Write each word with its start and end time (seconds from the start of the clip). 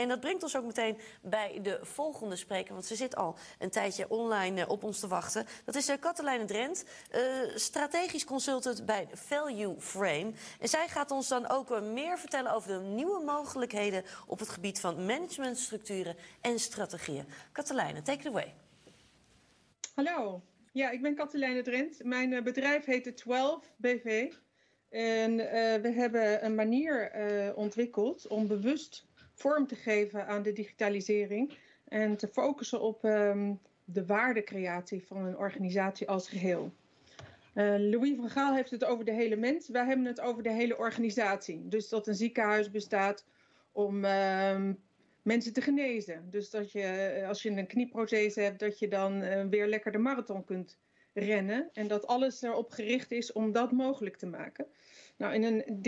En 0.00 0.08
dat 0.08 0.20
brengt 0.20 0.42
ons 0.42 0.56
ook 0.56 0.64
meteen 0.64 0.98
bij 1.22 1.58
de 1.62 1.78
volgende 1.82 2.36
spreker. 2.36 2.72
Want 2.72 2.86
ze 2.86 2.94
zit 2.94 3.16
al 3.16 3.36
een 3.58 3.70
tijdje 3.70 4.10
online 4.10 4.68
op 4.68 4.84
ons 4.84 5.00
te 5.00 5.08
wachten. 5.08 5.46
Dat 5.64 5.74
is 5.74 5.98
Katelijne 6.00 6.44
Drent, 6.44 6.84
strategisch 7.54 8.24
consultant 8.24 8.86
bij 8.86 9.08
Value 9.12 9.80
Frame. 9.80 10.32
En 10.60 10.68
zij 10.68 10.88
gaat 10.88 11.10
ons 11.10 11.28
dan 11.28 11.48
ook 11.48 11.80
meer 11.80 12.18
vertellen 12.18 12.52
over 12.52 12.68
de 12.68 12.84
nieuwe 12.84 13.24
mogelijkheden 13.24 14.04
op 14.26 14.38
het 14.38 14.48
gebied 14.48 14.80
van 14.80 15.06
managementstructuren 15.06 16.16
en 16.40 16.58
strategieën. 16.58 17.24
Katelijne, 17.52 18.02
take 18.02 18.18
it 18.18 18.26
away. 18.26 18.54
Hallo, 19.94 20.42
ja, 20.72 20.90
ik 20.90 21.02
ben 21.02 21.14
Katelijne 21.14 21.62
Drent. 21.62 22.04
Mijn 22.04 22.44
bedrijf 22.44 22.84
heet 22.84 23.16
12 23.16 23.72
BV. 23.76 24.32
En 24.88 25.36
we 25.82 25.92
hebben 25.96 26.44
een 26.44 26.54
manier 26.54 27.12
ontwikkeld 27.56 28.26
om 28.26 28.46
bewust 28.46 29.08
vorm 29.40 29.66
te 29.66 29.74
geven 29.74 30.26
aan 30.26 30.42
de 30.42 30.52
digitalisering 30.52 31.54
en 31.88 32.16
te 32.16 32.28
focussen 32.28 32.80
op 32.80 33.04
um, 33.04 33.58
de 33.84 34.06
waardecreatie 34.06 35.04
van 35.06 35.24
een 35.24 35.38
organisatie 35.38 36.08
als 36.08 36.28
geheel. 36.28 36.72
Louis 37.54 38.16
van 38.16 38.30
Gaal 38.30 38.54
heeft 38.54 38.70
het 38.70 38.84
over 38.84 39.04
de 39.04 39.12
hele 39.12 39.36
mens, 39.36 39.68
wij 39.68 39.86
hebben 39.86 40.04
het 40.04 40.20
over 40.20 40.42
de 40.42 40.52
hele 40.52 40.78
organisatie. 40.78 41.68
Dus 41.68 41.88
dat 41.88 42.06
een 42.06 42.14
ziekenhuis 42.14 42.70
bestaat 42.70 43.24
om 43.72 44.04
uh, 44.04 44.70
mensen 45.22 45.52
te 45.52 45.60
genezen. 45.60 46.28
Dus 46.30 46.50
dat 46.50 46.72
je, 46.72 46.82
eh, 46.82 47.28
als 47.28 47.42
je 47.42 47.50
een 47.50 47.66
knieprothese 47.66 48.40
hebt, 48.40 48.58
dat 48.58 48.78
je 48.78 48.88
dan 48.88 49.22
uh, 49.22 49.44
weer 49.44 49.66
lekker 49.66 49.92
de 49.92 49.98
marathon 49.98 50.44
kunt 50.44 50.78
rennen. 51.14 51.70
En 51.72 51.88
dat 51.88 52.06
alles 52.06 52.42
erop 52.42 52.70
gericht 52.70 53.12
is 53.12 53.32
om 53.32 53.52
dat 53.52 53.72
mogelijk 53.72 54.16
te 54.16 54.26
maken. 54.26 54.66
Nou, 55.20 55.34
in 55.34 55.42
een 55.42 55.82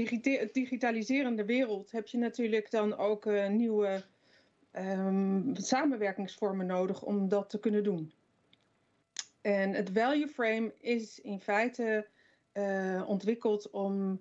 digitaliserende 0.52 1.44
wereld 1.44 1.90
heb 1.90 2.06
je 2.06 2.18
natuurlijk 2.18 2.70
dan 2.70 2.96
ook 2.96 3.26
uh, 3.26 3.48
nieuwe 3.48 4.04
um, 4.72 5.56
samenwerkingsvormen 5.56 6.66
nodig 6.66 7.02
om 7.02 7.28
dat 7.28 7.50
te 7.50 7.60
kunnen 7.60 7.84
doen. 7.84 8.12
En 9.40 9.72
het 9.72 9.90
value 9.92 10.28
frame 10.28 10.74
is 10.78 11.20
in 11.20 11.40
feite 11.40 12.08
uh, 12.52 13.04
ontwikkeld 13.06 13.70
om 13.70 14.20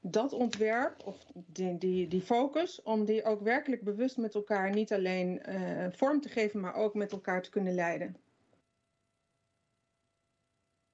dat 0.00 0.32
ontwerp, 0.32 1.02
of 1.06 1.30
die, 1.34 1.78
die, 1.78 2.08
die 2.08 2.22
focus, 2.22 2.82
om 2.82 3.04
die 3.04 3.24
ook 3.24 3.40
werkelijk 3.40 3.82
bewust 3.82 4.16
met 4.16 4.34
elkaar 4.34 4.70
niet 4.70 4.92
alleen 4.92 5.42
uh, 5.48 5.86
vorm 5.90 6.20
te 6.20 6.28
geven, 6.28 6.60
maar 6.60 6.74
ook 6.74 6.94
met 6.94 7.12
elkaar 7.12 7.42
te 7.42 7.50
kunnen 7.50 7.74
leiden. 7.74 8.16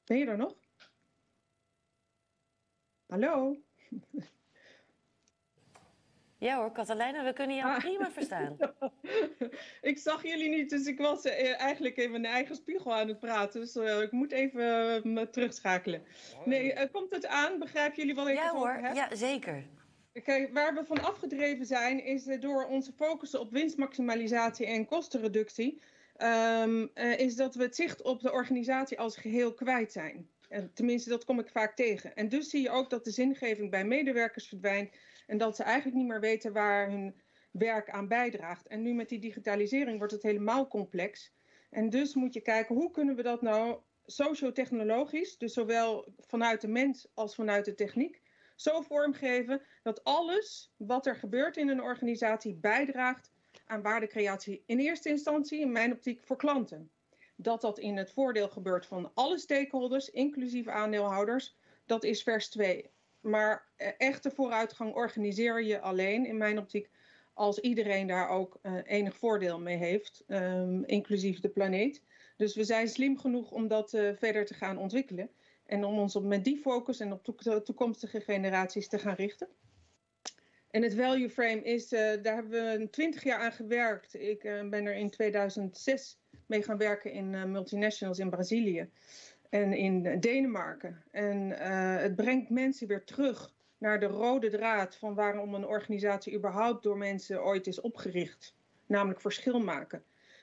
Ben 0.04 0.18
je 0.18 0.26
er 0.26 0.36
nog? 0.36 0.67
Hallo? 3.08 3.56
Ja 6.40 6.56
hoor, 6.56 6.72
Catalina, 6.72 7.24
we 7.24 7.32
kunnen 7.32 7.56
jou 7.56 7.70
ah. 7.70 7.78
prima 7.78 8.10
verstaan. 8.10 8.56
ik 9.90 9.98
zag 9.98 10.22
jullie 10.22 10.48
niet, 10.48 10.70
dus 10.70 10.86
ik 10.86 10.98
was 10.98 11.24
uh, 11.24 11.60
eigenlijk 11.60 11.96
in 11.96 12.10
mijn 12.10 12.24
eigen 12.24 12.56
spiegel 12.56 12.94
aan 12.94 13.08
het 13.08 13.20
praten. 13.20 13.60
Dus 13.60 13.76
uh, 13.76 14.00
ik 14.00 14.12
moet 14.12 14.32
even 14.32 15.02
uh, 15.04 15.20
terugschakelen. 15.22 16.02
Nee, 16.44 16.88
komt 16.90 17.10
het 17.10 17.26
aan? 17.26 17.58
Begrijpen 17.58 17.96
jullie 17.96 18.14
wat 18.14 18.28
ik 18.28 18.34
ja, 18.34 18.50
hoor. 18.50 18.78
heb? 18.80 18.94
Ja, 18.94 19.14
zeker. 19.16 19.64
Kijk, 20.12 20.52
waar 20.52 20.74
we 20.74 20.84
van 20.84 21.04
afgedreven 21.04 21.66
zijn, 21.66 22.04
is 22.04 22.24
door 22.40 22.66
onze 22.66 22.92
focussen 22.92 23.40
op 23.40 23.50
winstmaximalisatie 23.50 24.66
en 24.66 24.86
kostenreductie, 24.86 25.80
um, 26.62 26.90
is 26.94 27.36
dat 27.36 27.54
we 27.54 27.62
het 27.62 27.76
zicht 27.76 28.02
op 28.02 28.20
de 28.20 28.32
organisatie 28.32 28.98
als 28.98 29.16
geheel 29.16 29.54
kwijt 29.54 29.92
zijn. 29.92 30.28
En 30.48 30.72
tenminste, 30.74 31.08
dat 31.10 31.24
kom 31.24 31.38
ik 31.38 31.48
vaak 31.48 31.76
tegen. 31.76 32.14
En 32.14 32.28
dus 32.28 32.50
zie 32.50 32.62
je 32.62 32.70
ook 32.70 32.90
dat 32.90 33.04
de 33.04 33.10
zingeving 33.10 33.70
bij 33.70 33.84
medewerkers 33.84 34.48
verdwijnt 34.48 34.96
en 35.26 35.38
dat 35.38 35.56
ze 35.56 35.62
eigenlijk 35.62 35.96
niet 35.96 36.06
meer 36.06 36.20
weten 36.20 36.52
waar 36.52 36.90
hun 36.90 37.20
werk 37.50 37.90
aan 37.90 38.08
bijdraagt. 38.08 38.66
En 38.66 38.82
nu 38.82 38.94
met 38.94 39.08
die 39.08 39.18
digitalisering 39.18 39.98
wordt 39.98 40.12
het 40.12 40.22
helemaal 40.22 40.68
complex. 40.68 41.32
En 41.70 41.90
dus 41.90 42.14
moet 42.14 42.34
je 42.34 42.40
kijken, 42.40 42.74
hoe 42.74 42.90
kunnen 42.90 43.16
we 43.16 43.22
dat 43.22 43.42
nou 43.42 43.80
sociotechnologisch, 44.04 45.38
dus 45.38 45.52
zowel 45.52 46.14
vanuit 46.16 46.60
de 46.60 46.68
mens 46.68 47.08
als 47.14 47.34
vanuit 47.34 47.64
de 47.64 47.74
techniek, 47.74 48.22
zo 48.56 48.80
vormgeven 48.80 49.62
dat 49.82 50.04
alles 50.04 50.72
wat 50.76 51.06
er 51.06 51.16
gebeurt 51.16 51.56
in 51.56 51.68
een 51.68 51.82
organisatie 51.82 52.54
bijdraagt 52.54 53.32
aan 53.66 53.82
waardecreatie 53.82 54.62
in 54.66 54.78
eerste 54.78 55.08
instantie, 55.08 55.60
in 55.60 55.72
mijn 55.72 55.92
optiek, 55.92 56.24
voor 56.24 56.36
klanten. 56.36 56.90
Dat 57.40 57.60
dat 57.60 57.78
in 57.78 57.96
het 57.96 58.12
voordeel 58.12 58.48
gebeurt 58.48 58.86
van 58.86 59.10
alle 59.14 59.38
stakeholders, 59.38 60.10
inclusief 60.10 60.68
aandeelhouders, 60.68 61.56
dat 61.86 62.04
is 62.04 62.22
vers 62.22 62.48
2. 62.48 62.90
Maar 63.20 63.68
e-, 63.76 63.84
echte 63.84 64.30
vooruitgang 64.30 64.94
organiseer 64.94 65.62
je 65.62 65.80
alleen, 65.80 66.26
in 66.26 66.36
mijn 66.36 66.58
optiek, 66.58 66.90
als 67.34 67.58
iedereen 67.58 68.06
daar 68.06 68.28
ook 68.28 68.58
uh, 68.62 68.72
enig 68.84 69.16
voordeel 69.16 69.60
mee 69.60 69.76
heeft, 69.76 70.24
um, 70.26 70.84
inclusief 70.84 71.40
de 71.40 71.48
planeet. 71.48 72.02
Dus 72.36 72.54
we 72.54 72.64
zijn 72.64 72.88
slim 72.88 73.18
genoeg 73.18 73.50
om 73.50 73.68
dat 73.68 73.92
uh, 73.92 74.10
verder 74.16 74.46
te 74.46 74.54
gaan 74.54 74.78
ontwikkelen. 74.78 75.30
En 75.66 75.84
om 75.84 75.98
ons 75.98 76.16
op, 76.16 76.24
met 76.24 76.44
die 76.44 76.56
focus 76.56 77.00
en 77.00 77.12
op 77.12 77.22
to 77.22 77.62
toekomstige 77.62 78.20
generaties 78.20 78.88
te 78.88 78.98
gaan 78.98 79.14
richten. 79.14 79.48
En 80.70 80.82
het 80.82 80.94
value 80.94 81.30
frame 81.30 81.62
is, 81.62 81.92
uh, 81.92 82.00
daar 82.22 82.34
hebben 82.34 82.50
we 82.50 82.90
twintig 82.90 83.24
jaar 83.24 83.38
aan 83.38 83.52
gewerkt. 83.52 84.20
Ik 84.20 84.42
ben 84.42 84.86
er 84.86 84.94
in 84.94 85.10
2006 85.10 86.18
mee 86.46 86.62
gaan 86.62 86.76
werken 86.76 87.12
in 87.12 87.50
multinationals 87.50 88.18
in 88.18 88.30
Brazilië 88.30 88.90
en 89.50 89.72
in 89.72 90.20
Denemarken. 90.20 91.02
En 91.10 91.50
het 92.00 92.16
brengt 92.16 92.50
mensen 92.50 92.88
weer 92.88 93.04
terug 93.04 93.54
naar 93.78 94.00
de 94.00 94.06
rode 94.06 94.50
draad 94.50 94.96
van 94.96 95.14
waarom 95.14 95.54
een 95.54 95.66
organisatie 95.66 96.36
überhaupt 96.36 96.82
door 96.82 96.96
mensen 96.96 97.44
ooit 97.44 97.66
is 97.66 97.80
opgericht. 97.80 98.54
Namelijk 98.86 99.20
verschil 99.20 99.60
maken. 99.60 100.02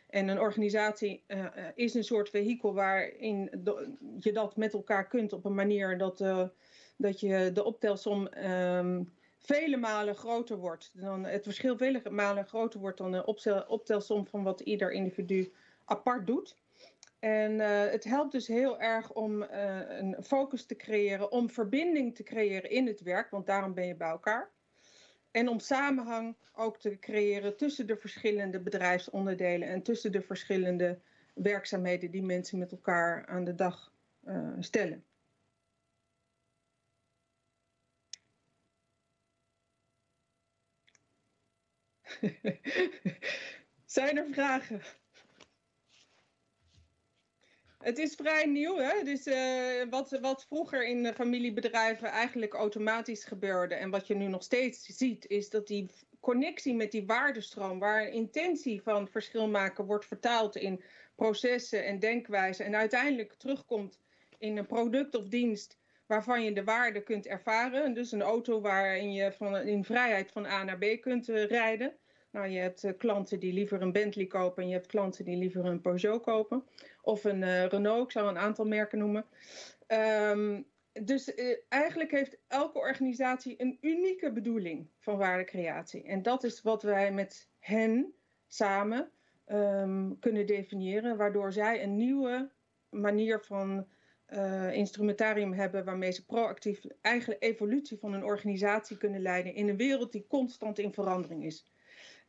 En 0.09 0.27
een 0.27 0.39
organisatie 0.39 1.23
is 1.75 1.93
een 1.93 2.03
soort 2.03 2.29
vehikel 2.29 2.73
waarin 2.73 3.49
je 4.19 4.31
dat 4.31 4.57
met 4.57 4.73
elkaar 4.73 5.07
kunt 5.07 5.33
op 5.33 5.45
een 5.45 5.55
manier 5.55 5.97
dat, 5.97 6.17
dat 6.97 7.19
je 7.19 7.51
de 7.53 7.63
optelsom 7.63 8.27
um, 8.27 9.13
vele 9.45 9.77
malen 9.77 10.15
groter 10.15 10.57
wordt. 10.57 10.91
Dan 10.93 11.25
het 11.25 11.43
verschil 11.43 11.77
vele 11.77 12.01
malen 12.09 12.45
groter 12.45 12.79
wordt 12.79 12.97
dan 12.97 13.11
de 13.11 13.25
optelsom 13.67 14.27
van 14.27 14.43
wat 14.43 14.59
ieder 14.59 14.91
individu 14.91 15.53
apart 15.85 16.27
doet. 16.27 16.57
En 17.19 17.51
uh, 17.51 17.81
het 17.89 18.03
helpt 18.03 18.31
dus 18.31 18.47
heel 18.47 18.79
erg 18.79 19.13
om 19.13 19.41
uh, 19.43 19.47
een 19.87 20.15
focus 20.23 20.65
te 20.65 20.75
creëren, 20.75 21.31
om 21.31 21.49
verbinding 21.49 22.15
te 22.15 22.23
creëren 22.23 22.69
in 22.69 22.87
het 22.87 23.01
werk, 23.01 23.29
want 23.29 23.45
daarom 23.45 23.73
ben 23.73 23.87
je 23.87 23.95
bij 23.95 24.09
elkaar. 24.09 24.51
En 25.31 25.47
om 25.49 25.59
samenhang 25.59 26.35
ook 26.53 26.79
te 26.79 26.99
creëren 26.99 27.57
tussen 27.57 27.87
de 27.87 27.97
verschillende 27.97 28.59
bedrijfsonderdelen 28.59 29.67
en 29.67 29.81
tussen 29.81 30.11
de 30.11 30.21
verschillende 30.21 30.99
werkzaamheden 31.33 32.11
die 32.11 32.23
mensen 32.23 32.59
met 32.59 32.71
elkaar 32.71 33.25
aan 33.25 33.43
de 33.43 33.55
dag 33.55 33.93
uh, 34.27 34.53
stellen. 34.59 35.03
Zijn 43.85 44.17
er 44.17 44.27
vragen? 44.31 44.81
Het 47.79 47.97
is 47.97 48.15
vrij 48.15 48.45
nieuw. 48.45 48.77
Hè? 48.77 49.03
Dus, 49.03 49.27
uh, 49.27 49.89
wat, 49.89 50.17
wat 50.21 50.45
vroeger 50.45 50.87
in 50.87 51.13
familiebedrijven 51.13 52.07
eigenlijk 52.07 52.53
automatisch 52.53 53.23
gebeurde 53.23 53.75
en 53.75 53.89
wat 53.89 54.07
je 54.07 54.15
nu 54.15 54.27
nog 54.27 54.43
steeds 54.43 54.85
ziet, 54.85 55.27
is 55.27 55.49
dat 55.49 55.67
die 55.67 55.89
connectie 56.19 56.73
met 56.73 56.91
die 56.91 57.05
waardestroom, 57.05 57.79
waar 57.79 58.07
intentie 58.07 58.81
van 58.81 59.07
verschil 59.07 59.47
maken 59.49 59.85
wordt 59.85 60.05
vertaald 60.05 60.55
in 60.55 60.83
processen 61.15 61.85
en 61.85 61.99
denkwijzen 61.99 62.65
en 62.65 62.75
uiteindelijk 62.75 63.33
terugkomt 63.33 63.99
in 64.37 64.57
een 64.57 64.65
product 64.65 65.15
of 65.15 65.27
dienst 65.27 65.77
waarvan 66.05 66.43
je 66.43 66.53
de 66.53 66.63
waarde 66.63 67.03
kunt 67.03 67.25
ervaren. 67.25 67.93
Dus 67.93 68.11
een 68.11 68.21
auto 68.21 68.61
waarin 68.61 69.13
je 69.13 69.31
van, 69.31 69.57
in 69.57 69.83
vrijheid 69.83 70.31
van 70.31 70.45
A 70.45 70.63
naar 70.63 70.77
B 70.77 71.01
kunt 71.01 71.29
uh, 71.29 71.45
rijden. 71.45 71.97
Nou, 72.35 72.47
je 72.47 72.59
hebt 72.59 72.83
uh, 72.83 72.91
klanten 72.97 73.39
die 73.39 73.53
liever 73.53 73.81
een 73.81 73.91
Bentley 73.91 74.25
kopen 74.25 74.63
en 74.63 74.69
je 74.69 74.75
hebt 74.75 74.87
klanten 74.87 75.25
die 75.25 75.37
liever 75.37 75.65
een 75.65 75.81
Peugeot 75.81 76.21
kopen. 76.21 76.63
Of 77.01 77.23
een 77.23 77.41
uh, 77.41 77.65
Renault, 77.65 78.03
ik 78.03 78.11
zou 78.11 78.27
een 78.27 78.37
aantal 78.37 78.65
merken 78.65 78.97
noemen. 78.99 79.25
Um, 80.31 80.65
dus 80.93 81.35
uh, 81.35 81.57
eigenlijk 81.69 82.11
heeft 82.11 82.37
elke 82.47 82.77
organisatie 82.77 83.61
een 83.61 83.77
unieke 83.81 84.31
bedoeling 84.31 84.87
van 84.99 85.17
waardecreatie. 85.17 86.03
En 86.03 86.21
dat 86.21 86.43
is 86.43 86.61
wat 86.61 86.83
wij 86.83 87.11
met 87.11 87.49
hen 87.59 88.13
samen 88.47 89.11
um, 89.47 90.19
kunnen 90.19 90.45
definiëren, 90.45 91.17
waardoor 91.17 91.51
zij 91.51 91.83
een 91.83 91.97
nieuwe 91.97 92.51
manier 92.89 93.41
van 93.41 93.87
instrumentarium 94.71 95.53
hebben 95.53 95.85
waarmee 95.85 96.11
ze 96.11 96.25
proactief 96.25 96.81
eigen 97.01 97.39
evolutie 97.39 97.97
van 97.97 98.13
een 98.13 98.23
organisatie 98.23 98.97
kunnen 98.97 99.21
leiden 99.21 99.53
in 99.53 99.69
een 99.69 99.77
wereld 99.77 100.11
die 100.11 100.27
constant 100.27 100.79
in 100.79 100.93
verandering 100.93 101.45
is. 101.45 101.74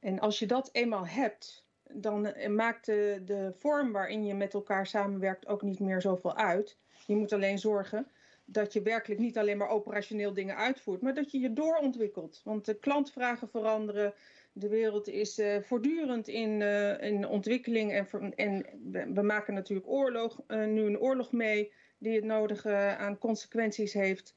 En 0.07 0.19
als 0.21 0.39
je 0.39 0.47
dat 0.47 0.69
eenmaal 0.73 1.07
hebt, 1.07 1.67
dan 1.93 2.35
maakt 2.49 2.87
de, 2.87 3.23
de 3.25 3.53
vorm 3.57 3.93
waarin 3.93 4.25
je 4.25 4.35
met 4.35 4.55
elkaar 4.55 4.87
samenwerkt 4.87 5.47
ook 5.47 5.63
niet 5.63 5.81
meer 5.81 6.01
zoveel 6.01 6.37
uit. 6.37 6.79
Je 7.07 7.17
moet 7.17 7.33
alleen 7.33 7.59
zorgen 7.59 8.11
dat 8.45 8.73
je 8.73 8.83
werkelijk 8.83 9.21
niet 9.21 9.39
alleen 9.39 9.57
maar 9.57 9.69
operationeel 9.69 10.35
dingen 10.35 10.57
uitvoert, 10.57 11.03
maar 11.03 11.15
dat 11.15 11.31
je 11.31 11.39
je 11.39 11.53
doorontwikkelt. 11.53 12.41
Want 12.45 12.65
de 12.65 12.79
klantvragen 12.79 13.49
veranderen, 13.49 14.15
de 14.53 14.69
wereld 14.69 15.09
is 15.09 15.39
uh, 15.39 15.57
voortdurend 15.63 16.29
in, 16.29 16.61
uh, 16.61 17.01
in 17.01 17.29
ontwikkeling 17.29 17.93
en, 17.93 18.35
en 18.35 18.67
we 19.15 19.23
maken 19.23 19.55
natuurlijk 19.55 19.89
oorlog, 19.89 20.41
nu 20.49 20.83
een 20.83 21.01
oorlog 21.01 21.33
mee 21.33 21.73
die 21.99 22.15
het 22.15 22.25
nodige 22.25 22.75
aan 22.99 23.19
consequenties 23.19 23.93
heeft. 23.93 24.37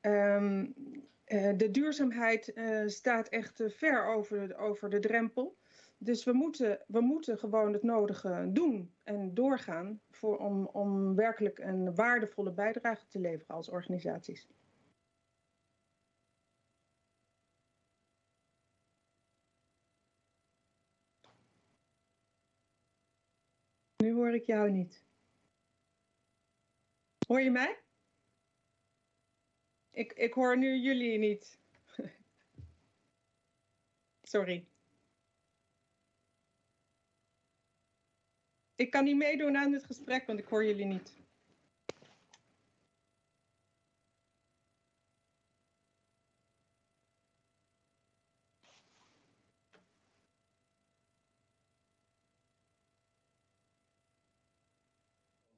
Um, 0.00 0.74
de 1.56 1.68
duurzaamheid 1.70 2.52
staat 2.86 3.28
echt 3.28 3.62
ver 3.66 4.04
over, 4.04 4.56
over 4.56 4.90
de 4.90 4.98
drempel. 4.98 5.56
Dus 5.98 6.24
we 6.24 6.32
moeten, 6.32 6.80
we 6.86 7.00
moeten 7.00 7.38
gewoon 7.38 7.72
het 7.72 7.82
nodige 7.82 8.50
doen 8.52 8.94
en 9.02 9.34
doorgaan 9.34 10.00
voor, 10.10 10.38
om, 10.38 10.66
om 10.66 11.14
werkelijk 11.14 11.58
een 11.58 11.94
waardevolle 11.94 12.52
bijdrage 12.52 13.06
te 13.06 13.18
leveren 13.18 13.54
als 13.54 13.68
organisaties. 13.68 14.48
Nu 23.96 24.12
hoor 24.12 24.34
ik 24.34 24.44
jou 24.44 24.70
niet. 24.70 25.04
Hoor 27.26 27.40
je 27.40 27.50
mij? 27.50 27.85
Ik, 29.96 30.12
ik 30.12 30.32
hoor 30.32 30.58
nu 30.58 30.76
jullie 30.76 31.18
niet. 31.18 31.58
Sorry. 34.22 34.66
Ik 38.74 38.90
kan 38.90 39.04
niet 39.04 39.16
meedoen 39.16 39.56
aan 39.56 39.70
dit 39.70 39.84
gesprek, 39.84 40.26
want 40.26 40.38
ik 40.38 40.46
hoor 40.46 40.64
jullie 40.64 40.84
niet. 40.84 41.12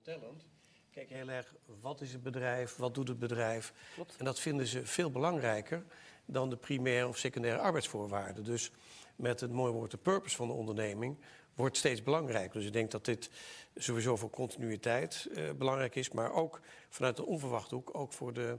Talent. 0.02 0.57
Kijk 0.98 1.10
heel 1.10 1.28
erg, 1.28 1.54
wat 1.80 2.00
is 2.00 2.12
het 2.12 2.22
bedrijf, 2.22 2.76
wat 2.76 2.94
doet 2.94 3.08
het 3.08 3.18
bedrijf? 3.18 3.72
Klopt. 3.94 4.16
En 4.16 4.24
dat 4.24 4.40
vinden 4.40 4.66
ze 4.66 4.86
veel 4.86 5.10
belangrijker 5.10 5.84
dan 6.24 6.50
de 6.50 6.56
primaire 6.56 7.08
of 7.08 7.18
secundaire 7.18 7.60
arbeidsvoorwaarden. 7.60 8.44
Dus 8.44 8.70
met 9.16 9.40
het 9.40 9.52
mooie 9.52 9.72
woord 9.72 9.90
de 9.90 9.96
purpose 9.96 10.36
van 10.36 10.46
de 10.46 10.52
onderneming 10.52 11.18
wordt 11.54 11.76
steeds 11.76 12.02
belangrijker. 12.02 12.58
Dus 12.58 12.66
ik 12.66 12.72
denk 12.72 12.90
dat 12.90 13.04
dit 13.04 13.30
sowieso 13.76 14.16
voor 14.16 14.30
continuïteit 14.30 15.28
uh, 15.30 15.50
belangrijk 15.52 15.94
is, 15.94 16.10
maar 16.10 16.32
ook 16.32 16.60
vanuit 16.88 17.16
de 17.16 17.26
onverwachte 17.26 17.74
hoek, 17.74 17.90
ook 17.92 18.12
voor 18.12 18.32
de, 18.32 18.58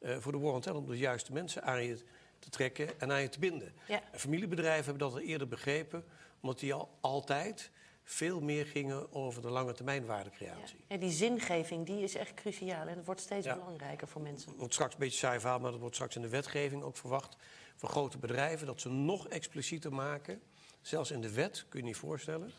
uh, 0.00 0.16
voor 0.18 0.32
de 0.32 0.38
War 0.38 0.74
om 0.74 0.86
de 0.86 0.98
juiste 0.98 1.32
mensen 1.32 1.62
aan 1.62 1.84
je 1.84 1.98
te 2.38 2.50
trekken 2.50 3.00
en 3.00 3.12
aan 3.12 3.22
je 3.22 3.28
te 3.28 3.38
binden. 3.38 3.72
Ja. 3.86 4.02
En 4.12 4.18
familiebedrijven 4.18 4.84
hebben 4.84 5.08
dat 5.08 5.12
al 5.12 5.20
eerder 5.20 5.48
begrepen, 5.48 6.04
omdat 6.40 6.58
die 6.58 6.74
al 6.74 6.90
altijd 7.00 7.70
veel 8.10 8.40
meer 8.40 8.66
gingen 8.66 9.12
over 9.12 9.42
de 9.42 9.50
lange 9.50 9.72
termijn 9.72 10.06
waardecreatie. 10.06 10.84
Ja. 10.88 10.96
die 10.96 11.10
zingeving 11.10 11.86
die 11.86 12.02
is 12.02 12.14
echt 12.14 12.34
cruciaal 12.34 12.86
en 12.86 12.94
dat 12.94 13.04
wordt 13.04 13.20
steeds 13.20 13.46
ja. 13.46 13.54
belangrijker 13.54 14.08
voor 14.08 14.22
mensen. 14.22 14.48
Het 14.48 14.58
wordt 14.58 14.74
straks 14.74 14.92
een 14.92 15.00
beetje 15.00 15.18
saai 15.18 15.40
verhaal, 15.40 15.58
maar 15.58 15.70
dat 15.70 15.80
wordt 15.80 15.94
straks 15.94 16.16
in 16.16 16.22
de 16.22 16.28
wetgeving 16.28 16.82
ook 16.82 16.96
verwacht 16.96 17.36
van 17.76 17.88
grote 17.88 18.18
bedrijven, 18.18 18.66
dat 18.66 18.80
ze 18.80 18.90
nog 18.90 19.28
explicieter 19.28 19.92
maken 19.92 20.42
zelfs 20.80 21.10
in 21.10 21.20
de 21.20 21.32
wet, 21.32 21.64
kun 21.68 21.80
je 21.80 21.86
niet 21.86 21.96
voorstellen, 21.96 22.52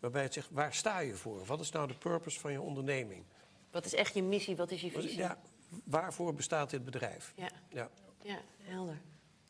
waarbij 0.00 0.22
het 0.22 0.32
zegt, 0.32 0.48
waar 0.50 0.74
sta 0.74 0.98
je 0.98 1.14
voor? 1.14 1.44
Wat 1.44 1.60
is 1.60 1.70
nou 1.70 1.88
de 1.88 1.94
purpose 1.94 2.40
van 2.40 2.52
je 2.52 2.60
onderneming? 2.60 3.24
Wat 3.70 3.84
is 3.84 3.94
echt 3.94 4.14
je 4.14 4.22
missie, 4.22 4.56
wat 4.56 4.70
is 4.70 4.80
je 4.80 4.90
visie? 4.90 5.16
Ja, 5.16 5.38
waarvoor 5.84 6.34
bestaat 6.34 6.70
dit 6.70 6.84
bedrijf? 6.84 7.32
Ja, 7.36 7.50
ja. 7.68 7.90
ja 8.22 8.38
helder. 8.62 9.00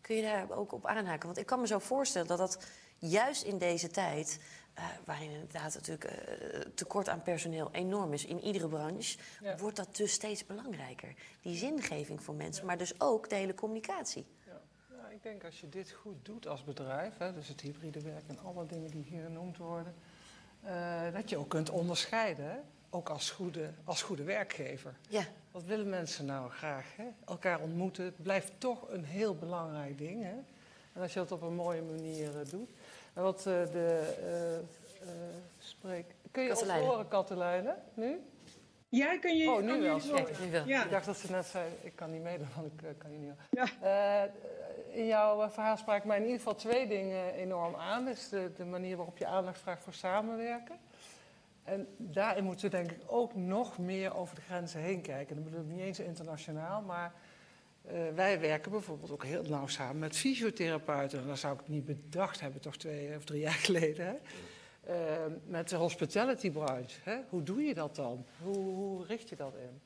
Kun 0.01 0.17
je 0.17 0.23
daar 0.23 0.51
ook 0.51 0.73
op 0.73 0.87
aanhaken? 0.87 1.27
Want 1.27 1.39
ik 1.39 1.47
kan 1.47 1.61
me 1.61 1.67
zo 1.67 1.79
voorstellen 1.79 2.29
dat 2.29 2.39
dat 2.39 2.67
juist 2.99 3.43
in 3.43 3.59
deze 3.59 3.89
tijd... 3.89 4.41
Uh, 4.79 4.85
waarin 5.05 5.31
inderdaad 5.31 5.75
natuurlijk 5.75 6.05
uh, 6.05 6.61
tekort 6.75 7.09
aan 7.09 7.23
personeel 7.23 7.69
enorm 7.73 8.13
is 8.13 8.25
in 8.25 8.41
iedere 8.41 8.69
branche... 8.69 9.19
Ja. 9.43 9.57
wordt 9.57 9.77
dat 9.77 9.97
dus 9.97 10.13
steeds 10.13 10.47
belangrijker. 10.47 11.15
Die 11.43 11.57
zingeving 11.57 12.23
voor 12.23 12.35
mensen, 12.35 12.67
maar 12.67 12.79
dus 12.79 13.01
ook 13.01 13.29
de 13.29 13.35
hele 13.35 13.55
communicatie 13.55 14.27
ik 15.17 15.23
denk 15.23 15.45
als 15.45 15.61
je 15.61 15.69
dit 15.69 15.91
goed 15.91 16.25
doet 16.25 16.47
als 16.47 16.65
bedrijf, 16.65 17.19
hè, 17.19 17.33
dus 17.33 17.49
het 17.49 17.61
hybride 17.61 18.01
werk 18.01 18.29
en 18.29 18.39
alle 18.39 18.67
dingen 18.67 18.91
die 18.91 19.03
hier 19.03 19.23
genoemd 19.23 19.57
worden, 19.57 19.95
uh, 20.65 21.13
dat 21.13 21.31
je 21.31 21.37
ook 21.37 21.49
kunt 21.49 21.71
onderscheiden, 21.71 22.45
hè? 22.45 22.57
ook 22.91 23.09
als 23.09 23.31
goede, 23.31 23.71
als 23.85 24.03
goede 24.03 24.23
werkgever. 24.23 24.97
Ja. 25.09 25.25
Wat 25.51 25.65
willen 25.65 25.89
mensen 25.89 26.25
nou 26.25 26.51
graag? 26.51 26.97
Hè? 26.97 27.05
Elkaar 27.27 27.61
ontmoeten, 27.61 28.05
het 28.05 28.23
blijft 28.23 28.53
toch 28.59 28.91
een 28.91 29.05
heel 29.05 29.37
belangrijk 29.37 29.99
ding. 29.99 30.23
Hè? 30.23 30.35
En 30.93 31.03
als 31.03 31.13
je 31.13 31.19
dat 31.19 31.33
op 31.33 31.43
een 31.43 31.55
mooie 31.55 31.83
manier 31.83 32.31
doet. 32.49 32.71
Wat 33.23 33.39
uh, 33.39 33.45
de 33.45 34.63
spreek. 35.59 36.15
Kun 36.31 36.43
je 36.43 36.51
ons 36.51 36.63
horen, 36.63 37.09
Katelijne, 37.09 37.77
nu? 37.95 38.21
Ja, 38.89 39.19
kun 39.19 39.37
je. 39.37 39.51
Oh, 39.51 39.63
nu 39.63 39.81
wel. 39.81 40.01
Ja. 40.67 40.85
Ik 40.85 40.91
dacht 40.91 41.07
dat 41.07 41.17
ze 41.17 41.31
net 41.31 41.47
zei: 41.47 41.73
ik 41.83 41.97
kan 41.97 42.11
niet 42.11 42.23
meedoen, 42.23 42.49
want 42.57 42.83
ik 42.83 42.99
kan 42.99 43.13
je 43.13 43.19
niet. 43.19 43.33
Ja. 43.51 44.25
Uh, 44.25 44.33
in 44.97 45.07
jouw 45.07 45.43
eh, 45.43 45.51
verhaal 45.51 45.77
sprak 45.77 46.05
mij 46.05 46.17
in 46.17 46.23
ieder 46.23 46.39
geval 46.39 46.55
twee 46.55 46.87
dingen 46.87 47.33
enorm 47.33 47.75
aan. 47.75 48.05
Dus 48.05 48.29
de, 48.29 48.53
de 48.57 48.65
manier 48.65 48.97
waarop 48.97 49.19
je 49.19 49.27
aandacht 49.27 49.59
vraagt 49.59 49.83
voor 49.83 49.95
samenwerken. 49.95 50.79
En 51.65 51.87
daarin 51.97 52.45
moeten 52.45 52.71
we 52.71 52.77
denk 52.77 52.91
ik 52.91 53.01
ook 53.07 53.35
nog 53.35 53.79
meer 53.79 54.17
over 54.17 54.35
de 54.35 54.41
grenzen 54.41 54.81
heen 54.81 55.01
kijken. 55.01 55.35
Dat 55.35 55.45
bedoel 55.45 55.61
ik 55.61 55.67
niet 55.67 55.81
eens 55.81 56.01
internationaal, 56.01 56.83
maar 56.83 57.13
uh, 57.93 58.15
wij 58.15 58.41
werken 58.41 58.71
bijvoorbeeld 58.71 59.11
ook 59.11 59.25
heel 59.25 59.43
nauw 59.43 59.67
samen 59.67 59.99
met 59.99 60.17
fysiotherapeuten. 60.17 61.21
En 61.21 61.27
dat 61.27 61.39
zou 61.39 61.59
ik 61.59 61.69
niet 61.69 61.85
bedacht 61.85 62.41
hebben, 62.41 62.61
toch 62.61 62.77
twee 62.77 63.17
of 63.17 63.25
drie 63.25 63.41
jaar 63.41 63.53
geleden. 63.53 64.07
Hè? 64.07 64.15
Uh, 64.89 65.33
met 65.47 65.69
de 65.69 65.77
hospitality 65.77 66.51
branche. 66.51 67.01
Hè? 67.03 67.19
Hoe 67.29 67.43
doe 67.43 67.63
je 67.63 67.75
dat 67.75 67.97
dan? 67.97 68.27
Hoe, 68.43 68.57
hoe 68.57 69.07
richt 69.07 69.29
je 69.29 69.37
dat 69.37 69.57
in? 69.57 69.81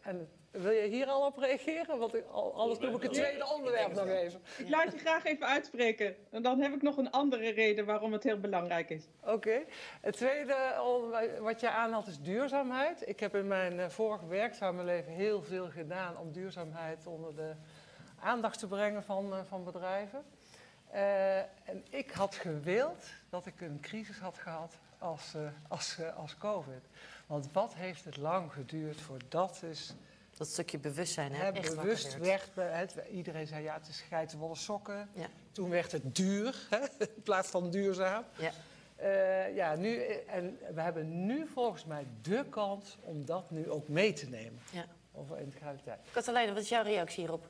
En 0.00 0.28
wil 0.54 0.70
je 0.70 0.88
hier 0.88 1.06
al 1.06 1.26
op 1.26 1.36
reageren? 1.38 1.98
Want 1.98 2.32
anders 2.32 2.78
doe 2.78 2.90
ik 2.90 3.02
het 3.02 3.12
tweede 3.12 3.46
onderwerp 3.54 3.94
nog 3.94 4.06
even. 4.06 4.40
Ik 4.58 4.68
laat 4.68 4.92
je 4.92 4.98
graag 4.98 5.24
even 5.24 5.46
uitspreken. 5.46 6.16
En 6.30 6.42
dan 6.42 6.60
heb 6.60 6.74
ik 6.74 6.82
nog 6.82 6.96
een 6.96 7.10
andere 7.10 7.50
reden 7.50 7.84
waarom 7.84 8.12
het 8.12 8.22
heel 8.22 8.40
belangrijk 8.40 8.90
is. 8.90 9.04
Oké. 9.24 9.62
Het 10.00 10.16
tweede 10.16 10.56
wat 11.40 11.60
je 11.60 11.70
aanhaalt 11.70 12.06
is 12.06 12.20
duurzaamheid. 12.20 13.08
Ik 13.08 13.20
heb 13.20 13.34
in 13.34 13.46
mijn 13.46 13.80
eh, 13.80 13.88
vorige 13.88 14.26
werkzame 14.26 14.84
leven 14.84 15.12
heel 15.12 15.42
veel 15.42 15.68
gedaan 15.70 16.18
om 16.18 16.32
duurzaamheid 16.32 17.06
onder 17.06 17.36
de 17.36 17.52
aandacht 18.20 18.58
te 18.58 18.66
brengen 18.66 19.04
van, 19.04 19.32
eh, 19.32 19.38
van 19.48 19.64
bedrijven. 19.64 20.24
Uh, 20.94 21.38
en 21.38 21.84
ik 21.90 22.10
had 22.10 22.34
gewild 22.34 23.04
dat 23.28 23.46
ik 23.46 23.60
een 23.60 23.80
crisis 23.80 24.18
had 24.18 24.38
gehad 24.38 24.78
als, 24.98 25.34
uh, 25.36 25.42
als, 25.68 25.96
uh, 26.00 26.16
als 26.16 26.36
COVID. 26.36 26.88
Want 27.26 27.52
wat 27.52 27.74
heeft 27.74 28.04
het 28.04 28.16
lang 28.16 28.52
geduurd 28.52 29.00
voordat 29.00 29.62
is 29.62 29.94
dat 30.36 30.48
stukje 30.48 30.78
bewustzijn, 30.78 31.32
hè? 31.32 31.50
Echt 31.50 31.76
bewust 31.76 32.18
werd, 32.18 32.50
het, 32.54 32.94
iedereen 33.12 33.46
zei 33.46 33.62
ja, 33.62 33.74
het 33.74 33.88
is 33.88 34.00
geitenwolle 34.00 34.56
sokken. 34.56 35.08
Ja. 35.12 35.26
Toen 35.52 35.70
werd 35.70 35.92
het 35.92 36.16
duur, 36.16 36.66
hè, 36.70 36.78
in 37.14 37.22
plaats 37.22 37.48
van 37.48 37.70
duurzaam. 37.70 38.24
Ja. 38.38 38.50
Uh, 39.02 39.56
ja, 39.56 39.74
nu, 39.74 39.96
en 40.26 40.58
we 40.74 40.80
hebben 40.80 41.26
nu 41.26 41.46
volgens 41.46 41.84
mij 41.84 42.06
de 42.22 42.44
kans 42.50 42.98
om 43.00 43.24
dat 43.24 43.50
nu 43.50 43.70
ook 43.70 43.88
mee 43.88 44.12
te 44.12 44.28
nemen. 44.28 44.60
Ja. 44.72 44.86
Over 45.12 45.38
integraliteit. 45.38 45.98
Katelijne, 46.12 46.52
wat 46.52 46.62
is 46.62 46.68
jouw 46.68 46.82
reactie 46.82 47.20
hierop? 47.22 47.48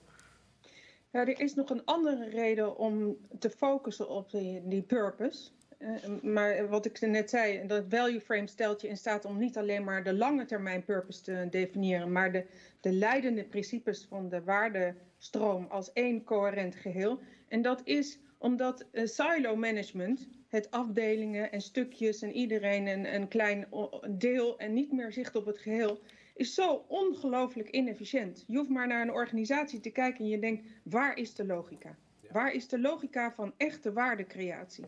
Ja, 1.10 1.20
er 1.20 1.40
is 1.40 1.54
nog 1.54 1.70
een 1.70 1.84
andere 1.84 2.28
reden 2.28 2.76
om 2.76 3.16
te 3.38 3.50
focussen 3.50 4.08
op 4.08 4.30
die, 4.30 4.68
die 4.68 4.82
purpose. 4.82 5.50
Uh, 5.84 6.22
maar 6.22 6.68
wat 6.68 6.86
ik 6.86 7.00
net 7.00 7.30
zei, 7.30 7.66
dat 7.66 7.84
value 7.88 8.20
frame 8.20 8.46
stelt 8.46 8.80
je 8.80 8.88
in 8.88 8.96
staat 8.96 9.24
om 9.24 9.38
niet 9.38 9.56
alleen 9.56 9.84
maar 9.84 10.04
de 10.04 10.14
lange 10.14 10.44
termijn 10.44 10.84
purpose 10.84 11.22
te 11.22 11.46
definiëren, 11.50 12.12
maar 12.12 12.32
de, 12.32 12.44
de 12.80 12.92
leidende 12.92 13.44
principes 13.44 14.06
van 14.08 14.28
de 14.28 14.42
waardestroom 14.42 15.66
als 15.68 15.92
één 15.92 16.24
coherent 16.24 16.74
geheel. 16.74 17.18
En 17.48 17.62
dat 17.62 17.80
is 17.84 18.18
omdat 18.38 18.86
uh, 18.92 19.06
silo 19.06 19.56
management, 19.56 20.28
het 20.48 20.70
afdelingen 20.70 21.52
en 21.52 21.60
stukjes 21.60 22.22
en 22.22 22.32
iedereen 22.32 22.86
een, 22.86 23.14
een 23.14 23.28
klein 23.28 23.66
deel 24.08 24.58
en 24.58 24.72
niet 24.72 24.92
meer 24.92 25.12
zicht 25.12 25.36
op 25.36 25.46
het 25.46 25.58
geheel, 25.58 26.00
is 26.34 26.54
zo 26.54 26.84
ongelooflijk 26.88 27.70
inefficiënt. 27.70 28.44
Je 28.46 28.56
hoeft 28.56 28.70
maar 28.70 28.86
naar 28.86 29.02
een 29.02 29.12
organisatie 29.12 29.80
te 29.80 29.90
kijken 29.90 30.24
en 30.24 30.30
je 30.30 30.38
denkt, 30.38 30.66
waar 30.82 31.16
is 31.16 31.34
de 31.34 31.44
logica? 31.46 31.96
Waar 32.30 32.52
is 32.52 32.68
de 32.68 32.80
logica 32.80 33.32
van 33.32 33.52
echte 33.56 33.92
waardecreatie? 33.92 34.84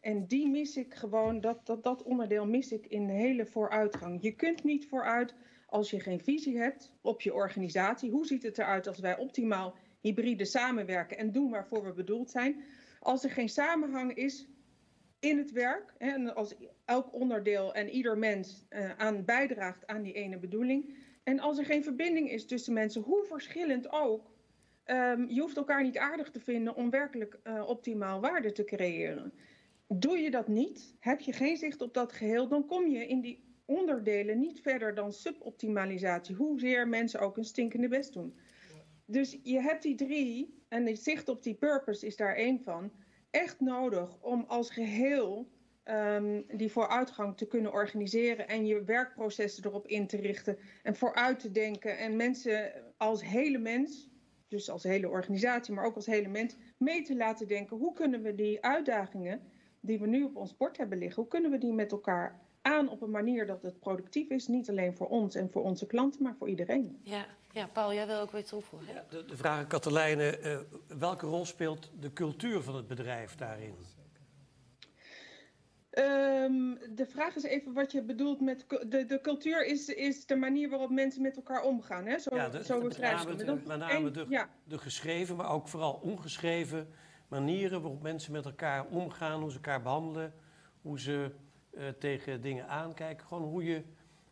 En 0.00 0.26
die 0.26 0.48
mis 0.48 0.76
ik 0.76 0.94
gewoon, 0.94 1.40
dat, 1.40 1.66
dat, 1.66 1.82
dat 1.82 2.02
onderdeel 2.02 2.46
mis 2.46 2.72
ik 2.72 2.86
in 2.86 3.06
de 3.06 3.12
hele 3.12 3.46
vooruitgang. 3.46 4.22
Je 4.22 4.32
kunt 4.32 4.64
niet 4.64 4.86
vooruit 4.86 5.34
als 5.66 5.90
je 5.90 6.00
geen 6.00 6.20
visie 6.20 6.58
hebt 6.58 6.92
op 7.00 7.20
je 7.20 7.34
organisatie. 7.34 8.10
Hoe 8.10 8.26
ziet 8.26 8.42
het 8.42 8.58
eruit 8.58 8.86
als 8.86 8.98
wij 8.98 9.18
optimaal 9.18 9.74
hybride 10.00 10.44
samenwerken 10.44 11.18
en 11.18 11.32
doen 11.32 11.50
waarvoor 11.50 11.84
we 11.84 11.92
bedoeld 11.92 12.30
zijn? 12.30 12.62
Als 13.00 13.24
er 13.24 13.30
geen 13.30 13.48
samenhang 13.48 14.14
is 14.14 14.48
in 15.18 15.38
het 15.38 15.52
werk, 15.52 15.94
en 15.98 16.34
als 16.34 16.54
elk 16.84 17.14
onderdeel 17.14 17.74
en 17.74 17.88
ieder 17.88 18.18
mens 18.18 18.66
uh, 18.70 18.98
aan 18.98 19.24
bijdraagt 19.24 19.86
aan 19.86 20.02
die 20.02 20.12
ene 20.12 20.38
bedoeling, 20.38 20.94
En 21.24 21.40
als 21.40 21.58
er 21.58 21.64
geen 21.64 21.82
verbinding 21.82 22.30
is 22.30 22.46
tussen 22.46 22.72
mensen, 22.72 23.02
hoe 23.02 23.24
verschillend 23.24 23.92
ook, 23.92 24.30
um, 24.86 25.28
je 25.28 25.40
hoeft 25.40 25.56
elkaar 25.56 25.82
niet 25.82 25.98
aardig 25.98 26.30
te 26.30 26.40
vinden 26.40 26.74
om 26.74 26.90
werkelijk 26.90 27.38
uh, 27.44 27.68
optimaal 27.68 28.20
waarde 28.20 28.52
te 28.52 28.64
creëren. 28.64 29.32
Doe 29.94 30.18
je 30.18 30.30
dat 30.30 30.48
niet, 30.48 30.96
heb 31.00 31.20
je 31.20 31.32
geen 31.32 31.56
zicht 31.56 31.80
op 31.80 31.94
dat 31.94 32.12
geheel, 32.12 32.48
dan 32.48 32.66
kom 32.66 32.86
je 32.86 33.06
in 33.06 33.20
die 33.20 33.44
onderdelen 33.64 34.38
niet 34.38 34.60
verder 34.60 34.94
dan 34.94 35.12
suboptimalisatie, 35.12 36.34
hoezeer 36.34 36.88
mensen 36.88 37.20
ook 37.20 37.36
een 37.36 37.44
stinkende 37.44 37.88
best 37.88 38.12
doen. 38.12 38.38
Dus 39.04 39.38
je 39.42 39.60
hebt 39.60 39.82
die 39.82 39.94
drie, 39.94 40.62
en 40.68 40.86
het 40.86 40.98
zicht 40.98 41.28
op 41.28 41.42
die 41.42 41.54
purpose 41.54 42.06
is 42.06 42.16
daar 42.16 42.34
één 42.34 42.60
van, 42.60 42.92
echt 43.30 43.60
nodig 43.60 44.22
om 44.22 44.44
als 44.48 44.70
geheel 44.70 45.50
um, 45.84 46.44
die 46.56 46.72
vooruitgang 46.72 47.36
te 47.36 47.46
kunnen 47.46 47.72
organiseren 47.72 48.48
en 48.48 48.66
je 48.66 48.84
werkprocessen 48.84 49.64
erop 49.64 49.86
in 49.86 50.06
te 50.06 50.16
richten 50.16 50.58
en 50.82 50.96
vooruit 50.96 51.40
te 51.40 51.50
denken 51.50 51.98
en 51.98 52.16
mensen 52.16 52.72
als 52.96 53.24
hele 53.24 53.58
mens, 53.58 54.08
dus 54.48 54.70
als 54.70 54.82
hele 54.82 55.08
organisatie, 55.08 55.74
maar 55.74 55.84
ook 55.84 55.96
als 55.96 56.06
hele 56.06 56.28
mens, 56.28 56.56
mee 56.76 57.02
te 57.02 57.16
laten 57.16 57.48
denken. 57.48 57.76
Hoe 57.76 57.92
kunnen 57.92 58.22
we 58.22 58.34
die 58.34 58.64
uitdagingen 58.64 59.49
die 59.80 59.98
we 59.98 60.06
nu 60.06 60.24
op 60.24 60.36
ons 60.36 60.56
bord 60.56 60.76
hebben 60.76 60.98
liggen, 60.98 61.22
hoe 61.22 61.30
kunnen 61.30 61.50
we 61.50 61.58
die 61.58 61.72
met 61.72 61.92
elkaar 61.92 62.40
aan 62.62 62.88
op 62.88 63.02
een 63.02 63.10
manier 63.10 63.46
dat 63.46 63.62
het 63.62 63.80
productief 63.80 64.30
is, 64.30 64.46
niet 64.46 64.68
alleen 64.68 64.96
voor 64.96 65.08
ons 65.08 65.34
en 65.34 65.50
voor 65.50 65.62
onze 65.62 65.86
klanten, 65.86 66.22
maar 66.22 66.34
voor 66.38 66.48
iedereen. 66.48 67.00
Ja, 67.02 67.26
ja 67.52 67.66
Paul, 67.66 67.94
jij 67.94 68.06
wil 68.06 68.20
ook 68.20 68.30
weer 68.30 68.44
toevoegen. 68.44 68.94
Ja, 68.94 69.04
de, 69.10 69.24
de, 69.24 69.36
vraag 69.36 69.58
aan 69.58 69.66
Katelijne, 69.66 70.40
uh, 70.42 70.98
welke 70.98 71.26
rol 71.26 71.44
speelt 71.44 71.90
de 72.00 72.12
cultuur 72.12 72.60
van 72.60 72.74
het 72.74 72.86
bedrijf 72.86 73.34
daarin? 73.34 73.74
Um, 75.98 76.78
de 76.94 77.06
vraag 77.06 77.36
is 77.36 77.42
even 77.42 77.72
wat 77.72 77.92
je 77.92 78.02
bedoelt 78.02 78.40
met 78.40 78.64
de, 78.68 79.04
de 79.06 79.20
cultuur 79.20 79.66
is, 79.66 79.88
is 79.88 80.26
de 80.26 80.36
manier 80.36 80.70
waarop 80.70 80.90
mensen 80.90 81.22
met 81.22 81.36
elkaar 81.36 81.62
omgaan. 81.62 82.06
Hè? 82.06 82.18
Zo, 82.18 82.34
ja, 82.34 82.48
de, 82.48 82.64
zo 82.64 82.80
met 82.80 82.98
name, 82.98 83.34
de, 83.34 83.58
met 83.66 83.78
name 83.78 84.10
de, 84.10 84.26
ja. 84.28 84.48
de 84.64 84.78
geschreven, 84.78 85.36
maar 85.36 85.50
ook 85.50 85.68
vooral 85.68 86.00
ongeschreven 86.02 86.88
manieren 87.30 87.80
waarop 87.80 88.02
mensen 88.02 88.32
met 88.32 88.44
elkaar 88.44 88.86
omgaan, 88.86 89.40
hoe 89.40 89.50
ze 89.50 89.56
elkaar 89.56 89.82
behandelen, 89.82 90.34
hoe 90.82 91.00
ze 91.00 91.30
uh, 91.72 91.88
tegen 91.88 92.40
dingen 92.40 92.68
aankijken. 92.68 93.26
Gewoon 93.26 93.48
hoe 93.48 93.64
je 93.64 93.82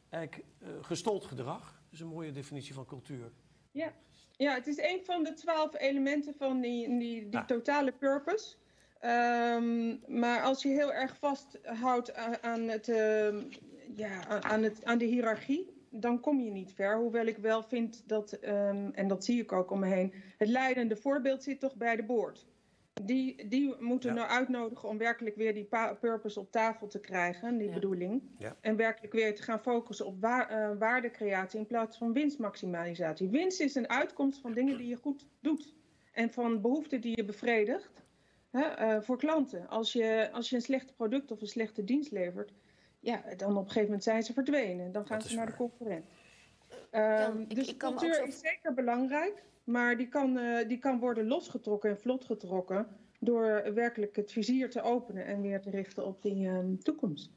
eigenlijk 0.09 0.45
uh, 0.63 0.69
gestold 0.81 1.25
gedrag, 1.25 1.63
dat 1.63 1.93
is 1.93 2.01
een 2.01 2.07
mooie 2.07 2.33
definitie 2.33 2.75
van 2.75 2.87
cultuur. 2.87 3.33
Ja, 3.71 3.93
ja 4.37 4.55
het 4.55 4.67
is 4.67 4.79
een 4.79 5.01
van 5.05 5.23
de 5.23 5.33
twaalf 5.33 5.79
elementen 5.79 6.35
van 6.35 6.61
die, 6.61 6.99
die, 6.99 7.29
die 7.29 7.39
ah. 7.39 7.47
totale 7.47 7.93
purpose. 7.93 8.57
Um, 9.01 10.01
maar 10.07 10.43
als 10.43 10.63
je 10.63 10.69
heel 10.69 10.93
erg 10.93 11.17
vasthoudt 11.17 12.15
aan, 12.43 12.69
het, 12.69 12.89
uh, 12.89 13.51
ja, 13.95 14.43
aan, 14.43 14.63
het, 14.63 14.85
aan 14.85 14.99
de 14.99 15.05
hiërarchie, 15.05 15.77
dan 15.91 16.21
kom 16.21 16.41
je 16.41 16.51
niet 16.51 16.73
ver. 16.73 16.97
Hoewel 16.97 17.27
ik 17.27 17.39
wel 17.39 17.63
vind 17.63 18.09
dat, 18.09 18.39
um, 18.43 18.91
en 18.95 19.09
dat 19.09 19.25
zie 19.25 19.43
ik 19.43 19.53
ook 19.53 19.71
om 19.71 19.79
me 19.79 19.87
heen, 19.87 20.15
het 20.39 20.49
leidende 20.49 20.97
voorbeeld 20.97 21.43
zit 21.43 21.61
toch 21.61 21.77
bij 21.77 21.97
de 21.97 22.05
boord. 22.05 22.47
Die, 23.03 23.49
die 23.49 23.75
moeten 23.79 24.09
ja. 24.09 24.17
nou 24.17 24.29
uitnodigen 24.29 24.89
om 24.89 24.99
werkelijk 24.99 25.37
weer 25.37 25.55
die 25.55 25.69
purpose 26.01 26.41
op 26.41 26.51
tafel 26.51 26.87
te 26.87 27.01
krijgen, 27.01 27.59
die 27.59 27.69
ja. 27.69 27.75
bedoeling. 27.75 28.23
Ja. 28.39 28.57
En 28.61 28.77
werkelijk 28.77 29.13
weer 29.13 29.35
te 29.35 29.43
gaan 29.43 29.61
focussen 29.61 30.07
op 30.07 30.21
wa 30.21 30.51
uh, 30.51 30.79
waardecreatie 30.79 31.59
in 31.59 31.67
plaats 31.67 31.99
van 31.99 32.13
winstmaximalisatie. 32.13 33.29
Winst 33.29 33.61
is 33.61 33.75
een 33.75 33.89
uitkomst 33.89 34.41
van 34.41 34.53
dingen 34.53 34.77
die 34.77 34.89
je 34.89 34.97
goed 34.97 35.27
doet. 35.41 35.75
En 36.13 36.33
van 36.33 36.61
behoeften 36.61 37.01
die 37.01 37.17
je 37.17 37.25
bevredigt. 37.25 38.07
Hè, 38.51 38.95
uh, 38.97 39.03
voor 39.03 39.19
klanten. 39.19 39.69
Als 39.69 39.93
je, 39.93 40.29
als 40.33 40.51
je 40.51 40.57
een 40.57 40.63
slecht 40.63 40.97
product 40.97 41.31
of 41.31 41.41
een 41.41 41.47
slechte 41.47 41.85
dienst 41.85 42.11
levert, 42.11 42.53
ja, 43.01 43.23
dan 43.37 43.51
op 43.51 43.57
een 43.57 43.67
gegeven 43.67 43.85
moment 43.85 44.03
zijn 44.03 44.23
ze 44.23 44.33
verdwenen. 44.33 44.93
Dan 44.93 45.07
gaan 45.07 45.23
ze 45.23 45.29
naar 45.29 45.37
waar. 45.37 45.47
de 45.47 45.57
concurrent. 45.57 46.05
Um, 46.93 47.41
ik, 47.41 47.55
dus 47.55 47.69
ik 47.69 47.79
cultuur 47.79 48.15
zo... 48.15 48.25
is 48.25 48.41
zeker 48.41 48.75
belangrijk, 48.75 49.43
maar 49.69 49.97
die 49.97 50.09
kan, 50.09 50.37
uh, 50.37 50.69
die 50.69 50.79
kan 50.79 50.99
worden 50.99 51.27
losgetrokken 51.27 51.91
en 51.91 51.99
vlot 51.99 52.25
getrokken 52.25 52.87
door 53.21 53.75
werkelijk 53.75 54.17
het 54.17 54.33
vizier 54.33 54.71
te 54.71 54.83
openen 54.83 55.27
en 55.27 55.41
weer 55.41 55.61
te 55.61 55.71
richten 55.71 56.07
op 56.07 56.23
die 56.23 56.49
um, 56.49 56.83
toekomst. 56.83 57.31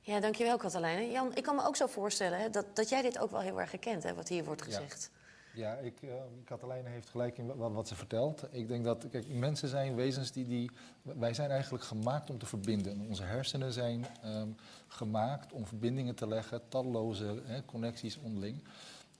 Ja, 0.00 0.20
dankjewel 0.20 0.56
Katelijne. 0.56 1.10
Jan, 1.10 1.34
ik 1.34 1.42
kan 1.42 1.56
me 1.56 1.66
ook 1.66 1.76
zo 1.76 1.86
voorstellen 1.86 2.38
hè, 2.38 2.50
dat, 2.50 2.76
dat 2.76 2.88
jij 2.88 3.02
dit 3.02 3.18
ook 3.18 3.30
wel 3.30 3.40
heel 3.40 3.60
erg 3.60 3.70
herkent, 3.70 4.02
hè, 4.02 4.14
wat 4.14 4.28
hier 4.28 4.44
wordt 4.44 4.62
gezegd. 4.62 5.10
Ja. 5.12 5.24
Ja, 5.56 5.74
ik, 5.74 6.02
uh, 6.02 6.10
Katelijne 6.44 6.88
heeft 6.88 7.08
gelijk 7.08 7.38
in 7.38 7.56
wat, 7.56 7.72
wat, 7.72 7.88
ze 7.88 7.94
vertelt. 7.94 8.42
Ik 8.50 8.68
denk 8.68 8.84
dat, 8.84 9.08
kijk, 9.10 9.28
mensen 9.28 9.68
zijn 9.68 9.94
wezens 9.94 10.32
die, 10.32 10.46
die... 10.46 10.70
Wij 11.02 11.34
zijn 11.34 11.50
eigenlijk 11.50 11.84
gemaakt 11.84 12.30
om 12.30 12.38
te 12.38 12.46
verbinden. 12.46 13.00
Onze 13.08 13.22
hersenen 13.22 13.72
zijn 13.72 14.06
um, 14.24 14.56
gemaakt 14.88 15.52
om 15.52 15.66
verbindingen 15.66 16.14
te 16.14 16.28
leggen, 16.28 16.68
talloze 16.68 17.42
hè, 17.44 17.64
connecties 17.64 18.18
onderling. 18.18 18.62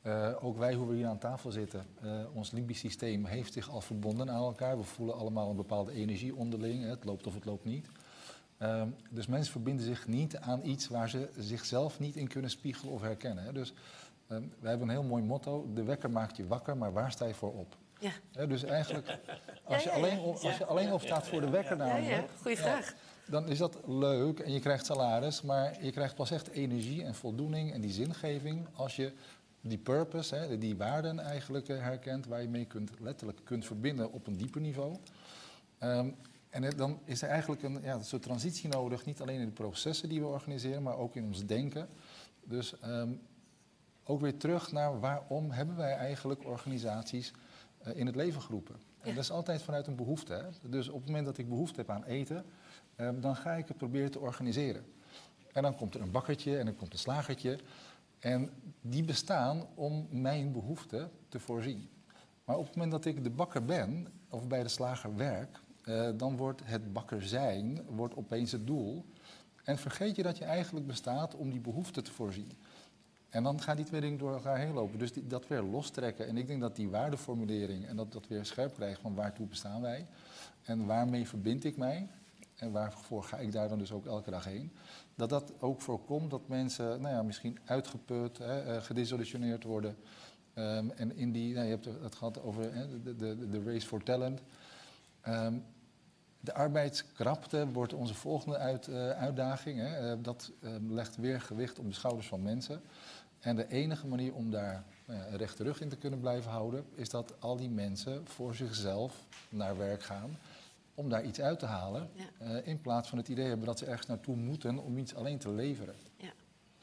Uh, 0.07 0.29
ook 0.41 0.59
wij, 0.59 0.75
hoe 0.75 0.89
we 0.89 0.95
hier 0.95 1.07
aan 1.07 1.19
tafel 1.19 1.51
zitten, 1.51 1.87
uh, 2.05 2.11
ons 2.35 2.51
limbisch 2.51 2.79
systeem 2.79 3.25
heeft 3.25 3.53
zich 3.53 3.71
al 3.71 3.81
verbonden 3.81 4.31
aan 4.31 4.43
elkaar. 4.43 4.77
We 4.77 4.85
voelen 4.85 5.17
allemaal 5.17 5.51
een 5.51 5.57
bepaalde 5.57 5.93
energie 5.93 6.35
onderling. 6.35 6.83
Hè, 6.83 6.89
het 6.89 7.05
loopt 7.05 7.27
of 7.27 7.35
het 7.35 7.45
loopt 7.45 7.65
niet. 7.65 7.87
Um, 8.63 8.97
dus 9.11 9.27
mensen 9.27 9.53
verbinden 9.53 9.85
zich 9.85 10.07
niet 10.07 10.37
aan 10.37 10.61
iets 10.65 10.89
waar 10.89 11.09
ze 11.09 11.29
zichzelf 11.39 11.99
niet 11.99 12.17
in 12.17 12.29
kunnen 12.29 12.51
spiegelen 12.51 12.93
of 12.93 13.01
herkennen. 13.01 13.45
Hè. 13.45 13.53
Dus 13.53 13.73
uh, 13.73 14.39
wij 14.59 14.71
hebben 14.71 14.89
een 14.89 14.95
heel 14.95 15.03
mooi 15.03 15.23
motto: 15.23 15.71
de 15.75 15.83
wekker 15.83 16.11
maakt 16.11 16.37
je 16.37 16.47
wakker, 16.47 16.77
maar 16.77 16.93
waar 16.93 17.13
sta 17.13 17.27
je 17.27 17.35
voor 17.35 17.53
op? 17.53 17.77
Ja. 17.99 18.11
He, 18.33 18.47
dus 18.47 18.65
eigenlijk, 18.65 19.09
als, 19.65 19.83
ja, 19.83 19.91
ja, 19.91 19.97
je, 19.97 20.05
alleen, 20.05 20.19
op, 20.19 20.37
als 20.37 20.57
je 20.57 20.65
alleen 20.65 20.93
opstaat 20.93 21.27
voor 21.27 21.41
de 21.41 21.51
wekker 21.51 21.77
namelijk... 21.77 22.11
Ja, 22.11 22.25
goede 22.41 22.57
vraag. 22.57 22.95
dan 23.27 23.49
is 23.49 23.59
dat 23.59 23.79
leuk 23.87 24.39
en 24.39 24.53
je 24.53 24.61
krijgt 24.61 24.87
salaris, 24.87 25.43
maar 25.43 25.85
je 25.85 25.91
krijgt 25.91 26.15
pas 26.15 26.31
echt 26.31 26.49
energie 26.49 27.05
en 27.05 27.15
voldoening 27.15 27.73
en 27.73 27.81
die 27.81 27.93
zingeving 27.93 28.67
als 28.75 28.97
je 28.97 29.13
die 29.61 29.79
purpose, 29.79 30.35
hè, 30.35 30.59
die 30.59 30.77
waarden 30.77 31.19
eigenlijk 31.19 31.69
uh, 31.69 31.81
herkent, 31.81 32.27
waar 32.27 32.43
je 32.43 32.49
mee 32.49 32.65
kunt, 32.65 32.91
letterlijk 33.01 33.41
kunt 33.45 33.65
verbinden 33.65 34.13
op 34.13 34.27
een 34.27 34.37
dieper 34.37 34.61
niveau. 34.61 34.97
Um, 35.81 36.15
en 36.51 36.77
dan 36.77 37.01
is 37.05 37.23
er 37.23 37.29
eigenlijk 37.29 37.63
een, 37.63 37.83
ja, 37.83 37.95
een 37.95 38.05
soort 38.05 38.23
transitie 38.23 38.69
nodig, 38.69 39.05
niet 39.05 39.21
alleen 39.21 39.41
in 39.41 39.47
de 39.47 39.53
processen 39.53 40.09
die 40.09 40.21
we 40.21 40.27
organiseren, 40.27 40.83
maar 40.83 40.97
ook 40.97 41.17
in 41.17 41.25
ons 41.25 41.47
denken. 41.47 41.89
Dus 42.45 42.75
um, 42.85 43.21
ook 44.05 44.21
weer 44.21 44.37
terug 44.37 44.73
naar 44.73 45.01
waarom 45.01 45.51
hebben 45.51 45.77
wij 45.77 45.93
eigenlijk 45.93 46.45
organisaties 46.45 47.33
uh, 47.87 47.97
in 47.97 48.07
het 48.07 48.17
leven 48.17 48.43
geroepen. 48.43 48.75
En 49.01 49.15
dat 49.15 49.25
is 49.25 49.31
altijd 49.31 49.63
vanuit 49.63 49.87
een 49.87 49.97
behoefte. 49.97 50.33
Hè? 50.33 50.69
Dus 50.71 50.89
op 50.89 50.99
het 50.99 51.07
moment 51.07 51.27
dat 51.27 51.39
ik 51.39 51.49
behoefte 51.49 51.81
heb 51.81 51.91
aan 51.91 52.05
eten, 52.05 52.45
um, 52.97 53.21
dan 53.21 53.37
ga 53.37 53.53
ik 53.53 53.69
het 53.69 53.77
proberen 53.77 54.11
te 54.11 54.19
organiseren. 54.19 54.85
En 55.53 55.63
dan 55.63 55.77
komt 55.77 55.95
er 55.95 56.01
een 56.01 56.11
bakkertje 56.11 56.59
en 56.59 56.65
dan 56.65 56.77
komt 56.77 56.93
een 56.93 56.99
slagertje. 56.99 57.59
En 58.27 58.51
die 58.81 59.05
bestaan 59.05 59.67
om 59.75 60.07
mijn 60.11 60.53
behoefte 60.53 61.09
te 61.29 61.41
voorzien. 61.41 61.89
Maar 62.45 62.57
op 62.57 62.67
het 62.67 62.75
moment 62.75 62.93
dat 62.93 63.05
ik 63.05 63.25
de 63.25 63.31
bakker 63.31 63.65
ben, 63.65 64.07
of 64.29 64.47
bij 64.47 64.63
de 64.63 64.69
slager 64.69 65.17
werk, 65.17 65.61
uh, 65.85 66.09
dan 66.17 66.37
wordt 66.37 66.61
het 66.65 66.93
bakker 66.93 67.23
zijn 67.23 67.83
wordt 67.89 68.17
opeens 68.17 68.53
het 68.53 68.67
doel. 68.67 69.05
En 69.65 69.79
vergeet 69.79 70.17
je 70.17 70.23
dat 70.23 70.39
je 70.39 70.45
eigenlijk 70.45 70.87
bestaat 70.87 71.35
om 71.35 71.51
die 71.51 71.61
behoefte 71.61 72.03
te 72.03 72.13
voorzien. 72.13 72.53
En 73.29 73.43
dan 73.43 73.61
gaan 73.61 73.77
die 73.77 73.85
twee 73.85 74.01
dingen 74.01 74.19
door 74.19 74.35
elkaar 74.35 74.59
heen 74.59 74.73
lopen. 74.73 74.99
Dus 74.99 75.13
dat 75.13 75.49
weer 75.49 75.63
lostrekken. 75.63 76.27
En 76.29 76.37
ik 76.37 76.47
denk 76.47 76.61
dat 76.61 76.77
die 76.77 76.89
waardeformulering 76.89 77.87
en 77.87 77.97
dat 77.97 78.13
dat 78.13 78.29
weer 78.29 78.45
scherp 78.45 78.75
krijgt 78.75 79.01
van 79.01 79.15
waartoe 79.15 79.47
bestaan 79.47 79.81
wij. 79.81 80.07
En 80.63 80.87
waarmee 80.87 81.29
verbind 81.29 81.65
ik 81.65 81.77
mij. 81.77 82.09
En 82.57 82.73
waarvoor 82.73 83.25
ga 83.25 83.37
ik 83.37 83.53
daar 83.53 83.69
dan 83.69 83.79
dus 83.79 83.93
ook 83.93 84.07
elke 84.07 84.31
dag 84.31 84.45
heen. 84.45 84.73
Dat 85.15 85.29
dat 85.29 85.53
ook 85.59 85.81
voorkomt 85.81 86.31
dat 86.31 86.49
mensen 86.49 87.01
nou 87.01 87.15
ja, 87.15 87.23
misschien 87.23 87.59
uitgeput, 87.65 88.39
hè, 88.39 88.81
gedesillusioneerd 88.83 89.65
worden. 89.65 89.97
Um, 90.55 90.91
en 90.91 91.17
in 91.17 91.33
die, 91.33 91.55
nou, 91.55 91.65
je 91.65 91.71
hebt 91.71 91.85
het 91.85 92.15
gehad 92.15 92.43
over 92.43 92.75
hè, 92.75 93.03
de, 93.03 93.17
de, 93.17 93.49
de, 93.49 93.63
race 93.63 93.87
for 93.87 94.03
talent. 94.03 94.41
Um, 95.29 95.65
de 96.41 96.55
arbeidskrapte 96.55 97.69
wordt 97.73 97.93
onze 97.93 98.15
volgende 98.15 98.57
uit, 98.57 98.87
uh, 98.87 99.11
uitdaging. 99.11 99.79
Hè. 99.79 100.13
Uh, 100.13 100.23
dat 100.23 100.53
uh, 100.61 100.71
legt 100.89 101.17
weer 101.17 101.41
gewicht 101.41 101.79
op 101.79 101.87
de 101.87 101.95
schouders 101.95 102.29
van 102.29 102.43
mensen. 102.43 102.81
En 103.41 103.57
de 103.57 103.69
enige 103.69 104.07
manier 104.07 104.35
om 104.35 104.51
daar 104.51 104.85
nou 105.05 105.21
ja, 105.21 105.27
een 105.27 105.37
rechte 105.37 105.63
rug 105.63 105.81
in 105.81 105.89
te 105.89 105.97
kunnen 105.97 106.21
blijven 106.21 106.51
houden, 106.51 106.85
is 106.95 107.09
dat 107.09 107.33
al 107.39 107.57
die 107.57 107.71
mensen 107.71 108.27
voor 108.29 108.55
zichzelf 108.55 109.25
naar 109.49 109.79
werk 109.79 110.03
gaan 110.03 110.37
om 110.97 111.09
daar 111.09 111.25
iets 111.25 111.41
uit 111.41 111.59
te 111.59 111.67
halen. 111.67 112.11
Ja. 112.13 112.61
in 112.65 112.81
plaats 112.81 113.09
van 113.09 113.19
het 113.19 113.29
idee 113.29 113.47
hebben 113.47 113.67
dat 113.67 113.79
ze 113.79 113.87
ergens 113.87 114.07
naartoe 114.07 114.37
moeten 114.37 114.79
om 114.79 114.99
iets 114.99 115.15
alleen 115.15 115.39
te 115.39 115.51
leveren. 115.51 115.95
Ja. 116.17 116.33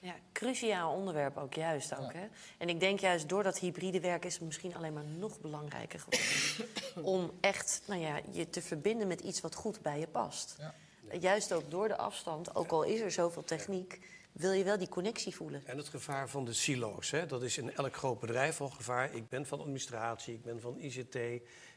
Ja, 0.03 0.15
cruciaal 0.32 0.93
onderwerp 0.93 1.38
ook 1.38 1.53
juist 1.53 1.96
ook. 1.96 2.12
Ja. 2.12 2.20
Hè? 2.20 2.27
En 2.58 2.70
ik 2.70 2.79
denk 2.79 3.00
juist 3.00 3.29
door 3.29 3.43
dat 3.43 3.60
hybride 3.60 4.00
werk 4.00 4.25
is 4.25 4.34
het 4.34 4.43
misschien 4.43 4.75
alleen 4.75 4.93
maar 4.93 5.03
nog 5.03 5.39
belangrijker 5.39 6.00
geworden. 6.00 7.05
om 7.13 7.32
echt 7.39 7.82
nou 7.88 8.01
ja, 8.01 8.20
je 8.32 8.50
te 8.50 8.62
verbinden 8.62 9.08
met 9.08 9.22
iets 9.22 9.41
wat 9.41 9.55
goed 9.55 9.82
bij 9.82 10.00
je 10.00 10.08
past. 10.08 10.55
Ja. 10.60 10.74
Juist 11.20 11.53
ook 11.53 11.72
door 11.72 11.88
de 11.88 11.98
afstand, 11.98 12.55
ook 12.55 12.72
al 12.72 12.84
is 12.84 13.00
er 13.00 13.12
zoveel 13.12 13.43
techniek, 13.43 14.00
wil 14.32 14.51
je 14.51 14.63
wel 14.63 14.77
die 14.77 14.89
connectie 14.89 15.36
voelen. 15.36 15.62
En 15.65 15.77
het 15.77 15.88
gevaar 15.88 16.29
van 16.29 16.46
de 16.46 16.53
silo's, 16.53 17.12
hè? 17.12 17.25
dat 17.25 17.43
is 17.43 17.58
in 17.58 17.75
elk 17.75 17.96
groot 17.96 18.20
bedrijf 18.20 18.62
al 18.62 18.70
gevaar. 18.70 19.13
Ik 19.13 19.29
ben 19.29 19.46
van 19.46 19.60
administratie, 19.60 20.34
ik 20.34 20.43
ben 20.43 20.62
van 20.62 20.79
ICT, 20.79 21.15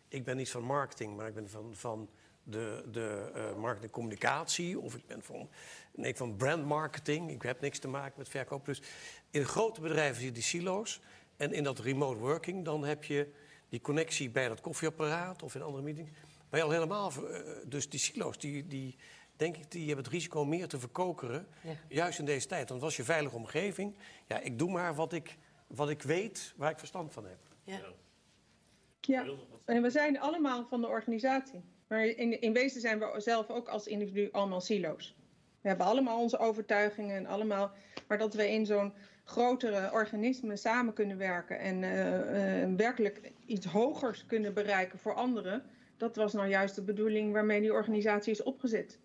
ik 0.08 0.24
ben 0.24 0.36
niet 0.36 0.50
van 0.50 0.62
marketing, 0.62 1.16
maar 1.16 1.28
ik 1.28 1.34
ben 1.34 1.50
van, 1.50 1.74
van 1.74 2.08
de, 2.48 2.84
de 2.92 3.32
uh, 3.36 3.60
marketingcommunicatie 3.60 4.78
of 4.78 4.94
ik 4.94 5.06
ben 5.06 5.22
van, 5.22 5.48
nee, 5.94 6.16
van 6.16 6.36
brandmarketing. 6.36 7.30
Ik 7.30 7.42
heb 7.42 7.60
niks 7.60 7.78
te 7.78 7.88
maken 7.88 8.14
met 8.16 8.28
verkoop. 8.28 8.64
Dus 8.64 8.82
in 9.30 9.44
grote 9.44 9.80
bedrijven 9.80 10.16
zie 10.16 10.24
je 10.24 10.32
die 10.32 10.42
silo's. 10.42 11.00
En 11.36 11.52
in 11.52 11.64
dat 11.64 11.78
remote 11.78 12.18
working, 12.18 12.64
dan 12.64 12.84
heb 12.84 13.04
je 13.04 13.32
die 13.68 13.80
connectie 13.80 14.30
bij 14.30 14.48
dat 14.48 14.60
koffieapparaat 14.60 15.42
of 15.42 15.54
in 15.54 15.62
andere 15.62 15.82
meetings. 15.82 16.10
Maar 16.50 16.62
al 16.62 16.70
helemaal, 16.70 17.12
uh, 17.18 17.38
dus 17.64 17.88
die 17.88 18.00
silo's, 18.00 18.38
die, 18.38 18.66
die, 18.66 18.96
denk 19.36 19.56
ik, 19.56 19.70
die 19.70 19.86
hebben 19.86 20.04
het 20.04 20.12
risico 20.12 20.44
meer 20.44 20.68
te 20.68 20.78
verkokeren. 20.78 21.48
Juist 21.88 22.18
in 22.18 22.24
deze 22.24 22.46
tijd. 22.46 22.68
Want 22.68 22.82
als 22.82 22.96
je 22.96 23.04
veilige 23.04 23.36
omgeving, 23.36 23.96
ja, 24.26 24.40
ik 24.40 24.58
doe 24.58 24.70
maar 24.70 24.94
wat 24.94 25.12
ik, 25.12 25.38
wat 25.66 25.90
ik 25.90 26.02
weet, 26.02 26.54
waar 26.56 26.70
ik 26.70 26.78
verstand 26.78 27.12
van 27.12 27.24
heb. 27.24 27.38
Ja. 27.64 27.80
ja, 29.00 29.26
en 29.64 29.82
we 29.82 29.90
zijn 29.90 30.20
allemaal 30.20 30.66
van 30.66 30.80
de 30.80 30.86
organisatie. 30.86 31.62
Maar 31.88 32.06
in, 32.06 32.40
in 32.40 32.52
wezen 32.52 32.80
zijn 32.80 32.98
we 32.98 33.14
zelf 33.16 33.50
ook 33.50 33.68
als 33.68 33.86
individu 33.86 34.28
allemaal 34.32 34.60
silo's. 34.60 35.16
We 35.60 35.68
hebben 35.68 35.86
allemaal 35.86 36.20
onze 36.20 36.38
overtuigingen 36.38 37.16
en 37.16 37.26
allemaal. 37.26 37.70
Maar 38.08 38.18
dat 38.18 38.34
we 38.34 38.50
in 38.50 38.66
zo'n 38.66 38.92
grotere 39.24 39.92
organisme 39.92 40.56
samen 40.56 40.92
kunnen 40.92 41.18
werken 41.18 41.58
en 41.58 41.82
uh, 41.82 42.62
uh, 42.62 42.76
werkelijk 42.76 43.32
iets 43.46 43.66
hogers 43.66 44.26
kunnen 44.26 44.54
bereiken 44.54 44.98
voor 44.98 45.14
anderen. 45.14 45.62
Dat 45.96 46.16
was 46.16 46.32
nou 46.32 46.48
juist 46.48 46.74
de 46.74 46.82
bedoeling 46.82 47.32
waarmee 47.32 47.60
die 47.60 47.72
organisatie 47.72 48.32
is 48.32 48.42
opgezet. 48.42 48.98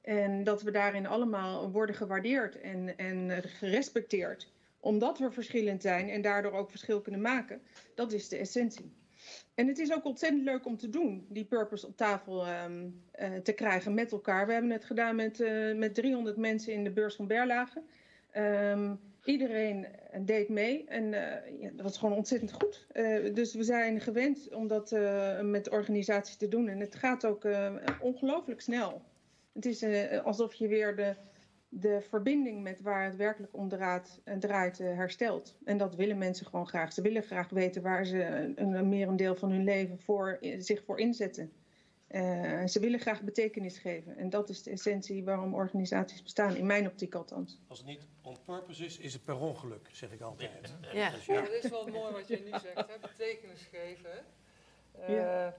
En 0.00 0.44
dat 0.44 0.62
we 0.62 0.70
daarin 0.70 1.06
allemaal 1.06 1.70
worden 1.70 1.94
gewaardeerd 1.94 2.60
en, 2.60 2.98
en 2.98 3.42
gerespecteerd. 3.42 4.52
Omdat 4.80 5.18
we 5.18 5.30
verschillend 5.30 5.82
zijn 5.82 6.08
en 6.08 6.22
daardoor 6.22 6.52
ook 6.52 6.70
verschil 6.70 7.00
kunnen 7.00 7.20
maken. 7.20 7.62
Dat 7.94 8.12
is 8.12 8.28
de 8.28 8.36
essentie. 8.36 8.92
En 9.54 9.66
het 9.66 9.78
is 9.78 9.92
ook 9.92 10.04
ontzettend 10.04 10.42
leuk 10.42 10.66
om 10.66 10.76
te 10.76 10.90
doen, 10.90 11.26
die 11.28 11.44
purpose 11.44 11.86
op 11.86 11.96
tafel 11.96 12.46
um, 12.48 13.02
uh, 13.20 13.36
te 13.36 13.52
krijgen 13.52 13.94
met 13.94 14.12
elkaar. 14.12 14.46
We 14.46 14.52
hebben 14.52 14.70
het 14.70 14.84
gedaan 14.84 15.16
met, 15.16 15.40
uh, 15.40 15.74
met 15.74 15.94
300 15.94 16.36
mensen 16.36 16.72
in 16.72 16.84
de 16.84 16.90
beurs 16.90 17.14
van 17.14 17.26
Berlage. 17.26 17.82
Um, 18.36 19.00
iedereen 19.24 19.86
deed 20.20 20.48
mee 20.48 20.84
en 20.88 21.10
ja, 21.60 21.70
dat 21.72 21.82
was 21.82 21.98
gewoon 21.98 22.16
ontzettend 22.16 22.52
goed. 22.52 22.86
dus 23.34 23.54
we 23.54 23.62
zijn 23.62 24.00
gewend 24.00 24.54
om 24.54 24.68
dat 24.68 24.96
met 25.42 25.70
organisaties 25.70 26.36
te 26.36 26.48
doen. 26.48 26.68
En 26.68 26.80
het 26.80 26.94
gaat 26.94 27.26
ook 27.26 27.46
ongelooflijk 28.00 28.60
snel. 28.60 29.02
Het 29.52 29.66
is 29.66 29.84
alsof 30.22 30.54
je 30.54 30.68
weer 30.68 30.96
de 30.96 31.14
de 31.80 32.00
verbinding 32.08 32.62
met 32.62 32.80
waar 32.80 33.04
het 33.04 33.16
werkelijk 33.16 33.56
om 33.56 33.68
draait, 33.68 34.20
draait 34.38 34.78
herstelt. 34.78 35.56
En 35.64 35.76
dat 35.78 35.94
willen 35.94 36.18
mensen 36.18 36.46
gewoon 36.46 36.68
graag. 36.68 36.92
Ze 36.92 37.02
willen 37.02 37.22
graag 37.22 37.48
weten 37.48 37.82
waar 37.82 38.04
ze 38.04 38.24
een, 38.24 38.72
een 38.72 38.88
merendeel 38.88 39.34
van 39.34 39.50
hun 39.50 39.64
leven 39.64 39.98
voor, 39.98 40.38
zich 40.58 40.84
voor 40.84 40.98
inzetten. 40.98 41.52
Uh, 42.10 42.66
ze 42.66 42.80
willen 42.80 43.00
graag 43.00 43.22
betekenis 43.22 43.78
geven. 43.78 44.16
En 44.16 44.30
dat 44.30 44.48
is 44.48 44.62
de 44.62 44.70
essentie 44.70 45.24
waarom 45.24 45.54
organisaties 45.54 46.22
bestaan, 46.22 46.56
in 46.56 46.66
mijn 46.66 46.86
optiek 46.86 47.14
althans. 47.14 47.60
Als 47.68 47.78
het 47.78 47.86
niet 47.86 48.06
on 48.22 48.36
purpose 48.44 48.84
is, 48.84 48.98
is 48.98 49.12
het 49.12 49.24
per 49.24 49.38
ongeluk, 49.38 49.88
zeg 49.92 50.12
ik 50.12 50.20
altijd. 50.20 50.50
Ja, 50.92 51.10
dus 51.10 51.26
ja. 51.26 51.40
dat 51.40 51.52
is 51.52 51.70
wel 51.70 51.86
mooi 51.86 52.12
wat 52.12 52.28
je 52.28 52.42
nu 52.44 52.50
zegt, 52.50 52.74
hè? 52.74 52.98
betekenis 53.00 53.68
geven. 53.70 54.24
Uh, 55.00 55.08
ja. 55.08 55.54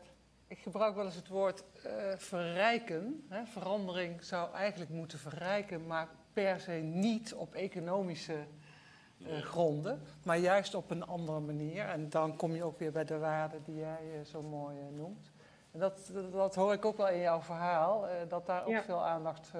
Ik 0.50 0.60
gebruik 0.60 0.96
wel 0.96 1.06
eens 1.06 1.16
het 1.16 1.27
woord 1.27 1.63
uh, 1.86 1.92
verrijken. 2.18 3.25
Hè. 3.30 3.46
Verandering 3.46 4.24
zou 4.24 4.54
eigenlijk 4.54 4.92
moeten 4.92 5.20
verrijken, 5.20 5.88
maar 5.88 6.08
per 6.34 6.60
se 6.60 6.72
niet 6.72 7.34
op 7.34 7.54
economische 7.54 8.38
uh, 9.18 9.42
gronden, 9.42 10.01
maar 10.24 10.38
juist 10.38 10.75
op 10.75 10.92
een 10.92 11.06
andere 11.06 11.39
manier. 11.39 11.86
En 11.86 12.10
dan 12.10 12.36
kom 12.36 12.56
je 12.56 12.63
ook 12.63 12.80
weer 12.80 12.92
bij 12.92 13.06
de 13.06 13.18
waarden 13.18 13.63
die 13.63 13.75
jij 13.75 14.00
uh, 14.04 14.25
zo 14.25 14.42
mooi 14.42 14.75
noemt. 14.92 15.32
En 15.72 15.80
dat, 15.80 16.12
dat, 16.32 16.56
hoor 16.56 16.74
ik 16.74 16.86
ook 16.86 16.98
wel 16.98 17.10
in 17.10 17.20
jouw 17.20 17.42
verhaal, 17.42 18.08
dat 18.27 18.46
daar 18.46 18.66
ook 18.66 18.84
veel 18.84 19.06
aandacht 19.06 19.51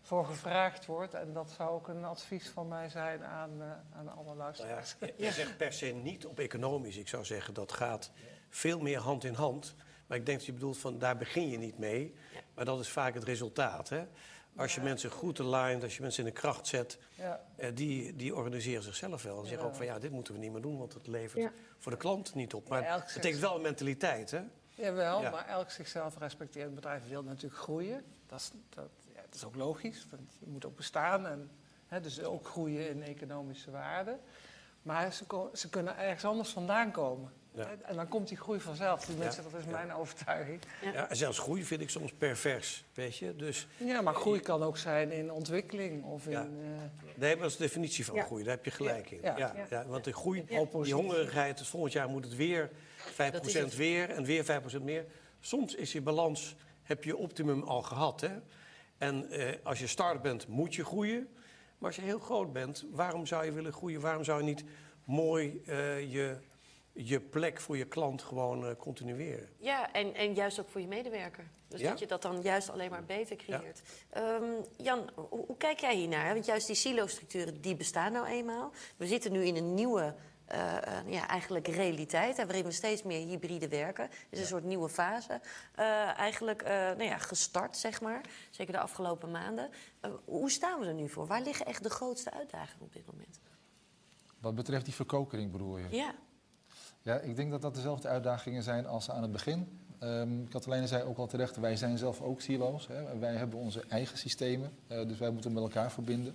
voor 0.00 0.26
gevraagd 0.26 0.86
wordt. 0.86 1.14
En 1.14 1.32
dat 1.32 1.50
zou 1.50 1.70
ook 1.70 1.88
een 1.88 2.04
advies 2.04 2.48
van 2.48 2.68
mij 2.68 2.88
zijn 2.88 3.24
aan, 3.24 3.62
aan 3.96 4.16
alle 4.16 4.34
luisteraars. 4.34 4.96
Nou 5.00 5.12
ja, 5.16 5.26
je 5.26 5.32
zegt 5.32 5.56
per 5.56 5.72
se 5.72 5.86
niet 5.86 6.26
op 6.26 6.38
economisch. 6.38 6.96
Ik 6.96 7.08
zou 7.08 7.24
zeggen 7.24 7.54
dat 7.54 7.72
gaat 7.72 8.10
veel 8.48 8.80
meer 8.80 8.98
hand 8.98 9.24
in 9.24 9.34
hand. 9.34 9.74
Maar 10.06 10.18
ik 10.18 10.26
denk 10.26 10.38
dat 10.38 10.46
je 10.46 10.52
bedoelt 10.52 10.78
van 10.78 10.98
daar 10.98 11.16
begin 11.16 11.48
je 11.48 11.58
niet 11.58 11.78
mee. 11.78 12.14
Ja. 12.34 12.40
Maar 12.54 12.64
dat 12.64 12.80
is 12.80 12.88
vaak 12.88 13.14
het 13.14 13.24
resultaat. 13.24 13.88
Hè? 13.88 14.06
Als 14.56 14.74
je 14.74 14.80
ja. 14.80 14.86
mensen 14.86 15.10
goed 15.10 15.40
aligned, 15.40 15.82
als 15.82 15.96
je 15.96 16.02
mensen 16.02 16.24
in 16.24 16.32
de 16.32 16.40
kracht 16.40 16.66
zet, 16.66 16.98
ja. 17.14 17.40
eh, 17.56 17.70
die, 17.74 18.16
die 18.16 18.34
organiseren 18.34 18.82
zichzelf 18.82 19.22
wel. 19.22 19.40
En 19.40 19.46
zeggen 19.46 19.66
ook 19.66 19.74
van 19.74 19.86
ja, 19.86 19.98
dit 19.98 20.10
moeten 20.10 20.34
we 20.34 20.40
niet 20.40 20.52
meer 20.52 20.60
doen, 20.60 20.78
want 20.78 20.92
het 20.92 21.06
levert 21.06 21.52
voor 21.78 21.92
de 21.92 21.98
klant 21.98 22.34
niet 22.34 22.54
op. 22.54 22.68
Maar 22.68 22.92
het 22.92 23.12
betekent 23.14 23.40
wel 23.40 23.56
een 23.56 23.62
mentaliteit, 23.62 24.30
hè? 24.30 24.42
Jawel, 24.74 25.22
maar 25.22 25.46
elk 25.46 25.70
zichzelf 25.70 26.18
respecterend 26.18 26.74
bedrijf 26.74 27.08
wil 27.08 27.22
natuurlijk 27.22 27.62
groeien. 27.62 28.04
Dat 28.26 28.40
is, 28.40 28.50
dat, 28.68 28.88
dat 29.14 29.34
is 29.34 29.44
ook 29.44 29.54
logisch, 29.54 30.06
want 30.10 30.36
je 30.38 30.46
moet 30.46 30.66
ook 30.66 30.76
bestaan. 30.76 31.26
En, 31.26 31.50
hè, 31.86 32.00
dus 32.00 32.22
ook 32.22 32.46
groeien 32.46 32.88
in 32.88 33.02
economische 33.02 33.70
waarde. 33.70 34.18
Maar 34.82 35.12
ze, 35.12 35.48
ze 35.52 35.68
kunnen 35.68 35.98
ergens 35.98 36.24
anders 36.24 36.50
vandaan 36.50 36.90
komen. 36.90 37.32
Ja. 37.56 37.76
En 37.82 37.96
dan 37.96 38.08
komt 38.08 38.28
die 38.28 38.36
groei 38.36 38.60
vanzelf. 38.60 39.04
Die 39.04 39.16
mensen, 39.16 39.44
ja. 39.44 39.50
dat 39.50 39.60
is 39.60 39.66
mijn 39.66 39.92
overtuiging. 39.92 40.60
Ja. 40.92 41.08
en 41.08 41.16
zelfs 41.16 41.38
groei 41.38 41.64
vind 41.64 41.80
ik 41.80 41.90
soms 41.90 42.12
pervers, 42.12 42.84
weet 42.94 43.16
je. 43.16 43.36
Dus, 43.36 43.66
ja, 43.76 44.00
maar 44.00 44.14
groei 44.14 44.40
kan 44.40 44.62
ook 44.62 44.78
zijn 44.78 45.12
in 45.12 45.32
ontwikkeling 45.32 46.04
of 46.04 46.26
in... 46.26 46.32
Uh... 46.32 46.40
Nee, 47.14 47.32
maar 47.32 47.42
dat 47.42 47.50
is 47.50 47.56
de 47.56 47.62
definitie 47.62 48.04
van 48.04 48.22
groei. 48.22 48.44
Daar 48.44 48.54
heb 48.54 48.64
je 48.64 48.70
gelijk 48.70 49.10
in. 49.10 49.20
Ja. 49.22 49.54
Ja. 49.70 49.86
want 49.86 50.04
de 50.04 50.12
groei, 50.12 50.44
die 50.82 50.94
hongerigheid, 50.94 51.58
dus 51.58 51.68
volgend 51.68 51.92
jaar 51.92 52.08
moet 52.08 52.24
het 52.24 52.36
weer 52.36 52.70
5% 53.72 53.76
weer 53.76 54.10
en 54.10 54.24
weer 54.24 54.44
5% 54.80 54.82
meer. 54.82 55.04
Soms 55.40 55.74
is 55.74 55.92
je 55.92 56.00
balans, 56.00 56.56
heb 56.82 57.04
je 57.04 57.16
optimum 57.16 57.62
al 57.62 57.82
gehad, 57.82 58.20
hè. 58.20 58.30
En 58.98 59.26
uh, 59.30 59.48
als 59.62 59.78
je 59.78 59.86
start 59.86 60.22
bent, 60.22 60.48
moet 60.48 60.74
je 60.74 60.84
groeien. 60.84 61.28
Maar 61.78 61.88
als 61.88 61.96
je 61.96 62.02
heel 62.02 62.18
groot 62.18 62.52
bent, 62.52 62.84
waarom 62.90 63.26
zou 63.26 63.44
je 63.44 63.52
willen 63.52 63.72
groeien? 63.72 64.00
Waarom 64.00 64.24
zou 64.24 64.38
je 64.38 64.44
niet 64.44 64.64
mooi 65.04 65.62
uh, 65.66 66.12
je 66.12 66.36
je 66.96 67.20
plek 67.20 67.60
voor 67.60 67.76
je 67.76 67.84
klant 67.84 68.22
gewoon 68.22 68.64
uh, 68.64 68.70
continueren. 68.78 69.48
Ja, 69.58 69.92
en, 69.92 70.14
en 70.14 70.34
juist 70.34 70.60
ook 70.60 70.68
voor 70.68 70.80
je 70.80 70.86
medewerker. 70.86 71.44
Dus 71.68 71.80
ja? 71.80 71.90
dat 71.90 71.98
je 71.98 72.06
dat 72.06 72.22
dan 72.22 72.40
juist 72.40 72.70
alleen 72.70 72.90
maar 72.90 73.04
beter 73.04 73.36
creëert. 73.36 73.82
Ja. 74.14 74.34
Um, 74.34 74.64
Jan, 74.76 75.10
hoe, 75.14 75.44
hoe, 75.46 75.56
kijk 75.56 75.80
jij 75.80 75.94
hiernaar? 75.94 76.32
Want 76.32 76.46
juist 76.46 76.66
die 76.66 76.76
silo-structuren, 76.76 77.60
die 77.60 77.76
bestaan 77.76 78.12
nou 78.12 78.26
eenmaal. 78.26 78.72
We 78.96 79.06
zitten 79.06 79.32
nu 79.32 79.44
in 79.44 79.56
een 79.56 79.74
nieuwe... 79.74 80.14
Uh, 80.52 80.74
uh, 80.74 81.12
ja, 81.12 81.28
eigenlijk 81.28 81.68
realiteit, 81.68 82.36
waarin 82.36 82.64
we 82.64 82.70
steeds 82.70 83.02
meer 83.02 83.26
hybride 83.26 83.68
werken. 83.68 84.04
Het 84.04 84.12
is 84.30 84.40
een 84.40 84.46
soort 84.46 84.64
nieuwe 84.64 84.88
fase. 84.88 85.40
eigenlijk 86.16 86.62
nou 86.64 87.02
ja, 87.02 87.18
gestart, 87.18 87.76
zeg 87.76 88.00
maar. 88.00 88.20
Zeker 88.50 88.72
de 88.72 88.78
afgelopen 88.78 89.30
maanden. 89.30 89.70
hoe 90.24 90.50
staan 90.50 90.80
we 90.80 90.86
er 90.86 90.94
nu 90.94 91.08
voor? 91.08 91.26
Waar 91.26 91.42
liggen 91.42 91.66
echt 91.66 91.82
de 91.82 91.90
grootste 91.90 92.30
uitdagingen 92.30 92.84
op 92.84 92.92
dit 92.92 93.06
moment? 93.06 93.40
Wat 94.40 94.54
betreft 94.54 94.84
die 94.84 94.94
verkokering 94.94 95.52
bedoel 95.52 95.78
je? 95.78 95.86
Ja. 95.90 96.14
Ja, 97.06 97.18
ik 97.18 97.36
denk 97.36 97.50
dat 97.50 97.62
dat 97.62 97.74
dezelfde 97.74 98.08
uitdagingen 98.08 98.62
zijn 98.62 98.86
als 98.86 99.10
aan 99.10 99.22
het 99.22 99.32
begin. 99.32 99.68
Um, 100.02 100.48
zei 100.84 101.02
ook 101.02 101.18
al 101.18 101.26
terecht, 101.26 101.56
wij 101.56 101.76
zijn 101.76 101.98
zelf 101.98 102.20
ook 102.20 102.40
silo's. 102.40 102.86
Hè. 102.86 103.18
Wij 103.18 103.34
hebben 103.34 103.58
onze 103.58 103.84
eigen 103.88 104.18
systemen, 104.18 104.70
uh, 104.88 105.06
dus 105.08 105.18
wij 105.18 105.30
moeten 105.30 105.52
met 105.52 105.62
elkaar 105.62 105.92
verbinden. 105.92 106.34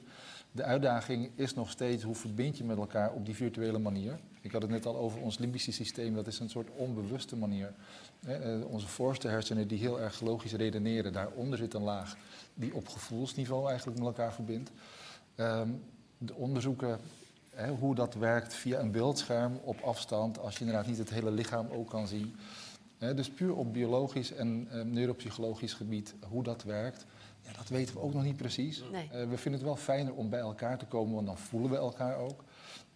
De 0.51 0.63
uitdaging 0.63 1.29
is 1.36 1.53
nog 1.53 1.69
steeds 1.69 2.03
hoe 2.03 2.15
verbind 2.15 2.57
je 2.57 2.63
met 2.63 2.77
elkaar 2.77 3.12
op 3.12 3.25
die 3.25 3.36
virtuele 3.36 3.79
manier. 3.79 4.19
Ik 4.41 4.51
had 4.51 4.62
het 4.62 4.71
net 4.71 4.86
al 4.86 4.97
over 4.97 5.21
ons 5.21 5.38
limbische 5.38 5.71
systeem, 5.71 6.15
dat 6.15 6.27
is 6.27 6.39
een 6.39 6.49
soort 6.49 6.69
onbewuste 6.75 7.36
manier. 7.36 7.73
Hè. 8.25 8.60
Uh, 8.60 8.65
onze 8.65 8.88
voorste 8.88 9.27
hersenen 9.27 9.67
die 9.67 9.79
heel 9.79 9.99
erg 9.99 10.21
logisch 10.21 10.53
redeneren, 10.53 11.13
daaronder 11.13 11.57
zit 11.57 11.73
een 11.73 11.84
laag 11.84 12.17
die 12.53 12.75
op 12.75 12.88
gevoelsniveau 12.88 13.67
eigenlijk 13.69 13.97
met 13.97 14.07
elkaar 14.07 14.34
verbindt. 14.34 14.71
Um, 15.36 15.84
de 16.17 16.36
onderzoeken 16.36 16.99
Hè, 17.55 17.69
hoe 17.69 17.95
dat 17.95 18.13
werkt 18.13 18.53
via 18.53 18.79
een 18.79 18.91
beeldscherm 18.91 19.59
op 19.63 19.81
afstand, 19.81 20.39
als 20.39 20.53
je 20.53 20.59
inderdaad 20.59 20.87
niet 20.87 20.97
het 20.97 21.09
hele 21.09 21.31
lichaam 21.31 21.67
ook 21.71 21.89
kan 21.89 22.07
zien. 22.07 22.35
Hè, 22.97 23.13
dus 23.13 23.29
puur 23.29 23.55
op 23.55 23.73
biologisch 23.73 24.33
en 24.33 24.67
uh, 24.71 24.83
neuropsychologisch 24.83 25.73
gebied, 25.73 26.15
hoe 26.29 26.43
dat 26.43 26.63
werkt, 26.63 27.05
ja, 27.41 27.51
dat 27.53 27.67
weten 27.67 27.95
we 27.95 28.01
ook 28.01 28.13
nog 28.13 28.23
niet 28.23 28.37
precies. 28.37 28.83
Nee. 28.91 29.03
Uh, 29.05 29.11
we 29.11 29.37
vinden 29.37 29.53
het 29.53 29.69
wel 29.69 29.75
fijner 29.75 30.13
om 30.13 30.29
bij 30.29 30.39
elkaar 30.39 30.77
te 30.77 30.85
komen, 30.85 31.15
want 31.15 31.27
dan 31.27 31.37
voelen 31.37 31.69
we 31.69 31.77
elkaar 31.77 32.17
ook. 32.17 32.43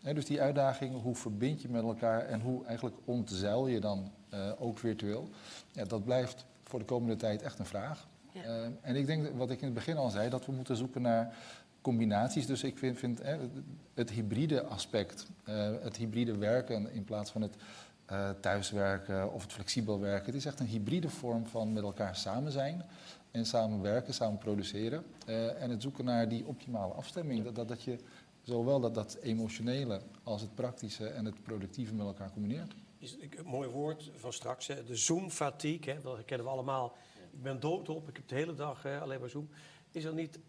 Hè, 0.02 0.14
dus 0.14 0.26
die 0.26 0.42
uitdaging, 0.42 1.02
hoe 1.02 1.16
verbind 1.16 1.62
je 1.62 1.70
met 1.70 1.84
elkaar 1.84 2.26
en 2.26 2.42
hoe 2.42 2.66
eigenlijk 2.66 2.96
ontzeil 3.06 3.68
je 3.68 3.80
dan 3.80 4.12
uh, 4.34 4.52
ook 4.60 4.78
virtueel, 4.78 5.30
ja, 5.72 5.86
dat 5.86 6.04
blijft 6.04 6.46
voor 6.64 6.80
de 6.80 6.86
komende 6.86 7.16
tijd 7.16 7.42
echt 7.42 7.60
een 7.60 7.66
vraag. 7.66 8.08
Ja. 8.32 8.70
en 8.82 8.96
ik 8.96 9.06
denk, 9.06 9.38
wat 9.38 9.50
ik 9.50 9.60
in 9.60 9.66
het 9.66 9.74
begin 9.74 9.98
al 9.98 10.10
zei, 10.10 10.30
dat 10.30 10.46
we 10.46 10.52
moeten 10.52 10.76
zoeken 10.76 11.02
naar 11.02 11.36
combinaties. 11.86 12.46
Dus 12.46 12.64
ik 12.64 12.78
vind, 12.78 12.98
vind 12.98 13.22
het 13.94 14.10
hybride 14.10 14.64
aspect, 14.64 15.28
uh, 15.50 15.72
het 15.82 15.98
hybride 15.98 16.38
werken 16.38 16.92
in 16.92 17.04
plaats 17.04 17.32
van 17.32 17.42
het 17.42 17.56
uh, 18.12 18.30
thuiswerken 18.42 19.34
of 19.34 19.42
het 19.42 19.54
flexibel 19.54 20.00
werken. 20.00 20.26
Het 20.26 20.36
is 20.36 20.46
echt 20.46 20.60
een 20.60 20.66
hybride 20.66 21.10
vorm 21.10 21.46
van 21.46 21.74
met 21.74 21.84
elkaar 21.84 22.16
samen 22.16 22.52
zijn 22.52 22.84
en 23.32 23.46
samen 23.46 23.82
werken, 23.82 24.14
samen 24.14 24.38
produceren. 24.38 25.04
Uh, 25.28 25.62
en 25.62 25.70
het 25.70 25.82
zoeken 25.82 26.06
naar 26.06 26.30
die 26.30 26.46
optimale 26.46 26.94
afstemming. 26.94 27.44
Dat, 27.44 27.56
dat, 27.56 27.68
dat 27.68 27.84
je 27.84 27.98
zowel 28.42 28.80
dat, 28.80 28.96
dat 28.96 29.18
emotionele 29.22 30.02
als 30.24 30.42
het 30.42 30.56
praktische 30.56 31.08
en 31.08 31.26
het 31.26 31.44
productieve 31.44 31.94
met 31.94 32.06
elkaar 32.06 32.32
combineert. 32.32 32.74
Is 32.98 33.18
een 33.20 33.46
mooi 33.46 33.70
woord 33.70 34.12
van 34.16 34.34
straks, 34.34 34.68
de 34.68 34.96
Zoom-fatigue, 34.96 36.02
dat 36.02 36.26
kennen 36.26 36.46
we 36.46 36.52
allemaal. 36.52 36.96
Ik 37.32 37.44
ben 37.44 37.60
doodop, 37.60 38.10
ik 38.10 38.16
heb 38.16 38.28
de 38.28 38.36
hele 38.36 38.56
dag 38.56 38.86
alleen 38.86 39.20
maar 39.20 39.30
Zoom. 39.30 39.50
Is 39.96 40.04
er 40.04 40.14
niet, 40.14 40.40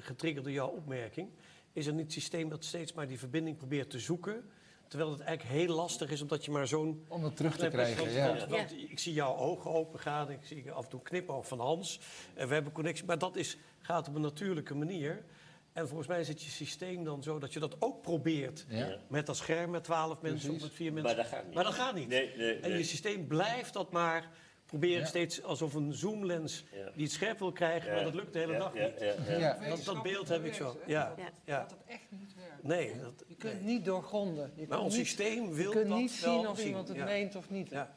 getriggerd 0.00 0.44
door 0.44 0.54
jouw 0.54 0.68
opmerking, 0.68 1.28
is 1.72 1.86
er 1.86 1.92
niet 1.92 2.02
het 2.02 2.12
systeem 2.12 2.48
dat 2.48 2.64
steeds 2.64 2.92
maar 2.92 3.08
die 3.08 3.18
verbinding 3.18 3.56
probeert 3.56 3.90
te 3.90 3.98
zoeken 3.98 4.44
Terwijl 4.88 5.10
het 5.10 5.20
eigenlijk 5.20 5.58
heel 5.58 5.74
lastig 5.74 6.10
is 6.10 6.22
omdat 6.22 6.44
je 6.44 6.50
maar 6.50 6.66
zo'n... 6.66 7.04
Om 7.08 7.24
het 7.24 7.36
terug 7.36 7.56
te 7.56 7.68
krijgen, 7.68 8.12
ja. 8.12 8.46
Want, 8.48 8.72
ik 8.72 8.98
zie 8.98 9.12
jouw 9.12 9.36
ogen 9.36 9.70
open 9.70 10.00
gaan, 10.00 10.30
ik 10.30 10.38
zie 10.42 10.70
af 10.70 10.84
en 10.84 10.90
toe 10.90 11.02
knipoog 11.02 11.48
van 11.48 11.60
Hans. 11.60 12.00
En 12.34 12.48
we 12.48 12.54
hebben 12.54 12.72
connectie, 12.72 13.04
maar 13.04 13.18
dat 13.18 13.36
is, 13.36 13.56
gaat 13.80 14.08
op 14.08 14.14
een 14.14 14.20
natuurlijke 14.20 14.74
manier. 14.74 15.24
En 15.72 15.88
volgens 15.88 16.08
mij 16.08 16.24
zit 16.24 16.42
je 16.42 16.50
systeem 16.50 17.04
dan 17.04 17.22
zo 17.22 17.38
dat 17.38 17.52
je 17.52 17.60
dat 17.60 17.76
ook 17.78 18.02
probeert. 18.02 18.66
Met 19.08 19.26
dat 19.26 19.36
scherm 19.36 19.70
met 19.70 19.84
twaalf 19.84 20.20
mensen 20.20 20.54
of 20.54 20.60
met 20.60 20.72
vier 20.72 20.92
mensen. 20.92 21.16
Maar 21.16 21.24
dat 21.24 21.32
gaat 21.32 21.44
niet. 21.44 21.54
Maar 21.54 21.64
dat 21.64 21.74
gaat 21.74 21.94
niet. 21.94 22.08
Nee, 22.08 22.36
nee, 22.36 22.54
en 22.54 22.70
je 22.70 22.84
systeem 22.84 23.26
blijft 23.26 23.72
dat 23.72 23.92
maar 23.92 24.30
proberen 24.66 25.06
steeds 25.06 25.42
alsof 25.42 25.74
een 25.74 25.92
zoomlens 25.92 26.64
die 26.94 27.04
het 27.04 27.12
scherp 27.12 27.38
wil 27.38 27.52
krijgen, 27.52 27.94
maar 27.94 28.04
dat 28.04 28.14
lukt 28.14 28.32
de 28.32 28.38
hele 28.38 28.58
dag 28.58 28.74
niet. 28.74 29.14
Ja, 29.38 29.58
dat, 29.68 29.84
dat, 29.84 30.02
beeld 30.02 30.28
heb 30.28 30.44
ik 30.44 30.54
zo. 30.54 30.80
Ja. 30.86 31.14
Ja. 31.44 31.60
Dat 31.60 31.70
het 31.70 31.80
echt 31.86 32.06
niet 32.08 32.34
werkt. 32.34 32.62
Nee. 32.62 33.00
Dat, 33.00 33.24
je 33.26 33.36
kunt 33.36 33.62
niet 33.62 33.84
doorgronden. 33.84 34.52
Je 34.54 34.66
maar 34.68 34.80
ons 34.80 34.94
systeem 34.94 35.52
wil 35.52 35.72
dat 35.72 35.82
Je 35.82 35.88
kunt 35.88 36.00
niet 36.00 36.10
zien 36.10 36.48
of 36.48 36.64
iemand 36.64 36.88
het 36.88 37.04
meent 37.04 37.36
of 37.36 37.50
niet. 37.50 37.70
Ja. 37.70 37.96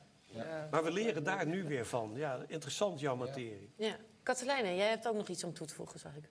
Maar 0.72 0.84
we 0.84 0.92
leren 0.92 1.24
daar 1.24 1.48
nu 1.48 1.64
weer 1.64 1.86
van. 1.86 2.12
Ja, 2.16 2.44
interessant 2.48 3.00
jouw 3.00 3.16
materie. 3.16 3.74
Ja. 3.76 3.96
Katelijne, 4.24 4.76
jij 4.76 4.90
hebt 4.90 5.08
ook 5.08 5.16
nog 5.16 5.28
iets 5.28 5.44
om 5.44 5.54
toe 5.54 5.68
te 5.68 5.74
voegen, 5.74 6.00
zag 6.00 6.16
ik. 6.16 6.30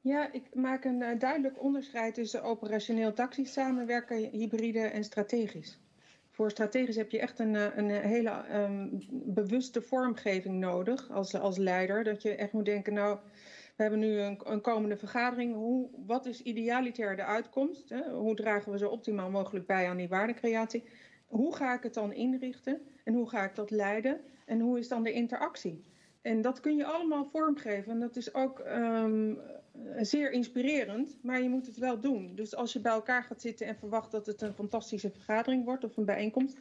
Ja, 0.00 0.32
ik 0.32 0.54
maak 0.54 0.84
een 0.84 1.00
uh, 1.00 1.18
duidelijk 1.18 1.62
onderscheid 1.62 2.14
tussen 2.14 2.42
operationeel 2.42 3.12
tactisch 3.12 3.52
samenwerken, 3.52 4.30
hybride 4.30 4.80
en 4.80 5.04
strategisch. 5.04 5.78
Voor 6.36 6.50
strategisch 6.50 6.96
heb 6.96 7.10
je 7.10 7.18
echt 7.18 7.38
een, 7.38 7.56
eh, 7.56 7.76
een 7.76 7.90
hele 7.90 8.44
um, 8.52 8.98
bewuste 9.10 9.82
vormgeving 9.82 10.58
nodig 10.58 11.10
als, 11.10 11.34
als 11.34 11.56
leider. 11.56 12.04
Dat 12.04 12.22
je 12.22 12.34
echt 12.34 12.52
moet 12.52 12.64
denken, 12.64 12.92
nou, 12.92 13.18
we 13.76 13.82
hebben 13.82 13.98
nu 14.00 14.18
een, 14.18 14.40
een 14.44 14.60
komende 14.60 14.96
vergadering. 14.96 15.54
Hoe, 15.54 15.88
wat 16.06 16.26
is 16.26 16.42
idealitair 16.42 17.16
de 17.16 17.24
uitkomst? 17.24 17.88
Hè? 17.88 18.10
Hoe 18.10 18.34
dragen 18.34 18.72
we 18.72 18.78
zo 18.78 18.88
optimaal 18.88 19.30
mogelijk 19.30 19.66
bij 19.66 19.88
aan 19.88 19.96
die 19.96 20.08
waardecreatie? 20.08 20.84
Hoe 21.26 21.54
ga 21.54 21.74
ik 21.74 21.82
het 21.82 21.94
dan 21.94 22.12
inrichten? 22.12 22.80
En 23.04 23.14
hoe 23.14 23.28
ga 23.28 23.44
ik 23.44 23.54
dat 23.54 23.70
leiden? 23.70 24.20
En 24.46 24.60
hoe 24.60 24.78
is 24.78 24.88
dan 24.88 25.02
de 25.02 25.12
interactie? 25.12 25.84
En 26.22 26.40
dat 26.40 26.60
kun 26.60 26.76
je 26.76 26.84
allemaal 26.84 27.24
vormgeven. 27.24 27.92
En 27.92 28.00
dat 28.00 28.16
is 28.16 28.34
ook 28.34 28.58
um, 28.58 29.38
zeer 30.00 30.30
inspirerend, 30.30 31.18
maar 31.22 31.42
je 31.42 31.48
moet 31.48 31.66
het 31.66 31.76
wel 31.76 32.00
doen. 32.00 32.34
Dus 32.34 32.54
als 32.54 32.72
je 32.72 32.80
bij 32.80 32.92
elkaar 32.92 33.22
gaat 33.22 33.40
zitten 33.40 33.66
en 33.66 33.76
verwacht 33.76 34.10
dat 34.10 34.26
het 34.26 34.42
een 34.42 34.54
fantastische 34.54 35.10
vergadering 35.10 35.64
wordt 35.64 35.84
of 35.84 35.96
een 35.96 36.04
bijeenkomst, 36.04 36.56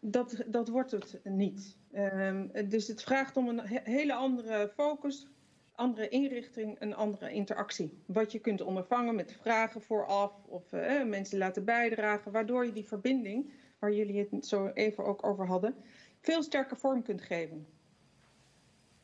dat, 0.00 0.44
dat 0.46 0.68
wordt 0.68 0.90
het 0.90 1.20
niet. 1.24 1.76
Um, 1.94 2.50
dus 2.68 2.86
het 2.86 3.02
vraagt 3.02 3.36
om 3.36 3.48
een 3.48 3.60
hele 3.66 4.14
andere 4.14 4.72
focus, 4.74 5.26
andere 5.74 6.08
inrichting, 6.08 6.76
een 6.80 6.94
andere 6.94 7.32
interactie. 7.32 7.98
Wat 8.06 8.32
je 8.32 8.38
kunt 8.38 8.60
ondervangen 8.60 9.14
met 9.14 9.36
vragen 9.40 9.82
vooraf 9.82 10.32
of 10.46 10.72
uh, 10.72 11.04
mensen 11.04 11.38
laten 11.38 11.64
bijdragen, 11.64 12.32
waardoor 12.32 12.66
je 12.66 12.72
die 12.72 12.86
verbinding, 12.86 13.52
waar 13.78 13.92
jullie 13.92 14.28
het 14.30 14.46
zo 14.46 14.66
even 14.66 15.04
ook 15.04 15.24
over 15.24 15.46
hadden, 15.46 15.74
veel 16.20 16.42
sterker 16.42 16.76
vorm 16.76 17.02
kunt 17.02 17.22
geven. 17.22 17.66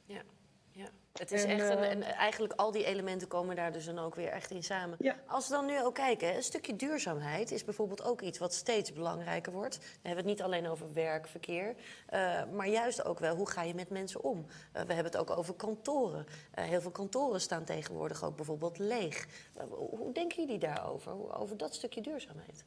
Ja. 0.07 0.23
Het 1.19 1.33
is 1.33 1.45
echt 1.45 1.69
een, 1.69 1.79
en 1.79 2.03
eigenlijk 2.03 2.53
al 2.57 2.71
die 2.71 2.85
elementen 2.85 3.29
komen 3.29 3.57
daar 3.57 3.73
dus 3.73 3.85
dan 3.85 3.99
ook 3.99 4.15
weer 4.15 4.29
echt 4.29 4.51
in 4.51 4.63
samen. 4.63 4.99
Als 5.27 5.49
we 5.49 5.55
dan 5.55 5.67
nu 5.67 5.83
ook 5.83 5.95
kijken, 5.95 6.37
een 6.37 6.43
stukje 6.43 6.77
duurzaamheid 6.77 7.51
is 7.51 7.65
bijvoorbeeld 7.65 8.05
ook 8.05 8.23
iets 8.23 8.39
wat 8.39 8.55
steeds 8.55 8.93
belangrijker 8.93 9.53
wordt. 9.53 9.79
We 9.79 10.09
hebben 10.09 10.25
het 10.25 10.27
niet 10.27 10.43
alleen 10.43 10.69
over 10.69 10.93
werk, 10.93 11.29
verkeer, 11.29 11.75
uh, 12.13 12.43
maar 12.53 12.69
juist 12.69 13.05
ook 13.05 13.19
wel 13.19 13.37
hoe 13.37 13.51
ga 13.51 13.63
je 13.63 13.75
met 13.75 13.91
mensen 13.91 14.23
om. 14.23 14.39
Uh, 14.39 14.73
we 14.73 14.79
hebben 14.93 15.13
het 15.13 15.17
ook 15.17 15.31
over 15.31 15.55
kantoren. 15.55 16.27
Uh, 16.59 16.65
heel 16.65 16.81
veel 16.81 16.91
kantoren 16.91 17.41
staan 17.41 17.65
tegenwoordig 17.65 18.25
ook 18.25 18.37
bijvoorbeeld 18.37 18.79
leeg. 18.79 19.27
hoe 19.71 20.13
denken 20.13 20.43
jullie 20.43 20.59
daarover, 20.59 21.39
over 21.39 21.57
dat 21.57 21.75
stukje 21.75 22.01
duurzaamheid? 22.01 22.65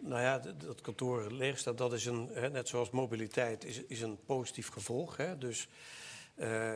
Nou 0.00 0.20
ja, 0.20 0.38
dat 0.38 0.80
kantoor 0.80 1.32
leeg 1.32 1.58
staat, 1.58 1.78
dat 1.78 1.92
is 1.92 2.06
een, 2.06 2.30
net 2.52 2.68
zoals 2.68 2.90
mobiliteit, 2.90 3.64
is, 3.64 3.82
is 3.82 4.00
een 4.00 4.18
positief 4.26 4.68
gevolg. 4.68 5.16
Hè? 5.16 5.38
Dus 5.38 5.68
uh, 6.40 6.72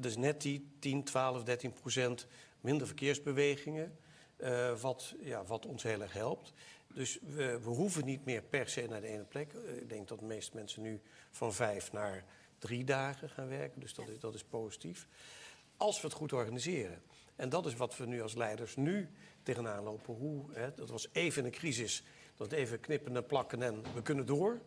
dus 0.00 0.16
net 0.16 0.42
die 0.42 0.68
10, 0.78 1.04
12, 1.04 1.42
13 1.42 1.72
procent 1.72 2.26
minder 2.60 2.86
verkeersbewegingen. 2.86 3.98
Uh, 4.38 4.80
wat, 4.80 5.14
ja, 5.20 5.44
wat 5.44 5.66
ons 5.66 5.82
heel 5.82 6.00
erg 6.00 6.12
helpt. 6.12 6.52
Dus 6.94 7.18
we, 7.22 7.60
we, 7.60 7.70
hoeven 7.70 8.04
niet 8.04 8.24
meer 8.24 8.42
per 8.42 8.68
se 8.68 8.86
naar 8.88 9.00
de 9.00 9.06
ene 9.06 9.24
plek. 9.24 9.52
Uh, 9.52 9.76
ik 9.76 9.88
denk 9.88 10.08
dat 10.08 10.18
de 10.18 10.24
meeste 10.24 10.56
mensen 10.56 10.82
nu 10.82 11.00
van 11.30 11.54
vijf 11.54 11.92
naar 11.92 12.24
drie 12.58 12.84
dagen 12.84 13.30
gaan 13.30 13.48
werken. 13.48 13.80
Dus 13.80 13.94
dat 13.94 14.08
is, 14.08 14.18
dat 14.18 14.34
is 14.34 14.44
positief. 14.44 15.08
Als 15.76 16.00
we 16.00 16.06
het 16.06 16.16
goed 16.16 16.32
organiseren. 16.32 17.02
En 17.36 17.48
dat 17.48 17.66
is 17.66 17.76
wat 17.76 17.96
we 17.96 18.06
nu 18.06 18.22
als 18.22 18.34
leiders 18.34 18.76
nu 18.76 19.08
tegenaan 19.42 19.82
lopen. 19.82 20.14
Hoe, 20.14 20.44
hè, 20.52 20.74
dat 20.74 20.90
was 20.90 21.08
even 21.12 21.44
een 21.44 21.50
crisis. 21.50 22.02
Dat 22.36 22.52
even 22.52 22.80
knippen 22.80 23.16
en 23.16 23.26
plakken 23.26 23.62
en 23.62 23.82
we 23.94 24.02
kunnen 24.02 24.26
door. 24.26 24.60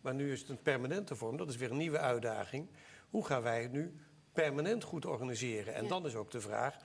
Maar 0.00 0.14
nu 0.14 0.32
is 0.32 0.40
het 0.40 0.48
een 0.48 0.62
permanente 0.62 1.16
vorm. 1.16 1.36
Dat 1.36 1.48
is 1.48 1.56
weer 1.56 1.70
een 1.70 1.76
nieuwe 1.76 1.98
uitdaging. 1.98 2.68
Hoe 3.12 3.24
gaan 3.26 3.42
wij 3.42 3.62
het 3.62 3.72
nu 3.72 3.94
permanent 4.32 4.84
goed 4.84 5.06
organiseren? 5.06 5.74
En 5.74 5.88
dan 5.88 6.06
is 6.06 6.14
ook 6.14 6.30
de 6.30 6.40
vraag, 6.40 6.76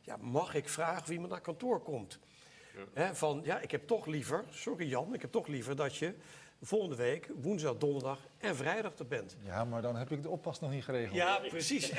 ja, 0.00 0.16
mag 0.16 0.54
ik 0.54 0.68
vragen 0.68 1.08
wie 1.08 1.20
me 1.20 1.26
naar 1.26 1.40
kantoor 1.40 1.80
komt? 1.80 2.18
Ja. 2.94 3.14
van, 3.14 3.40
ja, 3.44 3.60
ik 3.60 3.70
heb 3.70 3.86
toch 3.86 4.06
liever, 4.06 4.44
sorry 4.50 4.88
Jan, 4.88 5.14
ik 5.14 5.20
heb 5.20 5.32
toch 5.32 5.46
liever 5.46 5.76
dat 5.76 5.96
je 5.96 6.14
volgende 6.62 6.96
week, 6.96 7.30
woensdag, 7.34 7.76
donderdag 7.76 8.18
en 8.38 8.56
vrijdag 8.56 8.98
er 8.98 9.06
bent. 9.06 9.36
Ja, 9.44 9.64
maar 9.64 9.82
dan 9.82 9.96
heb 9.96 10.10
ik 10.10 10.22
de 10.22 10.28
oppas 10.28 10.60
nog 10.60 10.70
niet 10.70 10.84
geregeld. 10.84 11.14
Ja, 11.14 11.38
precies. 11.48 11.90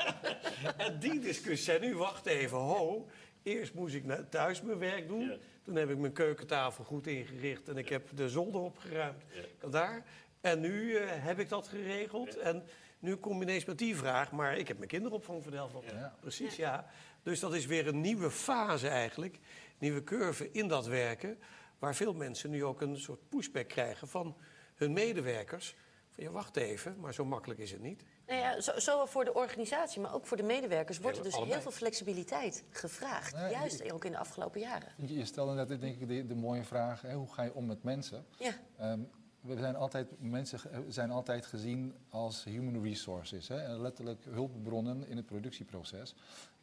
en 0.76 0.98
die 0.98 1.20
discussie, 1.20 1.72
en 1.72 1.80
nu 1.80 1.96
wacht 1.96 2.26
even, 2.26 2.58
ho. 2.58 3.08
Eerst 3.42 3.74
moest 3.74 3.94
ik 3.94 4.04
thuis 4.30 4.62
mijn 4.62 4.78
werk 4.78 5.08
doen. 5.08 5.32
Toen 5.62 5.76
heb 5.76 5.90
ik 5.90 5.98
mijn 5.98 6.12
keukentafel 6.12 6.84
goed 6.84 7.06
ingericht 7.06 7.68
en 7.68 7.76
ik 7.76 7.88
heb 7.88 8.08
de 8.14 8.28
zolder 8.28 8.60
opgeruimd. 8.60 9.22
Ja. 9.60 9.68
Daar. 9.68 10.04
En 10.40 10.60
nu 10.60 10.82
uh, 10.82 11.00
heb 11.06 11.38
ik 11.38 11.48
dat 11.48 11.68
geregeld. 11.68 12.38
En 12.38 12.64
nu 13.06 13.16
kom 13.16 13.36
je 13.36 13.42
ineens 13.42 13.64
met 13.64 13.78
die 13.78 13.96
vraag, 13.96 14.32
maar 14.32 14.56
ik 14.56 14.68
heb 14.68 14.76
mijn 14.76 14.88
kinderopvang 14.88 15.42
verdeeld. 15.42 15.72
Ja. 15.92 16.14
Precies, 16.20 16.56
ja. 16.56 16.86
Dus 17.22 17.40
dat 17.40 17.54
is 17.54 17.66
weer 17.66 17.86
een 17.86 18.00
nieuwe 18.00 18.30
fase 18.30 18.88
eigenlijk, 18.88 19.38
nieuwe 19.78 20.04
curve 20.04 20.50
in 20.52 20.68
dat 20.68 20.86
werken, 20.86 21.38
waar 21.78 21.94
veel 21.94 22.14
mensen 22.14 22.50
nu 22.50 22.64
ook 22.64 22.80
een 22.80 22.96
soort 22.96 23.28
pushback 23.28 23.68
krijgen 23.68 24.08
van 24.08 24.36
hun 24.74 24.92
medewerkers. 24.92 25.76
Van 26.10 26.24
ja, 26.24 26.30
wacht 26.30 26.56
even, 26.56 27.00
maar 27.00 27.14
zo 27.14 27.24
makkelijk 27.24 27.60
is 27.60 27.70
het 27.70 27.80
niet. 27.80 28.04
Nou 28.26 28.40
ja, 28.40 28.60
zo, 28.60 28.78
zo 28.78 29.06
voor 29.06 29.24
de 29.24 29.34
organisatie, 29.34 30.00
maar 30.00 30.14
ook 30.14 30.26
voor 30.26 30.36
de 30.36 30.42
medewerkers 30.42 30.98
wordt 30.98 31.16
er 31.16 31.24
dus 31.24 31.36
heel 31.36 31.60
veel 31.60 31.70
flexibiliteit 31.70 32.64
gevraagd. 32.70 33.32
juist 33.32 33.92
ook 33.92 34.04
in 34.04 34.12
de 34.12 34.18
afgelopen 34.18 34.60
jaren. 34.60 34.92
Je 34.96 35.24
stelde 35.24 35.54
net 35.54 35.68
denk 35.68 36.00
ik 36.00 36.08
de, 36.08 36.26
de 36.26 36.34
mooie 36.34 36.64
vraag, 36.64 37.02
hè, 37.02 37.14
hoe 37.14 37.32
ga 37.32 37.42
je 37.42 37.54
om 37.54 37.66
met 37.66 37.82
mensen? 37.82 38.26
Ja. 38.38 38.52
Um, 38.92 39.10
we 39.46 39.58
zijn 39.58 39.76
altijd, 39.76 40.08
mensen 40.18 40.60
zijn 40.88 41.10
altijd 41.10 41.46
gezien 41.46 41.94
als 42.08 42.44
human 42.44 42.82
resources, 42.82 43.48
hè, 43.48 43.78
letterlijk 43.78 44.24
hulpbronnen 44.24 45.08
in 45.08 45.16
het 45.16 45.26
productieproces. 45.26 46.14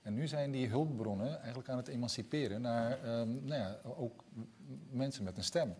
En 0.02 0.14
nu 0.14 0.28
zijn 0.28 0.52
die 0.52 0.68
hulpbronnen 0.68 1.40
eigenlijk 1.40 1.70
aan 1.70 1.78
het 1.78 1.88
emanciperen 1.88 2.62
naar 2.62 3.20
um, 3.20 3.46
nou 3.46 3.62
ja, 3.62 3.78
ook 3.84 4.24
mensen 4.90 5.24
met 5.24 5.38
een 5.38 5.44
stem. 5.44 5.76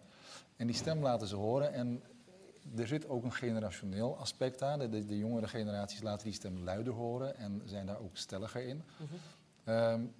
En 0.56 0.68
die 0.68 0.76
stem 0.76 1.02
laten 1.02 1.28
ze 1.28 1.36
horen 1.36 1.74
en 1.74 2.04
er 2.76 2.88
zit 2.88 3.08
ook 3.08 3.24
een 3.24 3.34
generationeel 3.34 4.18
aspect 4.18 4.62
aan. 4.62 4.80
De, 4.80 5.06
de, 5.06 5.18
jongere 5.18 5.48
generaties 5.48 6.02
laten 6.02 6.26
die 6.26 6.36
stem 6.36 6.58
luider 6.58 6.94
horen 6.94 7.38
en 7.38 7.62
zijn 7.66 7.86
daar 7.86 8.00
ook 8.00 8.18
stelliger 8.18 8.62
in. 8.62 8.84
Mm 8.98 9.08
um, 9.66 10.14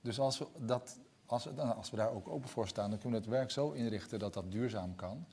dus 0.00 0.18
als 0.20 0.38
we, 0.38 0.46
dat, 0.58 0.98
als, 1.26 1.44
we, 1.44 1.52
nou, 1.52 1.76
als 1.76 1.90
we 1.90 1.96
daar 1.96 2.10
ook 2.10 2.28
open 2.28 2.48
voor 2.48 2.68
staan, 2.68 2.90
dan 2.90 2.98
kunnen 2.98 3.20
we 3.20 3.26
het 3.26 3.34
werk 3.34 3.50
zo 3.50 3.70
inrichten 3.70 4.18
dat 4.18 4.34
dat 4.34 4.52
duurzaam 4.52 4.94
kan. 4.94 5.26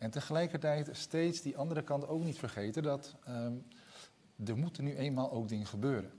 En 0.00 0.10
tegelijkertijd 0.10 0.90
steeds 0.92 1.40
die 1.40 1.56
andere 1.56 1.82
kant 1.82 2.06
ook 2.08 2.24
niet 2.24 2.38
vergeten 2.38 2.82
dat 2.82 3.14
um, 3.28 3.66
er 4.44 4.56
moeten 4.56 4.84
nu 4.84 4.96
eenmaal 4.96 5.30
ook 5.30 5.48
dingen 5.48 5.66
gebeuren. 5.66 6.10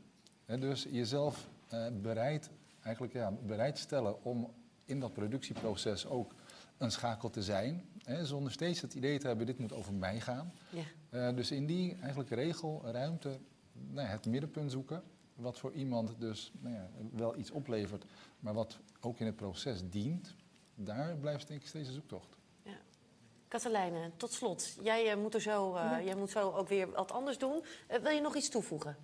He, 0.46 0.58
dus 0.58 0.88
jezelf 0.91 1.50
uh, 1.74 1.88
bereid, 2.02 2.50
eigenlijk, 2.82 3.13
ja, 3.13 3.32
bereid 3.32 3.78
stellen 3.78 4.24
om 4.24 4.54
in 4.86 5.00
dat 5.00 5.13
productieproces 5.13 6.06
ook 6.06 6.36
een 6.78 6.91
schakel 6.91 7.30
te 7.30 7.44
zijn. 7.44 7.86
Zonder 8.22 8.52
steeds 8.52 8.82
het 8.82 8.94
idee 8.94 9.20
te 9.20 9.28
hebben, 9.28 9.46
dit 9.46 9.60
moet 9.60 9.74
over 9.74 9.94
mij 9.94 10.20
gaan. 10.20 10.52
Ja. 10.70 11.30
Uh, 11.30 11.36
dus 11.36 11.52
in 11.52 11.65
die 11.65 11.96
eigenlijk 11.96 12.30
regel, 12.30 12.82
ruimte, 12.86 13.39
nou 13.72 14.08
ja, 14.08 14.13
het 14.13 14.26
middenpunt 14.26 14.72
zoeken. 14.72 15.04
Wat 15.36 15.60
voor 15.60 15.74
iemand 15.74 16.20
dus 16.20 16.52
nou 16.60 16.76
ja, 16.76 16.89
wel 17.12 17.38
iets 17.38 17.52
oplevert, 17.52 18.06
maar 18.39 18.54
wat 18.54 18.80
ook 19.00 19.20
in 19.20 19.26
het 19.26 19.36
proces 19.36 19.82
dient. 19.89 20.36
Daar 20.76 21.17
blijft 21.17 21.48
denk 21.48 21.62
ik 21.62 21.67
steeds 21.67 21.88
een 21.88 21.94
zoektocht. 21.94 22.39
Katelijne, 23.51 24.11
tot 24.17 24.31
slot. 24.31 24.77
Jij, 24.81 25.11
uh, 25.11 25.21
moet, 25.21 25.33
er 25.33 25.41
zo, 25.41 25.75
uh, 25.75 25.97
jij 26.05 26.15
moet 26.15 26.29
zo 26.29 26.51
ook 26.51 26.67
weer 26.67 26.91
wat 26.91 27.11
anders 27.11 27.37
doen. 27.37 27.63
Uh, 27.91 27.97
wil 27.97 28.11
je 28.11 28.21
nog 28.21 28.35
iets 28.35 28.49
toevoegen? 28.49 28.95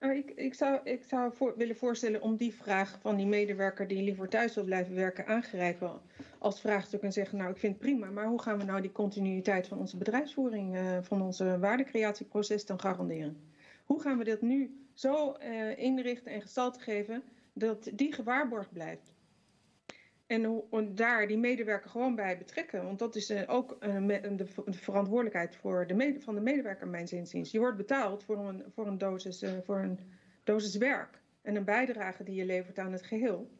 Ik, 0.00 0.30
ik, 0.30 0.54
zou, 0.54 0.80
ik 0.84 1.04
zou 1.08 1.32
voor, 1.34 1.56
willen 1.56 1.76
voorstellen 1.76 2.22
om 2.22 2.36
die 2.36 2.54
vraag 2.54 2.98
van 3.00 3.16
die 3.16 3.26
medewerker 3.26 3.88
die 3.88 4.02
liever 4.02 4.28
thuis 4.28 4.54
wil 4.54 4.64
blijven 4.64 4.94
werken 4.94 5.26
aangrijpen 5.26 6.00
als 6.38 6.60
vraagstuk 6.60 7.02
en 7.02 7.12
zeggen, 7.12 7.38
nou 7.38 7.50
ik 7.50 7.56
vind 7.56 7.72
het 7.72 7.82
prima, 7.82 8.10
maar 8.10 8.26
hoe 8.26 8.42
gaan 8.42 8.58
we 8.58 8.64
nou 8.64 8.80
die 8.80 8.92
continuïteit 8.92 9.66
van 9.66 9.78
onze 9.78 9.96
bedrijfsvoering, 9.96 10.78
van 11.02 11.22
onze 11.22 11.58
waardecreatieproces 11.58 12.66
dan 12.66 12.80
garanderen? 12.80 13.40
Hoe 13.84 14.00
gaan 14.00 14.18
we 14.18 14.24
dat 14.24 14.40
nu 14.40 14.86
zo 14.94 15.32
inrichten 15.76 16.32
en 16.32 16.40
gestalte 16.40 16.80
geven 16.80 17.22
dat 17.52 17.90
die 17.92 18.12
gewaarborgd 18.12 18.72
blijft? 18.72 19.12
En, 20.30 20.94
daar 20.94 21.26
die 21.26 21.38
medewerker 21.38 21.90
gewoon 21.90 22.14
bij 22.14 22.38
betrekken. 22.38 22.84
Want 22.84 22.98
dat 22.98 23.16
is 23.16 23.46
ook 23.46 23.80
de, 23.80 24.46
verantwoordelijkheid 24.70 25.56
voor 25.56 25.86
de 25.86 26.18
van 26.20 26.34
de 26.34 26.40
medewerker, 26.40 26.88
mijns 26.88 27.12
inziens. 27.12 27.50
Je 27.50 27.58
wordt 27.58 27.76
betaald 27.76 28.24
voor 28.24 28.38
een, 28.38 28.64
voor 28.74 28.86
een, 28.86 28.98
dosis, 28.98 29.44
voor 29.64 29.78
een 29.78 29.98
dosis 30.44 30.76
werk 30.76 31.20
en 31.42 31.56
een 31.56 31.64
bijdrage 31.64 32.22
die 32.24 32.34
je 32.34 32.44
levert 32.44 32.78
aan 32.78 32.92
het 32.92 33.02
geheel. 33.02 33.50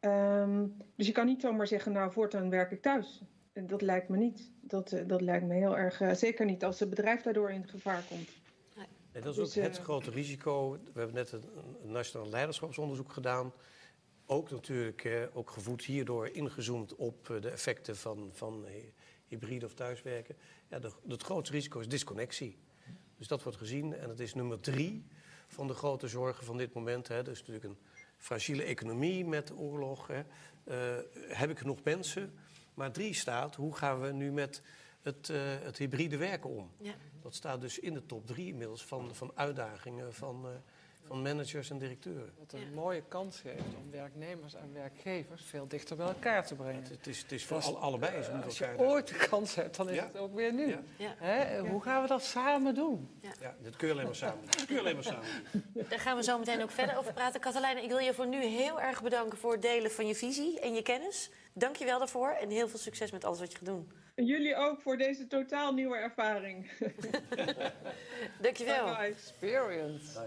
Ehm, 0.00 0.66
dus 0.96 1.06
je 1.06 1.12
kan 1.12 1.26
niet 1.26 1.40
zomaar 1.40 1.66
zeggen, 1.66 1.92
nou 1.92 2.12
voortaan 2.12 2.50
werk 2.50 2.70
ik 2.70 2.82
thuis. 2.82 3.22
Dat 3.52 3.82
lijkt 3.82 4.08
me 4.08 4.16
niet. 4.16 4.50
Dat, 4.60 4.92
eh, 4.92 5.02
dat 5.06 5.20
lijkt 5.20 5.46
me 5.46 5.54
heel 5.54 5.76
erg, 5.76 6.00
uh, 6.00 6.12
zeker 6.12 6.46
niet 6.46 6.64
als 6.64 6.80
het 6.80 6.90
bedrijf 6.90 7.22
daardoor 7.22 7.50
in 7.50 7.68
gevaar 7.68 8.02
komt. 8.08 8.28
Nee, 8.76 9.22
dat 9.22 9.32
is 9.32 9.36
dus, 9.36 9.58
ook 9.58 9.64
het 9.64 9.78
uh, 9.78 9.84
grote 9.84 10.10
risico. 10.10 10.70
We 10.70 10.98
hebben 10.98 11.14
net 11.14 11.32
een, 11.32 11.42
een, 11.84 11.92
nationaal 11.92 12.28
leiderschapsonderzoek 12.28 13.12
gedaan. 13.12 13.52
Ook 14.30 14.50
natuurlijk 14.50 15.28
ook 15.32 15.50
gevoed 15.50 15.84
hierdoor 15.84 16.28
ingezoomd 16.28 16.94
op 16.94 17.26
de 17.40 17.48
effecten 17.48 17.96
van, 17.96 18.30
van 18.32 18.66
hybride 19.28 19.66
of 19.66 19.74
thuiswerken. 19.74 20.36
Ja, 20.68 20.78
de, 20.78 20.90
het 21.08 21.22
grootste 21.22 21.54
risico 21.54 21.80
is 21.80 21.88
disconnectie. 21.88 22.58
Dus 23.16 23.28
dat 23.28 23.42
wordt 23.42 23.58
gezien 23.58 23.94
en 23.94 24.08
het 24.08 24.20
is 24.20 24.34
nummer 24.34 24.60
drie 24.60 25.04
van 25.48 25.66
de 25.66 25.74
grote 25.74 26.08
zorgen 26.08 26.44
van 26.44 26.56
dit 26.56 26.72
moment. 26.72 27.08
Hè. 27.08 27.22
Dus 27.22 27.38
natuurlijk 27.38 27.64
een 27.64 27.78
fragiele 28.16 28.62
economie 28.62 29.24
met 29.24 29.52
oorlog. 29.56 30.06
Hè. 30.06 30.22
Uh, 30.64 31.04
heb 31.28 31.50
ik 31.50 31.58
genoeg 31.58 31.82
mensen? 31.84 32.34
Maar 32.74 32.92
drie 32.92 33.14
staat, 33.14 33.54
hoe 33.54 33.74
gaan 33.74 34.00
we 34.00 34.12
nu 34.12 34.32
met 34.32 34.62
het, 35.02 35.28
uh, 35.28 35.38
het 35.42 35.78
hybride 35.78 36.16
werken 36.16 36.50
om? 36.50 36.70
Ja. 36.80 36.94
Dat 37.22 37.34
staat 37.34 37.60
dus 37.60 37.78
in 37.78 37.94
de 37.94 38.06
top 38.06 38.26
drie 38.26 38.46
inmiddels 38.46 38.84
van, 38.84 39.14
van 39.14 39.32
uitdagingen 39.34 40.14
van, 40.14 40.46
uh, 40.46 40.50
van 41.08 41.22
managers 41.22 41.70
en 41.70 41.78
directeuren. 41.78 42.32
Wat 42.38 42.52
een 42.52 42.74
mooie 42.74 43.02
kans 43.08 43.40
geeft 43.40 43.74
om 43.82 43.90
werknemers 43.90 44.54
en 44.54 44.72
werkgevers 44.72 45.42
veel 45.44 45.68
dichter 45.68 45.96
bij 45.96 46.06
elkaar 46.06 46.46
te 46.46 46.54
brengen. 46.54 46.82
Het, 46.82 47.06
is, 47.06 47.18
het 47.22 47.32
is 47.32 47.44
voor 47.44 47.62
al, 47.62 47.78
allebei. 47.78 48.22
Zo 48.22 48.30
als 48.44 48.58
je 48.58 48.74
ooit 48.76 49.08
de 49.08 49.26
kans 49.28 49.54
hebt, 49.54 49.76
dan 49.76 49.88
is 49.88 49.96
ja. 49.96 50.04
het 50.04 50.16
ook 50.16 50.34
weer 50.34 50.52
nu. 50.52 50.76
Hè? 50.98 51.58
Hoe 51.58 51.82
gaan 51.82 52.02
we 52.02 52.08
dat 52.08 52.22
samen 52.22 52.74
doen? 52.74 53.08
Ja, 53.40 53.54
dat 53.62 53.76
kun 53.76 53.86
je 53.86 53.92
alleen 53.92 54.06
maar 54.06 54.14
samen. 54.14 54.44
Dat 54.46 54.66
kun 54.66 54.74
je 54.74 54.80
alleen 54.80 54.94
maar 54.94 55.04
samen. 55.04 55.26
Daar 55.88 56.00
gaan 56.00 56.16
we 56.16 56.22
zo 56.22 56.38
meteen 56.38 56.62
ook 56.62 56.70
verder 56.70 56.98
over 56.98 57.12
praten. 57.12 57.40
Katelijne, 57.40 57.82
ik 57.82 57.88
wil 57.88 57.98
je 57.98 58.14
voor 58.14 58.26
nu 58.26 58.44
heel 58.44 58.80
erg 58.80 59.02
bedanken 59.02 59.38
voor 59.38 59.52
het 59.52 59.62
delen 59.62 59.90
van 59.90 60.06
je 60.06 60.14
visie 60.14 60.60
en 60.60 60.74
je 60.74 60.82
kennis. 60.82 61.30
Dank 61.52 61.76
je 61.76 61.84
wel 61.84 61.98
daarvoor 61.98 62.30
en 62.30 62.50
heel 62.50 62.68
veel 62.68 62.78
succes 62.78 63.10
met 63.10 63.24
alles 63.24 63.40
wat 63.40 63.52
je 63.52 63.58
gaat 63.58 63.66
doen. 63.66 63.90
En 64.14 64.24
jullie 64.24 64.56
ook 64.56 64.80
voor 64.80 64.96
deze 64.96 65.26
totaal 65.26 65.72
nieuwe 65.72 65.96
ervaring. 65.96 66.70
Dank 68.42 68.56
je 68.56 68.64
wel. 68.64 68.96
Experience. 68.96 70.18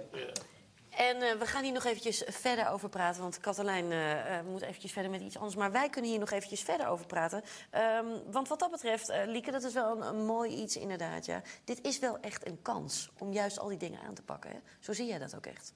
En 0.98 1.22
uh, 1.22 1.32
we 1.32 1.46
gaan 1.46 1.64
hier 1.64 1.74
nog 1.74 1.84
eventjes 1.84 2.24
verder 2.28 2.70
over 2.70 2.90
praten. 2.90 3.22
Want 3.22 3.40
Katelijn 3.40 3.92
uh, 3.92 4.12
uh, 4.12 4.42
moet 4.42 4.62
eventjes 4.62 4.92
verder 4.92 5.12
met 5.12 5.22
iets 5.22 5.38
anders. 5.38 5.56
Maar 5.56 5.72
wij 5.72 5.90
kunnen 5.90 6.12
hier 6.12 6.20
nog 6.20 6.32
eventjes 6.32 6.62
verder 6.62 6.88
over 6.88 7.06
praten. 7.06 7.44
Um, 7.72 8.32
want 8.32 8.48
wat 8.48 8.60
dat 8.60 8.72
betreft, 8.72 9.12
Lieke, 9.26 9.52
dat 9.52 9.64
is 9.64 9.74
wel 9.74 9.96
een, 9.96 10.08
een, 10.08 10.26
mooi 10.26 10.56
iets 10.56 10.78
inderdaad. 10.78 11.26
Ja. 11.26 11.42
Dit 11.64 11.82
is 11.82 12.00
wel 12.00 12.20
echt 12.20 12.48
een 12.48 12.62
kans 12.62 13.12
om 13.18 13.34
juist 13.34 13.60
al 13.60 13.68
die 13.68 13.78
dingen 13.78 14.02
aan 14.02 14.14
te 14.14 14.22
pakken. 14.22 14.50
Hè? 14.50 14.58
Zo 14.80 14.94
zie 14.94 15.06
jij 15.06 15.20
dat 15.20 15.36
ook 15.36 15.46
echt. 15.46 15.74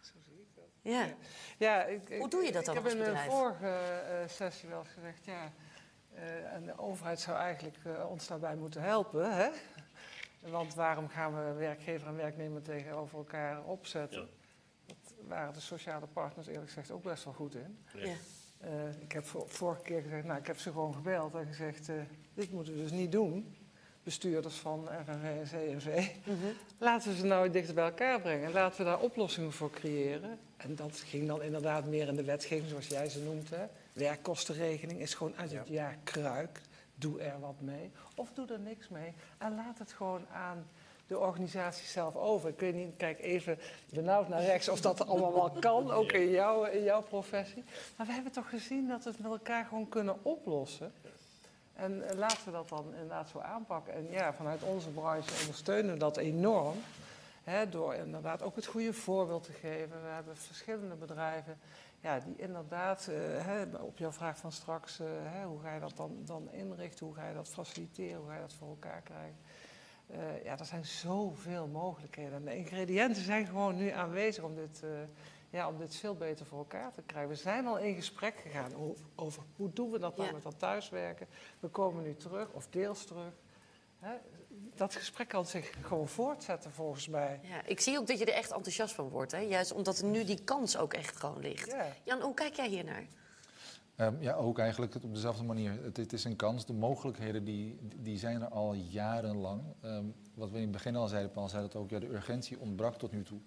Zo 0.00 0.12
zie 0.26 0.40
ik 0.40 0.48
dat. 0.54 0.64
Ja. 0.80 1.06
ja 1.58 1.84
ik, 1.84 2.14
Hoe 2.18 2.28
doe 2.28 2.44
je 2.44 2.52
dat 2.52 2.64
dan 2.64 2.76
ik 2.76 2.84
als 2.84 2.92
bedrijf? 2.92 3.24
Ik 3.24 3.30
heb 3.30 3.30
in 3.30 3.30
de 3.30 3.36
vorige 3.36 4.34
sessie 4.34 4.68
wel 4.68 4.84
gezegd... 4.94 5.24
ja, 5.24 5.52
en 6.52 6.64
de 6.64 6.78
overheid 6.78 7.20
zou 7.20 7.36
eigenlijk 7.38 7.76
ons 8.08 8.26
daarbij 8.26 8.56
moeten 8.56 8.82
helpen... 8.82 9.36
Hè? 9.36 9.50
Want 10.40 10.74
waarom 10.74 11.08
gaan 11.08 11.34
we 11.34 11.52
werkgever 11.52 12.06
en 12.06 12.16
werknemer 12.16 12.62
tegenover 12.62 13.18
elkaar 13.18 13.64
opzetten? 13.64 14.20
Ja. 14.20 14.26
Dat 14.86 15.14
waren 15.28 15.54
de 15.54 15.60
sociale 15.60 16.06
partners 16.06 16.46
eerlijk 16.46 16.66
gezegd 16.66 16.90
ook 16.90 17.02
best 17.02 17.24
wel 17.24 17.32
goed 17.32 17.54
in. 17.54 17.78
Ja. 17.94 18.14
Uh, 18.64 19.02
ik 19.02 19.12
heb 19.12 19.26
vorige 19.46 19.82
keer 19.82 20.02
gezegd, 20.02 20.24
nou 20.24 20.38
ik 20.38 20.46
heb 20.46 20.58
ze 20.58 20.72
gewoon 20.72 20.94
gebeld 20.94 21.34
en 21.34 21.46
gezegd, 21.46 21.88
uh, 21.88 21.96
dit 22.34 22.52
moeten 22.52 22.74
we 22.74 22.82
dus 22.82 22.90
niet 22.90 23.12
doen. 23.12 23.54
Bestuurders 24.02 24.56
van 24.56 24.88
RNV 25.06 25.24
en 25.24 25.46
CNV. 25.46 26.08
Mm 26.24 26.40
-hmm. 26.40 26.52
Laten 26.78 27.10
we 27.10 27.16
ze 27.16 27.24
nou 27.24 27.50
dichter 27.50 27.74
bij 27.74 27.84
elkaar 27.84 28.20
brengen. 28.20 28.52
Laten 28.52 28.78
we 28.78 28.84
daar 28.84 29.00
oplossingen 29.00 29.52
voor 29.52 29.70
creëren. 29.70 30.38
En 30.56 30.74
dat 30.74 30.96
ging 30.96 31.26
dan 31.26 31.42
inderdaad 31.42 31.86
meer 31.86 32.08
in 32.08 32.16
de 32.16 32.24
wetgeving, 32.24 32.68
zoals 32.68 32.86
jij 32.86 33.08
ze 33.08 33.22
noemt. 33.22 33.50
Hè. 33.50 33.66
Werkkostenregeling 33.92 35.00
is 35.00 35.14
gewoon 35.14 35.36
uit 35.36 35.52
het 35.52 35.68
ja. 35.68 35.74
jaar 35.74 35.96
kruik 36.02 36.60
doe 37.00 37.20
er 37.20 37.40
wat 37.40 37.60
mee. 37.60 37.92
Of 38.14 38.32
doe 38.32 38.52
er 38.52 38.60
niks 38.60 38.88
mee. 38.88 39.14
En 39.38 39.54
laat 39.54 39.78
het 39.78 39.92
gewoon 39.92 40.28
aan 40.32 40.66
de 41.06 41.18
organisatie 41.18 41.86
zelf 41.86 42.16
over. 42.16 42.48
Ik 42.48 42.60
weet 42.60 42.74
niet, 42.74 42.96
kijk 42.96 43.18
even 43.18 43.58
benauwd 43.88 44.28
naar 44.28 44.42
rechts 44.42 44.68
of 44.68 44.80
dat 44.80 45.06
allemaal 45.06 45.34
wel 45.34 45.50
kan, 45.50 45.90
ook 45.90 46.12
in, 46.12 46.30
jouw 46.30 46.64
in 46.64 46.82
jouw 46.82 47.02
professie. 47.02 47.64
Maar 47.96 48.06
we 48.06 48.12
hebben 48.12 48.32
toch 48.32 48.48
gezien 48.48 48.88
dat 48.88 49.04
we 49.04 49.10
het 49.10 49.18
met 49.18 49.30
elkaar 49.30 49.64
gewoon 49.64 49.88
kunnen 49.88 50.24
oplossen. 50.24 50.92
En 51.74 52.04
laten 52.16 52.44
we 52.44 52.50
dat 52.50 52.68
dan 52.68 52.84
inderdaad 52.92 53.28
zo 53.28 53.38
aanpakken. 53.38 53.94
En 53.94 54.06
ja, 54.10 54.32
vanuit 54.32 54.62
onze 54.62 54.88
branche 54.88 55.40
ondersteunen 55.40 55.92
we 55.92 55.98
dat 55.98 56.16
enorm. 56.16 56.76
Hè, 57.44 57.68
door 57.68 57.94
inderdaad 57.94 58.42
ook 58.42 58.56
het 58.56 58.66
goede 58.66 58.92
voorbeeld 58.92 59.44
te 59.44 59.52
geven. 59.52 60.02
We 60.02 60.08
hebben 60.08 60.36
verschillende 60.36 60.94
bedrijven 60.94 61.58
ja, 62.00 62.20
die 62.20 62.36
inderdaad, 62.36 63.06
uh, 63.10 63.16
hè, 63.44 63.76
op 63.76 63.98
jouw 63.98 64.12
vraag 64.12 64.38
van 64.38 64.52
straks, 64.52 65.00
uh, 65.00 65.06
hè, 65.22 65.44
hoe 65.44 65.60
ga 65.60 65.74
je 65.74 65.80
dat 65.80 65.96
dan, 65.96 66.22
dan 66.24 66.52
inrichten, 66.52 67.06
hoe 67.06 67.14
ga 67.14 67.28
je 67.28 67.34
dat 67.34 67.48
faciliteren, 67.48 68.16
hoe 68.16 68.28
ga 68.28 68.34
je 68.34 68.40
dat 68.40 68.54
voor 68.54 68.68
elkaar 68.68 69.02
krijgen. 69.02 69.38
Uh, 70.10 70.44
ja, 70.44 70.58
er 70.58 70.64
zijn 70.64 70.84
zoveel 70.84 71.66
mogelijkheden. 71.66 72.32
En 72.32 72.44
de 72.44 72.56
ingrediënten 72.56 73.22
zijn 73.22 73.46
gewoon 73.46 73.76
nu 73.76 73.90
aanwezig 73.90 74.44
om 74.44 74.54
dit, 74.54 74.82
ja, 75.50 75.68
om 75.68 75.78
dit 75.78 75.96
veel 75.96 76.14
beter 76.14 76.46
voor 76.46 76.58
elkaar 76.58 76.92
te 76.92 77.02
krijgen. 77.02 77.30
We 77.30 77.36
zijn 77.36 77.66
al 77.66 77.78
in 77.78 77.94
gesprek 77.94 78.36
gegaan 78.36 78.74
over, 78.74 79.04
over 79.14 79.42
hoe 79.56 79.72
doen 79.72 79.90
we 79.90 79.98
dat 79.98 80.16
dan 80.16 80.26
ja. 80.26 80.32
met 80.32 80.42
dat 80.42 80.58
thuiswerken. 80.58 81.26
We 81.60 81.68
komen 81.68 82.02
nu 82.02 82.14
terug, 82.14 82.52
of 82.52 82.66
deels 82.68 83.04
terug. 83.04 83.32
Hè, 83.98 84.14
dat 84.74 84.94
gesprek 84.94 85.28
kan 85.28 85.46
zich 85.46 85.72
gewoon 85.82 86.08
voortzetten 86.08 86.70
volgens 86.70 87.08
mij. 87.08 87.40
Ja, 87.42 87.64
ik 87.64 87.80
zie 87.80 87.98
ook 87.98 88.06
dat 88.06 88.18
je 88.18 88.24
er 88.24 88.34
echt 88.34 88.50
enthousiast 88.50 88.94
van 88.94 89.08
wordt. 89.08 89.32
Hè? 89.32 89.38
Juist 89.38 89.72
omdat 89.72 89.98
er 89.98 90.06
nu 90.06 90.24
die 90.24 90.44
kans 90.44 90.76
ook 90.76 90.94
echt 90.94 91.16
gewoon 91.16 91.40
ligt. 91.40 91.70
Ja. 91.70 91.86
Jan, 92.04 92.20
hoe 92.20 92.34
kijk 92.34 92.54
jij 92.54 92.68
hier 92.68 92.84
naar? 92.84 93.06
Um, 93.96 94.16
ja, 94.20 94.34
ook 94.34 94.58
eigenlijk 94.58 94.94
op 94.94 95.14
dezelfde 95.14 95.44
manier. 95.44 95.82
Het, 95.82 95.96
het, 95.96 96.12
is 96.12 96.24
een 96.24 96.36
kans. 96.36 96.66
De 96.66 96.72
mogelijkheden 96.72 97.44
die, 97.44 97.78
die 97.96 98.18
zijn 98.18 98.42
er 98.42 98.48
al 98.48 98.74
jarenlang. 98.74 99.62
Um, 99.84 100.14
wat 100.34 100.50
we 100.50 100.56
in 100.56 100.62
het 100.62 100.70
begin 100.70 100.96
al 100.96 101.08
zeiden, 101.08 101.30
Paul 101.30 101.48
zei 101.48 101.62
dat 101.62 101.76
ook, 101.76 101.90
ja, 101.90 101.98
de 101.98 102.12
urgentie 102.12 102.58
ontbrak 102.58 102.98
tot 102.98 103.12
nu 103.12 103.22
toe. 103.22 103.38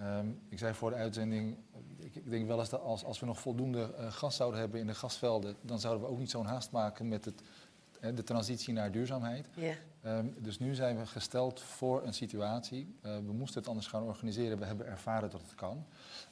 Um, 0.00 0.40
ik 0.48 0.58
zei 0.58 0.74
voor 0.74 0.90
de 0.90 0.96
uitzending, 0.96 1.56
ik, 1.96 2.14
ik, 2.14 2.30
denk 2.30 2.46
wel 2.46 2.58
eens 2.58 2.68
dat 2.68 2.80
als, 2.80 3.04
als 3.04 3.20
we 3.20 3.26
nog 3.26 3.40
voldoende 3.40 3.94
uh, 3.98 4.12
gas 4.12 4.36
zouden 4.36 4.60
hebben 4.60 4.80
in 4.80 4.86
de 4.86 4.94
gasvelden, 4.94 5.56
dan 5.60 5.80
zouden 5.80 6.04
we 6.04 6.10
ook 6.10 6.18
niet 6.18 6.30
zo'n 6.30 6.46
haast 6.46 6.70
maken 6.70 7.08
met 7.08 7.24
het 7.24 7.42
de 8.00 8.22
transitie 8.24 8.74
naar 8.74 8.92
duurzaamheid. 8.92 9.48
Yeah. 9.54 9.74
Um, 10.06 10.34
dus 10.38 10.58
nu 10.58 10.74
zijn 10.74 10.98
we 10.98 11.06
gesteld 11.06 11.60
voor 11.60 12.02
een 12.04 12.14
situatie. 12.14 12.94
Uh, 13.02 13.16
we 13.16 13.32
moesten 13.32 13.60
het 13.60 13.68
anders 13.68 13.86
gaan 13.86 14.02
organiseren. 14.02 14.58
We 14.58 14.64
hebben 14.64 14.86
ervaren 14.86 15.30
dat 15.30 15.40
het 15.40 15.54
kan. 15.54 15.84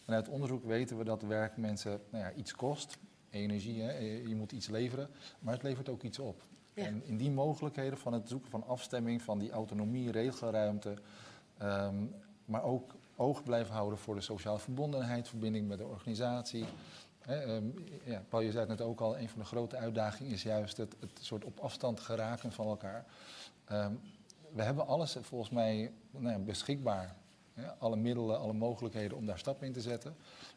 En 0.04 0.14
uit 0.14 0.28
onderzoek 0.28 0.64
weten 0.64 0.98
we 0.98 1.04
dat 1.04 1.22
werk 1.22 1.57
mensen 1.57 2.00
nou 2.11 2.24
ja, 2.24 2.33
iets 2.33 2.54
kost. 2.54 2.98
Energie, 3.31 3.83
hè? 3.83 3.98
je 3.98 4.35
moet 4.37 4.52
iets 4.52 4.68
leveren. 4.68 5.09
Maar 5.38 5.54
het 5.54 5.62
levert 5.62 5.88
ook 5.88 6.02
iets 6.02 6.18
op. 6.18 6.42
En 6.74 7.02
in 7.04 7.16
die 7.16 7.31
mogelijkheden 7.31 7.98
van 7.98 8.12
het 8.12 8.28
zoeken 8.28 8.50
van 8.50 8.66
afstemming, 8.66 9.22
van 9.22 9.38
die 9.38 9.50
autonomie, 9.50 10.11
regelruimte. 10.11 10.94
Um, 11.62 12.14
maar 12.44 12.62
ook 12.62 12.94
oog 13.16 13.42
blijven 13.42 13.74
houden 13.74 13.98
voor 13.98 14.14
de 14.14 14.20
sociale 14.20 14.59
verbondenheid, 14.59 15.28
verbinding 15.28 15.68
met 15.68 15.78
de 15.78 15.87
organisatie. 15.87 16.64
He, 17.18 17.57
um, 17.57 17.74
ja, 18.04 18.22
Paul, 18.28 18.42
je 18.42 18.50
zei 18.50 18.68
het 18.68 18.78
net 18.78 18.87
ook 18.88 19.00
al, 19.00 19.18
een 19.18 19.28
van 19.28 19.38
de 19.38 19.44
grote 19.44 19.76
uitdagingen 19.76 20.33
is 20.33 20.42
juist 20.42 20.76
het, 20.76 20.96
het 21.00 21.18
soort 21.20 21.44
op 21.44 21.59
afstand 21.59 22.00
geraken 22.00 22.52
van 22.52 22.66
elkaar. 22.66 23.04
Um, 23.72 24.00
we 24.54 24.62
hebben 24.62 24.87
alles 24.87 25.16
volgens 25.20 25.50
mij 25.50 25.92
nou 26.11 26.28
ja, 26.28 26.38
beschikbaar. 26.38 27.16
Alle 27.78 27.96
middelen, 27.96 28.38
alle 28.38 28.52
mogelijkheden 28.52 29.16
om 29.16 29.26
daar 29.26 29.38
stappen 29.38 29.66
in 29.66 29.72
te 29.72 29.81
zetten. 29.81 30.16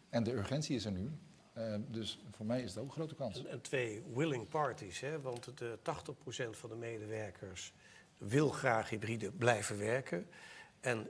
En 0.10 0.24
de 0.24 0.34
urgentie 0.34 0.76
is 0.76 0.86
er 0.86 0.92
nu. 0.92 1.12
Uh, 1.58 1.76
dus 1.88 2.20
voor 2.30 2.46
mij 2.46 2.62
is 2.62 2.70
het 2.70 2.80
ook 2.80 2.86
een 2.86 2.92
grote 2.92 3.16
kans. 3.16 3.40
En, 3.40 3.50
en 3.50 3.62
twee 3.62 4.04
willing 4.14 4.48
parties, 4.48 5.00
hè? 5.00 5.22
want 5.22 5.58
de 5.58 5.78
80% 5.78 6.50
van 6.52 6.70
de 6.70 6.76
medewerkers 6.76 7.74
wil 8.18 8.50
graag 8.50 8.90
hybride 8.90 9.32
blijven 9.32 9.78
werken. 9.78 10.28
En 10.80 11.08
87% 11.08 11.10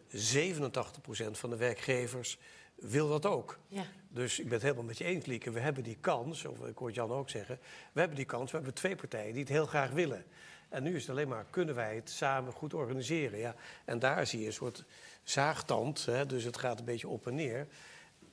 van 1.31 1.49
de 1.49 1.55
werkgevers 1.55 2.37
wil 2.75 3.09
dat 3.09 3.25
ook. 3.25 3.59
Ja. 3.67 3.83
Dus 4.09 4.39
ik 4.39 4.43
ben 4.43 4.53
het 4.53 4.61
helemaal 4.61 4.83
met 4.83 4.97
je 4.97 5.03
eens, 5.03 5.25
Lieke. 5.25 5.51
We 5.51 5.59
hebben 5.59 5.83
die 5.83 5.97
kans, 6.01 6.45
of 6.45 6.65
ik 6.65 6.77
hoor 6.77 6.91
Jan 6.91 7.11
ook 7.11 7.29
zeggen... 7.29 7.59
we 7.91 7.99
hebben 7.99 8.17
die 8.17 8.25
kans, 8.25 8.51
we 8.51 8.57
hebben 8.57 8.75
twee 8.75 8.95
partijen 8.95 9.31
die 9.31 9.41
het 9.41 9.51
heel 9.51 9.65
graag 9.65 9.91
willen. 9.91 10.25
En 10.71 10.84
nu 10.84 10.95
is 10.95 11.01
het 11.01 11.12
alleen 11.12 11.27
maar, 11.27 11.45
kunnen 11.49 11.75
wij 11.75 11.95
het 11.95 12.10
samen 12.10 12.53
goed 12.53 12.73
organiseren? 12.73 13.39
Ja. 13.39 13.55
En 13.86 13.99
daar 13.99 14.27
zie 14.27 14.39
je 14.39 14.45
een 14.45 14.53
soort 14.53 14.86
zaagtand, 15.23 16.05
hè, 16.05 16.25
dus 16.25 16.43
het 16.43 16.57
gaat 16.57 16.79
een 16.79 16.86
beetje 16.86 17.07
op 17.07 17.27
en 17.27 17.36
neer. 17.36 17.67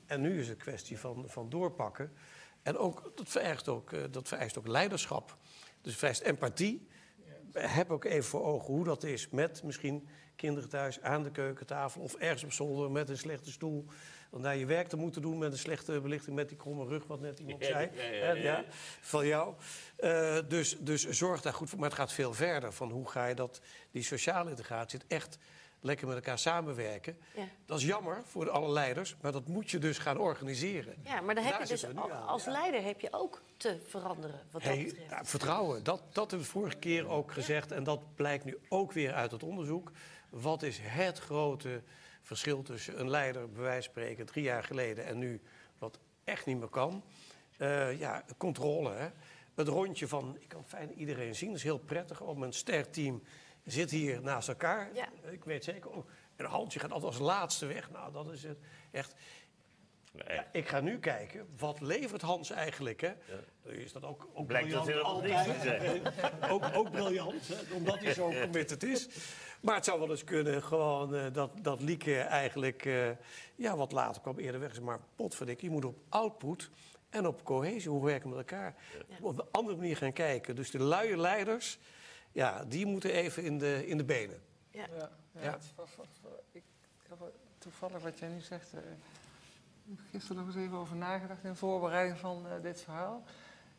En 0.06 0.20
nu 0.20 0.40
is 0.40 0.48
het 0.48 0.58
een 0.58 0.62
kwestie 0.62 0.98
van, 0.98 1.24
van 1.26 1.48
doorpakken. 1.48 2.12
En 2.62 2.76
ook, 2.76 3.12
dat, 3.14 3.28
vereist 3.28 3.68
ook, 3.68 3.92
eh, 3.92 4.00
dat 4.10 4.28
vereist 4.28 4.58
ook 4.58 4.66
leiderschap. 4.66 5.36
Dus 5.80 5.90
het 5.90 5.98
vereist 5.98 6.20
empathie 6.20 6.88
heb 7.52 7.90
ook 7.90 8.04
even 8.04 8.28
voor 8.28 8.44
ogen 8.44 8.74
hoe 8.74 8.84
dat 8.84 9.04
is 9.04 9.28
met 9.28 9.62
misschien 9.62 10.08
kinderen 10.36 10.68
thuis 10.68 11.02
aan 11.02 11.22
de 11.22 11.30
keukentafel 11.30 12.02
of 12.02 12.14
ergens 12.14 12.44
op 12.44 12.52
zolder 12.52 12.90
met 12.90 13.08
een 13.08 13.18
slechte 13.18 13.50
stoel. 13.50 13.86
Om 14.30 14.42
daar 14.42 14.56
je 14.56 14.66
werk 14.66 14.88
te 14.88 14.96
moeten 14.96 15.22
doen 15.22 15.38
met 15.38 15.52
een 15.52 15.58
slechte 15.58 16.00
belichting, 16.00 16.36
met 16.36 16.48
die 16.48 16.56
kromme 16.56 16.86
rug, 16.86 17.06
wat 17.06 17.20
net 17.20 17.38
iemand 17.38 17.64
zei. 17.64 17.90
Ja, 18.12 18.32
ja, 18.32 18.64
van 19.00 19.26
jou. 19.26 19.54
Uh, 20.00 20.38
dus, 20.48 20.76
dus 20.78 21.08
zorg 21.08 21.40
daar 21.40 21.54
goed 21.54 21.70
voor. 21.70 21.78
Maar 21.78 21.88
het 21.88 21.98
gaat 21.98 22.12
veel 22.12 22.34
verder. 22.34 22.72
Van 22.72 22.90
hoe 22.90 23.08
ga 23.08 23.26
je 23.26 23.34
dat, 23.34 23.60
die 23.90 24.02
sociale 24.02 24.50
integratie, 24.50 24.98
het 24.98 25.08
echt 25.08 25.38
lekker 25.80 26.06
met 26.06 26.16
elkaar 26.16 26.38
samenwerken. 26.38 27.18
Ja. 27.34 27.42
Dat 27.66 27.78
is 27.78 27.84
jammer 27.84 28.22
voor 28.24 28.50
alle 28.50 28.70
leiders, 28.70 29.16
maar 29.20 29.32
dat 29.32 29.46
moet 29.46 29.70
je 29.70 29.78
dus 29.78 29.98
gaan 29.98 30.18
organiseren. 30.18 30.94
Ja, 31.04 31.20
maar 31.20 31.34
dan 31.34 31.44
heb 31.44 31.60
je 31.60 31.66
dus 31.66 31.86
als 32.26 32.44
leider 32.44 32.82
heb 32.82 33.00
je 33.00 33.08
ook 33.10 33.42
te 33.56 33.78
veranderen 33.86 34.40
wat 34.50 34.62
dat 34.62 34.76
betreft. 34.76 35.10
Ja, 35.10 35.24
vertrouwen, 35.24 35.84
dat, 35.84 36.02
dat 36.12 36.30
hebben 36.30 36.46
we 36.46 36.52
vorige 36.52 36.76
keer 36.76 37.08
ook 37.08 37.32
gezegd 37.32 37.72
en 37.72 37.84
dat 37.84 38.14
blijkt 38.14 38.44
nu 38.44 38.58
ook 38.68 38.92
weer 38.92 39.12
uit 39.12 39.30
het 39.30 39.42
onderzoek. 39.42 39.90
Wat 40.28 40.62
is 40.62 40.78
het 40.82 41.18
grote 41.18 41.82
verschil 42.28 42.62
tussen 42.62 43.00
een 43.00 43.10
leider, 43.10 43.50
bij 43.50 43.62
wijze 43.62 43.90
van 43.90 44.02
spreken, 44.02 44.26
drie 44.26 44.44
jaar 44.44 44.64
geleden 44.64 45.04
en 45.04 45.18
nu, 45.18 45.40
wat 45.78 45.98
echt 46.24 46.46
niet 46.46 46.58
meer 46.58 46.68
kan? 46.68 47.04
Uh, 47.58 47.98
ja, 47.98 48.24
controle. 48.36 48.92
Hè? 48.92 49.08
Het 49.54 49.68
rondje 49.68 50.08
van, 50.08 50.36
ik 50.40 50.48
kan 50.48 50.64
fijn 50.64 50.92
iedereen 50.92 51.34
zien, 51.34 51.48
dat 51.48 51.56
is 51.56 51.62
heel 51.62 51.78
prettig. 51.78 52.20
Op 52.20 52.40
een 52.40 52.52
sterk 52.52 52.92
team 52.92 53.22
zit 53.64 53.90
hier 53.90 54.22
naast 54.22 54.48
elkaar. 54.48 54.90
Ja. 54.94 55.08
Ik 55.30 55.44
weet 55.44 55.64
zeker. 55.64 55.90
Oh, 55.90 56.08
en 56.36 56.44
Hansje 56.44 56.78
gaat 56.78 56.92
altijd 56.92 57.12
als 57.12 57.20
laatste 57.20 57.66
weg. 57.66 57.90
Nou, 57.90 58.12
dat 58.12 58.32
is 58.32 58.42
het 58.42 58.58
echt. 58.90 59.14
Ja, 60.12 60.46
ik 60.52 60.68
ga 60.68 60.80
nu 60.80 60.98
kijken, 60.98 61.48
wat 61.56 61.80
levert 61.80 62.22
Hans 62.22 62.50
eigenlijk? 62.50 63.00
Hè? 63.00 63.08
Ja. 63.08 63.70
Is 63.70 63.92
dat 63.92 64.04
ook, 64.04 64.28
ook 64.34 64.46
Blijkt 64.46 64.68
briljant? 64.68 64.92
dat 64.92 65.02
altijd. 65.02 66.02
ook, 66.52 66.64
ook 66.74 66.90
briljant, 66.90 67.48
hè? 67.48 67.74
omdat 67.74 67.98
hij 67.98 68.14
zo 68.14 68.32
committed 68.42 68.82
is. 68.82 69.08
Maar 69.60 69.74
het 69.74 69.84
zou 69.84 69.98
wel 69.98 70.10
eens 70.10 70.24
kunnen 70.24 70.62
gewoon, 70.62 71.14
uh, 71.14 71.24
dat, 71.32 71.50
dat 71.62 71.80
Lieke 71.80 72.18
eigenlijk... 72.18 72.84
Uh, 72.84 73.08
ja, 73.54 73.76
wat 73.76 73.92
later 73.92 74.22
kwam 74.22 74.38
eerder 74.38 74.60
weg. 74.60 74.80
Maar 74.80 75.00
potverdik, 75.16 75.60
je 75.60 75.70
moet 75.70 75.84
op 75.84 75.98
output 76.08 76.70
en 77.10 77.26
op 77.26 77.44
cohesie, 77.44 77.90
hoe 77.90 78.04
werken 78.04 78.30
we 78.30 78.36
met 78.36 78.50
elkaar... 78.50 78.74
op 79.20 79.38
een 79.38 79.46
andere 79.50 79.76
manier 79.76 79.96
gaan 79.96 80.12
kijken. 80.12 80.56
Dus 80.56 80.70
de 80.70 80.82
luie 80.82 81.16
leiders 81.16 81.78
ja, 82.32 82.64
die 82.64 82.86
moeten 82.86 83.10
even 83.10 83.42
in 83.42 83.58
de, 83.58 83.86
in 83.86 83.96
de 83.96 84.04
benen. 84.04 84.42
Ja. 84.70 84.86
ja, 84.96 85.10
ja. 85.40 85.58
ik, 86.52 86.62
toevallig 87.58 88.02
wat 88.02 88.18
jij 88.18 88.28
nu 88.28 88.40
zegt. 88.40 88.74
Uh, 88.74 88.80
gisteren 90.10 90.36
nog 90.36 90.46
eens 90.46 90.64
even 90.64 90.76
over 90.76 90.96
nagedacht 90.96 91.44
in 91.44 91.56
voorbereiding 91.56 92.18
van 92.18 92.46
uh, 92.46 92.52
dit 92.62 92.80
verhaal. 92.80 93.22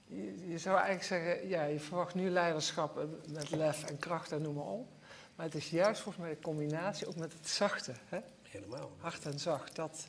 Je, 0.06 0.50
je, 0.50 0.58
zou 0.58 0.76
eigenlijk 0.76 1.06
zeggen, 1.06 1.48
ja, 1.48 1.64
je 1.64 1.80
verwacht 1.80 2.16
nu 2.16 2.30
leiderschap 2.30 3.08
met 3.28 3.50
lef 3.50 3.84
en 3.84 3.98
kracht 3.98 4.32
en 4.32 4.42
noem 4.42 4.56
maar 4.56 4.66
op. 4.66 4.99
Maar 5.40 5.48
het 5.48 5.58
is 5.58 5.70
juist 5.70 6.02
volgens 6.02 6.24
mij 6.24 6.34
de 6.34 6.42
combinatie 6.42 7.08
ook 7.08 7.16
met 7.16 7.34
het 7.34 7.48
zachte. 7.48 7.94
Hè? 8.10 8.20
Helemaal. 8.50 8.92
Hard 8.98 9.26
en 9.26 9.40
zacht. 9.40 9.76
Dat, 9.76 10.08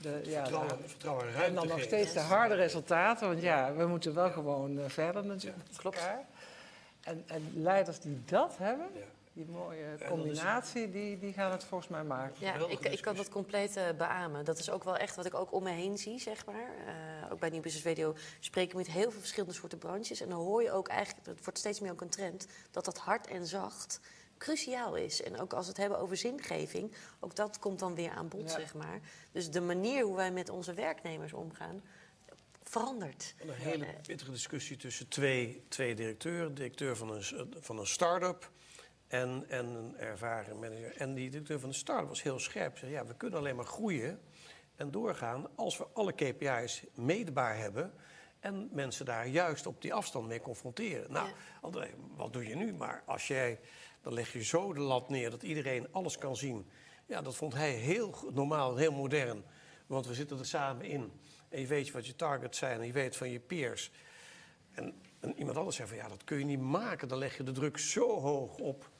de, 0.00 0.20
ja, 0.24 0.40
vertrouwen, 0.40 0.88
vertrouwen 0.88 1.34
en 1.34 1.54
dan 1.54 1.68
nog 1.68 1.80
steeds 1.80 2.12
de 2.12 2.20
harde 2.20 2.54
resultaten. 2.54 3.28
Want 3.28 3.42
ja, 3.42 3.74
we 3.74 3.86
moeten 3.86 4.14
wel 4.14 4.30
gewoon 4.30 4.78
uh, 4.78 4.84
verder 4.86 5.24
natuurlijk. 5.24 5.62
Ja, 5.70 5.78
klopt. 5.78 6.08
En, 7.00 7.24
en 7.26 7.52
leiders 7.54 8.00
die 8.00 8.22
dat 8.24 8.56
hebben, 8.58 8.86
die 9.32 9.46
mooie 9.46 9.86
combinatie, 10.08 10.90
die, 10.90 11.18
die 11.18 11.32
gaan 11.32 11.50
het 11.50 11.64
volgens 11.64 11.90
mij 11.90 12.04
maken. 12.04 12.34
Ja, 12.38 12.54
ik, 12.68 12.80
ik 12.80 13.00
kan 13.00 13.16
dat 13.16 13.28
compleet 13.28 13.76
uh, 13.76 13.82
beamen. 13.96 14.44
Dat 14.44 14.58
is 14.58 14.70
ook 14.70 14.84
wel 14.84 14.96
echt 14.96 15.16
wat 15.16 15.26
ik 15.26 15.34
ook 15.34 15.52
om 15.52 15.62
me 15.62 15.70
heen 15.70 15.98
zie, 15.98 16.20
zeg 16.20 16.46
maar. 16.46 16.70
Uh, 16.86 17.32
ook 17.32 17.38
bij 17.40 17.48
Nieuw 17.48 17.62
Business 17.62 17.86
Radio 17.86 18.14
spreken 18.40 18.70
we 18.70 18.78
met 18.78 18.92
heel 18.92 19.10
veel 19.10 19.20
verschillende 19.20 19.54
soorten 19.54 19.78
branches. 19.78 20.20
En 20.20 20.28
dan 20.28 20.38
hoor 20.38 20.62
je 20.62 20.70
ook 20.70 20.88
eigenlijk, 20.88 21.26
het 21.26 21.44
wordt 21.44 21.58
steeds 21.58 21.80
meer 21.80 21.92
ook 21.92 22.00
een 22.00 22.08
trend, 22.08 22.46
dat 22.70 22.84
dat 22.84 22.98
hard 22.98 23.26
en 23.26 23.46
zacht 23.46 24.00
cruciaal 24.38 24.96
is. 24.96 25.22
En 25.22 25.40
ook 25.40 25.52
als 25.52 25.64
we 25.64 25.70
het 25.70 25.80
hebben 25.80 25.98
over 25.98 26.16
zingeving, 26.16 26.92
ook 27.20 27.34
dat 27.34 27.58
komt 27.58 27.78
dan 27.78 27.94
weer 27.94 28.10
aan 28.10 28.28
bod, 28.28 28.50
zeg 28.50 28.74
maar. 28.74 29.00
Dus 29.32 29.50
de 29.50 29.60
manier 29.60 30.04
hoe 30.04 30.16
wij 30.16 30.32
met 30.32 30.48
onze 30.48 30.74
werknemers 30.74 31.32
omgaan, 31.32 31.82
verandert. 32.62 33.34
Een 33.38 33.50
hele 33.50 33.86
pittige 34.06 34.30
discussie 34.30 34.76
tussen 34.76 35.08
twee, 35.08 35.64
twee 35.68 35.94
directeuren. 35.94 36.54
Directeur 36.54 36.96
van 36.96 37.10
een, 37.10 37.54
van 37.60 37.78
een 37.78 37.86
start-up 37.86 38.50
en, 39.06 39.44
en 39.48 39.66
een 39.66 39.96
ervaren 39.96 40.58
manager. 40.58 40.96
En 40.96 41.14
die 41.14 41.30
directeur 41.30 41.60
van 41.60 41.68
de 41.68 41.74
start-up 41.74 42.08
was 42.08 42.22
heel 42.22 42.38
scherp. 42.38 42.78
Zei, 42.78 42.90
ja, 42.90 43.06
we 43.06 43.14
kunnen 43.14 43.38
alleen 43.38 43.56
maar 43.56 43.64
groeien 43.64 44.20
en 44.76 44.90
doorgaan 44.90 45.46
als 45.54 45.78
we 45.78 45.86
alle 45.92 46.12
KPI's 46.12 46.82
meetbaar 46.94 47.56
hebben... 47.56 47.92
en 48.40 48.68
mensen 48.72 49.04
daar 49.04 49.26
juist 49.26 49.66
op 49.66 49.82
die 49.82 49.94
afstand 49.94 50.26
mee 50.26 50.40
confronteren. 50.40 51.12
Nou, 51.12 51.28
wat 52.16 52.32
doe 52.32 52.46
je 52.46 52.56
nu? 52.56 52.72
Maar 52.72 53.02
als 53.06 53.26
jij, 53.26 53.60
dan 54.00 54.12
leg 54.12 54.32
je 54.32 54.44
zo 54.44 54.72
de 54.72 54.80
lat 54.80 55.08
neer 55.08 55.30
dat 55.30 55.42
iedereen 55.42 55.92
alles 55.92 56.18
kan 56.18 56.36
zien. 56.36 56.66
Ja, 57.06 57.22
dat 57.22 57.36
vond 57.36 57.54
hij 57.54 57.72
heel 57.72 58.14
normaal, 58.32 58.76
heel 58.76 58.92
modern. 58.92 59.44
Want 59.86 60.06
we 60.06 60.14
zitten 60.14 60.38
er 60.38 60.46
samen 60.46 60.84
in. 60.84 61.12
En 61.48 61.60
je 61.60 61.66
weet 61.66 61.90
wat 61.90 62.06
je 62.06 62.16
targets 62.16 62.58
zijn 62.58 62.80
en 62.80 62.86
je 62.86 62.92
weet 62.92 63.16
van 63.16 63.30
je 63.30 63.40
peers. 63.40 63.90
En, 64.74 64.94
en, 65.20 65.38
iemand 65.38 65.56
anders 65.56 65.76
zegt 65.76 65.88
van 65.88 65.98
ja, 65.98 66.08
dat 66.08 66.24
kun 66.24 66.38
je 66.38 66.44
niet 66.44 66.60
maken. 66.60 67.08
Dan 67.08 67.18
leg 67.18 67.36
je 67.36 67.42
de 67.42 67.52
druk 67.52 67.78
zo 67.78 68.20
hoog 68.20 68.58
op. 68.58 68.90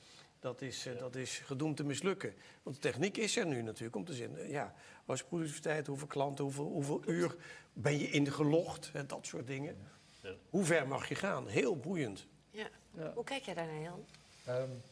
Dat 0.40 0.62
is, 0.62 0.86
uh, 0.86 0.98
dat 0.98 1.14
is 1.16 1.38
gedoemd 1.38 1.76
te 1.76 1.84
mislukken. 1.84 2.34
Want 2.62 2.76
de 2.76 2.82
techniek 2.82 3.16
is 3.16 3.36
er 3.36 3.46
nu 3.46 3.62
natuurlijk 3.62 3.96
om 3.96 4.04
te 4.04 4.12
zien. 4.12 4.48
Ja, 4.48 4.74
wat 5.04 5.16
is 5.16 5.24
productiviteit, 5.24 5.86
hoeveel 5.86 6.06
klanten, 6.06 6.44
hoeveel, 6.44 6.64
hoeveel 6.64 7.02
uur 7.06 7.36
ben 7.72 7.98
je 7.98 8.10
ingelogd? 8.10 8.90
En 8.92 9.06
dat 9.06 9.26
soort 9.26 9.46
dingen. 9.46 9.76
Ja. 10.22 10.34
Hoe 10.50 10.64
ver 10.64 10.88
mag 10.88 11.08
je 11.08 11.14
gaan? 11.14 11.46
Heel 11.46 11.76
boeiend. 11.76 12.26
Ja. 12.50 12.68
Hoe 13.14 13.24
kijk 13.24 13.42
jij 13.42 13.54
daarnaar, 13.54 13.80
Jan? 13.80 14.04
Um, 14.48 14.82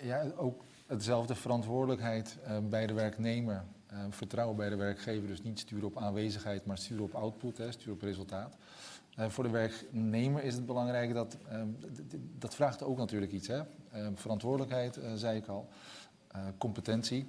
ja, 0.00 0.24
ook 0.36 0.64
hetzelfde 0.86 1.34
verantwoordelijkheid 1.34 2.38
uh, 2.46 2.58
bij 2.58 2.86
de 2.86 2.92
werknemer. 2.92 3.64
Uh, 3.92 3.98
vertrouwen 4.10 4.56
bij 4.56 4.68
de 4.68 4.76
werkgever, 4.76 5.28
dus 5.28 5.42
niet 5.42 5.58
sturen 5.58 5.86
op 5.86 5.96
aanwezigheid, 5.96 6.66
maar 6.66 6.78
sturen 6.78 7.04
op 7.04 7.14
output, 7.14 7.58
hè, 7.58 7.72
sturen 7.72 7.94
op 7.94 8.02
resultaat. 8.02 8.56
Voor 9.16 9.44
de 9.44 9.50
werknemer 9.50 10.44
is 10.44 10.54
het 10.54 10.66
belangrijk 10.66 11.14
dat, 11.14 11.36
dat 12.38 12.54
vraagt 12.54 12.82
ook 12.82 12.96
natuurlijk 12.96 13.32
iets. 13.32 13.48
Hè? 13.48 13.62
verantwoordelijkheid, 14.14 15.00
zei 15.14 15.36
ik 15.36 15.46
al, 15.46 15.68
competentie. 16.58 17.26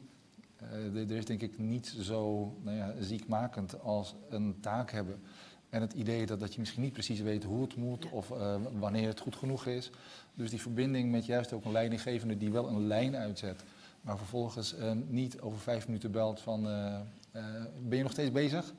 er 0.93 1.11
is 1.11 1.25
denk 1.25 1.41
ik 1.41 1.57
niet 1.57 1.95
zo 1.99 2.53
nou 2.61 2.77
ja, 2.77 2.93
ziekmakend 2.99 3.81
als 3.81 4.15
een 4.29 4.57
taak 4.61 4.91
hebben 4.91 5.21
en 5.73 5.81
het 5.81 5.93
idee 5.93 6.25
dat, 6.25 6.39
dat 6.39 6.53
je 6.53 6.59
misschien 6.59 6.81
niet 6.81 6.93
precies 6.93 7.19
weet 7.19 7.43
hoe 7.43 7.61
het 7.61 7.75
moet 7.75 8.09
of 8.09 8.27
wanneer 8.79 9.07
het 9.07 9.19
goed 9.19 9.35
genoeg 9.35 9.65
is. 9.65 9.89
Dus 10.33 10.49
die 10.49 10.61
verbinding 10.61 11.11
met 11.11 11.25
juist 11.25 11.53
ook 11.53 11.65
een 11.65 11.71
leidinggevende 11.71 12.37
die 12.37 12.51
wel 12.51 12.67
een 12.67 12.87
lijn 12.87 13.15
uitzet 13.15 13.63
maar 14.03 14.17
vervolgens 14.17 14.75
uh, 14.75 14.91
niet 15.07 15.41
over 15.41 15.59
vijf 15.59 15.87
minuten 15.87 16.11
belt 16.11 16.39
van 16.39 16.67
uh, 16.67 16.99
uh, 17.35 17.43
ben 17.81 17.97
je 17.97 18.03
nog 18.03 18.11
steeds 18.11 18.31
bezig? 18.31 18.73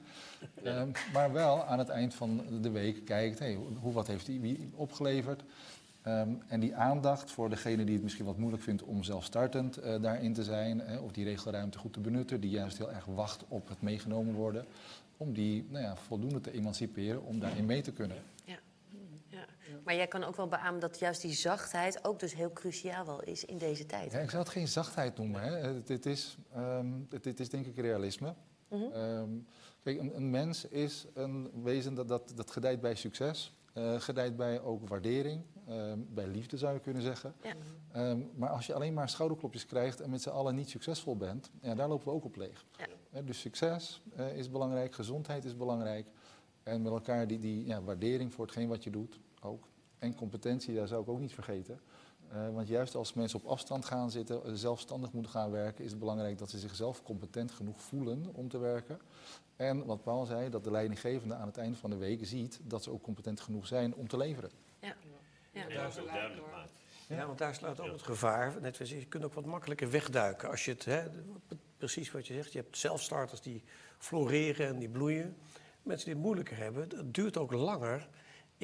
Ehm, 0.64 0.88
maar 1.12 1.32
wel 1.32 1.64
aan 1.64 1.78
het 1.78 1.88
eind 1.88 2.14
van 2.14 2.44
de 2.60 2.70
week 2.70 3.04
kijkt, 3.04 3.38
hey, 3.38 3.58
hoe, 3.80 3.92
wat 3.92 4.06
heeft 4.06 4.26
die 4.26 4.70
opgeleverd? 4.74 5.42
Um, 6.06 6.42
en 6.46 6.60
die 6.60 6.74
aandacht 6.76 7.30
voor 7.30 7.50
degene 7.50 7.84
die 7.84 7.94
het 7.94 8.02
misschien 8.02 8.24
wat 8.24 8.38
moeilijk 8.38 8.62
vindt 8.62 8.82
om 8.82 9.02
zelfstartend 9.02 9.82
daarin 9.82 10.32
te 10.32 10.44
zijn, 10.44 11.00
of 11.00 11.12
die 11.12 11.24
regelruimte 11.24 11.78
goed 11.78 11.92
te 11.92 12.00
benutten, 12.00 12.40
die 12.40 12.50
juist 12.50 12.78
heel 12.78 12.92
erg 12.92 13.04
wacht 13.04 13.44
op 13.48 13.68
het 13.68 13.82
meegenomen 13.82 14.34
worden, 14.34 14.66
om 15.16 15.32
die 15.32 15.66
nou 15.70 15.84
ja, 15.84 15.96
voldoende 15.96 16.40
te 16.40 16.52
emanciperen 16.52 17.24
om 17.24 17.40
daarin 17.40 17.66
mee 17.66 17.82
te 17.82 17.92
kunnen. 17.92 18.16
Maar 19.84 19.94
jij 19.94 20.06
kan 20.06 20.24
ook 20.24 20.36
wel 20.36 20.48
beamen 20.48 20.80
dat 20.80 20.98
juist 20.98 21.22
die 21.22 21.32
zachtheid 21.32 22.04
ook 22.04 22.20
dus 22.20 22.34
heel 22.34 22.52
cruciaal 22.52 23.06
wel 23.06 23.22
is 23.22 23.44
in 23.44 23.58
deze 23.58 23.86
tijd. 23.86 24.12
Ja, 24.12 24.18
ik 24.18 24.30
zou 24.30 24.42
het 24.42 24.52
geen 24.52 24.68
zachtheid 24.68 25.16
noemen. 25.16 25.42
Hè. 25.42 25.50
Het, 25.50 25.88
het 25.88 26.06
is, 26.06 26.36
um, 26.56 27.06
het, 27.10 27.24
het, 27.24 27.40
is 27.40 27.48
denk 27.48 27.66
ik 27.66 27.78
realisme. 27.78 28.34
Mm 28.68 28.80
-hmm. 28.80 28.92
um, 29.02 29.46
kijk, 29.82 30.00
een, 30.00 30.16
een, 30.16 30.30
mens 30.30 30.68
is 30.68 31.06
een 31.14 31.62
wezen 31.62 31.94
dat, 31.94 32.08
dat, 32.08 32.32
dat 32.34 32.50
gedijt 32.50 32.80
bij 32.80 32.94
succes. 32.94 33.52
Uh, 33.74 34.00
gedijt 34.00 34.36
bij 34.36 34.60
ook 34.60 34.88
waardering, 34.88 35.42
uh, 35.68 35.92
bij 35.96 36.26
liefde 36.26 36.58
zou 36.58 36.74
je 36.74 36.80
kunnen 36.80 37.02
zeggen. 37.02 37.34
Ja. 37.42 38.10
Um, 38.10 38.30
maar 38.34 38.48
als 38.48 38.66
je 38.66 38.74
alleen 38.74 38.94
maar 38.94 39.08
schouderklopjes 39.08 39.66
krijgt 39.66 40.00
en 40.00 40.10
met 40.10 40.22
z'n 40.22 40.28
allen 40.28 40.54
niet 40.54 40.68
succesvol 40.68 41.16
bent, 41.16 41.50
ja, 41.60 41.74
daar 41.74 41.88
lopen 41.88 42.06
we 42.06 42.12
ook 42.12 42.24
op 42.24 42.36
leeg. 42.36 42.66
Ja. 42.76 42.86
Uh, 43.14 43.26
dus 43.26 43.40
succes 43.40 44.02
uh, 44.18 44.36
is 44.36 44.50
belangrijk, 44.50 44.94
gezondheid 44.94 45.44
is 45.44 45.56
belangrijk. 45.56 46.08
En 46.62 46.82
met 46.82 46.92
elkaar 46.92 47.26
die, 47.26 47.38
die 47.38 47.66
ja, 47.66 47.82
waardering 47.82 48.32
voor 48.32 48.44
hetgeen 48.44 48.68
wat 48.68 48.84
je 48.84 48.90
doet 48.90 49.20
ook. 49.40 49.68
En 49.98 50.14
competentie, 50.14 50.74
daar 50.74 50.88
zou 50.88 51.02
ik 51.02 51.08
ook 51.08 51.20
niet 51.20 51.34
vergeten. 51.34 51.80
Uh, 52.34 52.48
want 52.54 52.68
juist 52.68 52.94
als 52.94 53.12
mensen 53.12 53.38
op 53.38 53.46
afstand 53.46 53.84
gaan 53.84 54.10
zitten, 54.10 54.40
uh, 54.46 54.52
zelfstandig 54.54 55.12
moeten 55.12 55.32
gaan 55.32 55.50
werken, 55.50 55.84
is 55.84 55.90
het 55.90 56.00
belangrijk 56.00 56.38
dat 56.38 56.50
ze 56.50 56.58
zichzelf 56.58 57.02
competent 57.02 57.50
genoeg 57.50 57.80
voelen 57.80 58.30
om 58.32 58.48
te 58.48 58.58
werken. 58.58 59.00
En 59.56 59.84
wat 59.84 60.02
Paul 60.02 60.24
zei, 60.24 60.50
dat 60.50 60.64
de 60.64 60.70
leidinggevende 60.70 61.34
aan 61.34 61.46
het 61.46 61.56
einde 61.56 61.76
van 61.76 61.90
de 61.90 61.96
week 61.96 62.26
ziet 62.26 62.60
dat 62.62 62.82
ze 62.82 62.90
ook 62.90 63.02
competent 63.02 63.40
genoeg 63.40 63.66
zijn 63.66 63.94
om 63.94 64.08
te 64.08 64.16
leveren. 64.16 64.50
Ja, 64.80 64.94
ja. 65.50 65.68
ja, 65.68 65.82
dat 65.82 66.06
duidelijk 66.06 66.46
Ja, 67.08 67.26
want 67.26 67.38
daar 67.38 67.54
sluit 67.54 67.80
ook 67.80 67.92
het 67.92 68.02
gevaar. 68.02 68.60
Net 68.60 68.80
als 68.80 68.90
je 68.90 69.06
kunt 69.06 69.24
ook 69.24 69.34
wat 69.34 69.44
makkelijker 69.44 69.90
wegduiken. 69.90 70.50
Als 70.50 70.64
je 70.64 70.70
het, 70.70 70.84
hè, 70.84 71.02
precies 71.76 72.10
wat 72.10 72.26
je 72.26 72.34
zegt, 72.34 72.52
je 72.52 72.58
hebt 72.58 72.78
zelfstarters 72.78 73.40
die 73.40 73.62
floreren 73.98 74.66
en 74.66 74.78
die 74.78 74.88
bloeien. 74.88 75.36
Mensen 75.82 76.04
die 76.04 76.14
het 76.14 76.24
moeilijker 76.24 76.56
hebben, 76.56 76.82
het 76.82 77.14
duurt 77.14 77.36
ook 77.36 77.52
langer 77.52 78.08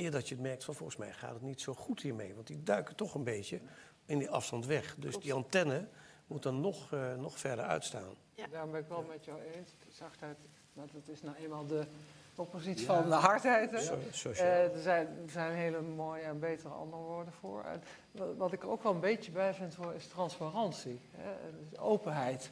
eer 0.00 0.10
dat 0.10 0.28
je 0.28 0.34
het 0.34 0.42
merkt 0.42 0.64
van 0.64 0.74
volgens 0.74 0.98
mij 0.98 1.12
gaat 1.12 1.32
het 1.32 1.42
niet 1.42 1.60
zo 1.60 1.74
goed 1.74 2.00
hiermee. 2.00 2.34
Want 2.34 2.46
die 2.46 2.62
duiken 2.62 2.96
toch 2.96 3.14
een 3.14 3.24
beetje 3.24 3.60
in 4.06 4.18
die 4.18 4.30
afstand 4.30 4.66
weg. 4.66 4.94
Dus 4.98 5.18
die 5.18 5.32
antenne 5.32 5.88
moet 6.26 6.42
dan 6.42 6.60
nog, 6.60 6.92
uh, 6.92 7.14
nog 7.14 7.38
verder 7.38 7.64
uitstaan. 7.64 8.14
Ja. 8.34 8.46
Daar 8.46 8.68
ben 8.68 8.80
ik 8.80 8.88
wel 8.88 9.04
met 9.08 9.24
jou 9.24 9.40
eens. 9.40 9.74
Zachtheid, 9.88 10.36
want 10.72 10.92
dat 10.92 11.08
is 11.08 11.22
nou 11.22 11.36
eenmaal 11.36 11.66
de 11.66 11.86
oppositie 12.34 12.86
van 12.86 13.08
de 13.08 13.14
hardheid. 13.14 13.70
Hè? 13.70 13.96
Uh, 14.30 14.74
er, 14.74 14.82
zijn, 14.82 15.06
er 15.06 15.30
zijn 15.30 15.52
hele 15.52 15.80
mooie 15.80 16.22
en 16.22 16.38
betere 16.38 16.74
andere 16.74 17.02
woorden 17.02 17.32
voor. 17.32 17.64
En 17.64 17.82
wat 18.36 18.52
ik 18.52 18.62
er 18.62 18.68
ook 18.68 18.82
wel 18.82 18.92
een 18.92 19.00
beetje 19.00 19.30
bij 19.30 19.54
vind 19.54 19.74
voor 19.74 19.94
is 19.94 20.06
transparantie. 20.06 21.00
Hè? 21.10 21.30
Dus 21.68 21.78
openheid. 21.78 22.50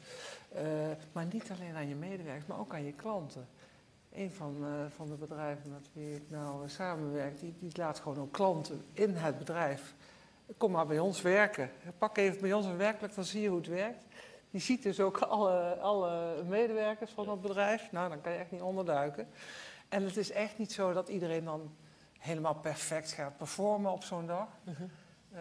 Uh, 0.55 0.61
maar 1.11 1.25
niet 1.25 1.51
alleen 1.51 1.75
aan 1.75 1.87
je 1.87 1.95
medewerkers, 1.95 2.45
maar 2.45 2.59
ook 2.59 2.73
aan 2.73 2.85
je 2.85 2.93
klanten. 2.93 3.47
Een 4.13 4.31
van, 4.31 4.55
uh, 4.61 4.69
van 4.89 5.07
de 5.07 5.15
bedrijven 5.15 5.71
met 5.71 5.89
wie 5.93 6.15
ik 6.15 6.29
nou 6.29 6.69
samenwerk, 6.69 7.39
die, 7.39 7.55
die 7.59 7.71
laat 7.73 7.99
gewoon 7.99 8.19
ook 8.19 8.31
klanten 8.31 8.85
in 8.93 9.15
het 9.15 9.37
bedrijf. 9.37 9.95
Kom 10.57 10.71
maar 10.71 10.87
bij 10.87 10.99
ons 10.99 11.21
werken. 11.21 11.71
Pak 11.97 12.17
even 12.17 12.41
bij 12.41 12.53
ons 12.53 12.65
een 12.65 12.77
werkelijk, 12.77 13.15
dan 13.15 13.23
zie 13.23 13.41
je 13.41 13.47
hoe 13.47 13.57
het 13.57 13.67
werkt. 13.67 14.05
Die 14.51 14.61
ziet 14.61 14.83
dus 14.83 14.99
ook 14.99 15.17
alle, 15.35 15.75
alle 15.75 16.43
medewerkers 16.43 17.11
van 17.11 17.25
dat 17.25 17.41
bedrijf. 17.41 17.91
Nou, 17.91 18.09
dan 18.09 18.21
kan 18.21 18.31
je 18.31 18.37
echt 18.37 18.51
niet 18.51 18.61
onderduiken. 18.61 19.27
En 19.89 20.03
het 20.03 20.17
is 20.17 20.31
echt 20.31 20.57
niet 20.57 20.71
zo 20.71 20.93
dat 20.93 21.09
iedereen 21.09 21.43
dan 21.43 21.75
helemaal 22.19 22.55
perfect 22.55 23.11
gaat 23.11 23.37
performen 23.37 23.91
op 23.91 24.03
zo'n 24.03 24.27
dag. 24.27 24.47
Uh 24.63 24.77
-huh. 24.77 24.87
uh, 25.33 25.39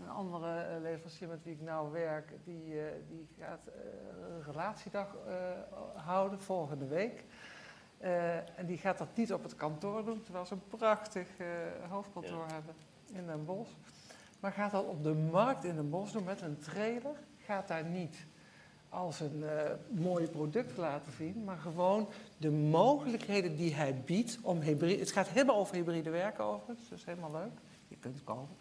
een 0.00 0.08
andere 0.08 0.66
uh, 0.76 0.82
leverancier 0.82 1.28
met 1.28 1.42
wie 1.42 1.52
ik 1.52 1.60
nou 1.60 1.92
werk, 1.92 2.32
die, 2.44 2.74
uh, 2.74 2.82
die 3.08 3.28
gaat 3.38 3.66
een 3.66 4.42
relatiedag 4.42 5.16
houden 5.94 6.40
volgende 6.40 6.86
week. 6.86 7.24
En 8.56 8.66
die 8.66 8.78
gaat 8.78 8.98
dat 8.98 9.16
niet 9.16 9.32
op 9.32 9.42
het 9.42 9.56
kantoor 9.56 10.04
doen, 10.04 10.22
terwijl 10.22 10.46
ze 10.46 10.52
een 10.52 10.78
prachtig 10.78 11.28
hoofdkantoor 11.88 12.44
ja. 12.48 12.54
hebben 12.54 12.74
in 13.12 13.26
Den 13.26 13.44
Bosch. 13.44 13.70
Maar 14.40 14.52
gaat 14.52 14.70
dat 14.70 14.86
op 14.86 15.02
de 15.02 15.14
markt 15.14 15.64
in 15.64 15.74
Den 15.74 15.90
Bosch 15.90 16.12
doen 16.12 16.24
met 16.24 16.40
een 16.40 16.58
trailer, 16.58 17.14
gaat 17.44 17.68
daar 17.68 17.84
niet 17.84 18.26
als 18.88 19.20
een 19.20 19.42
uh, 19.42 19.50
mooi 19.88 20.26
product 20.26 20.76
laten 20.76 21.12
zien, 21.12 21.44
maar 21.44 21.56
gewoon 21.56 22.08
de 22.36 22.50
mogelijkheden 22.50 23.56
die 23.56 23.74
hij 23.74 24.02
biedt 24.04 24.38
om 24.42 24.60
hybride. 24.60 25.00
Het 25.00 25.12
gaat 25.12 25.28
helemaal 25.28 25.56
over 25.56 25.74
hybride 25.74 26.10
werken 26.10 26.44
overigens, 26.44 26.88
dus 26.88 27.04
helemaal 27.04 27.32
leuk. 27.32 27.52
Je 27.88 27.96
kunt 27.96 28.24
komen. 28.24 28.56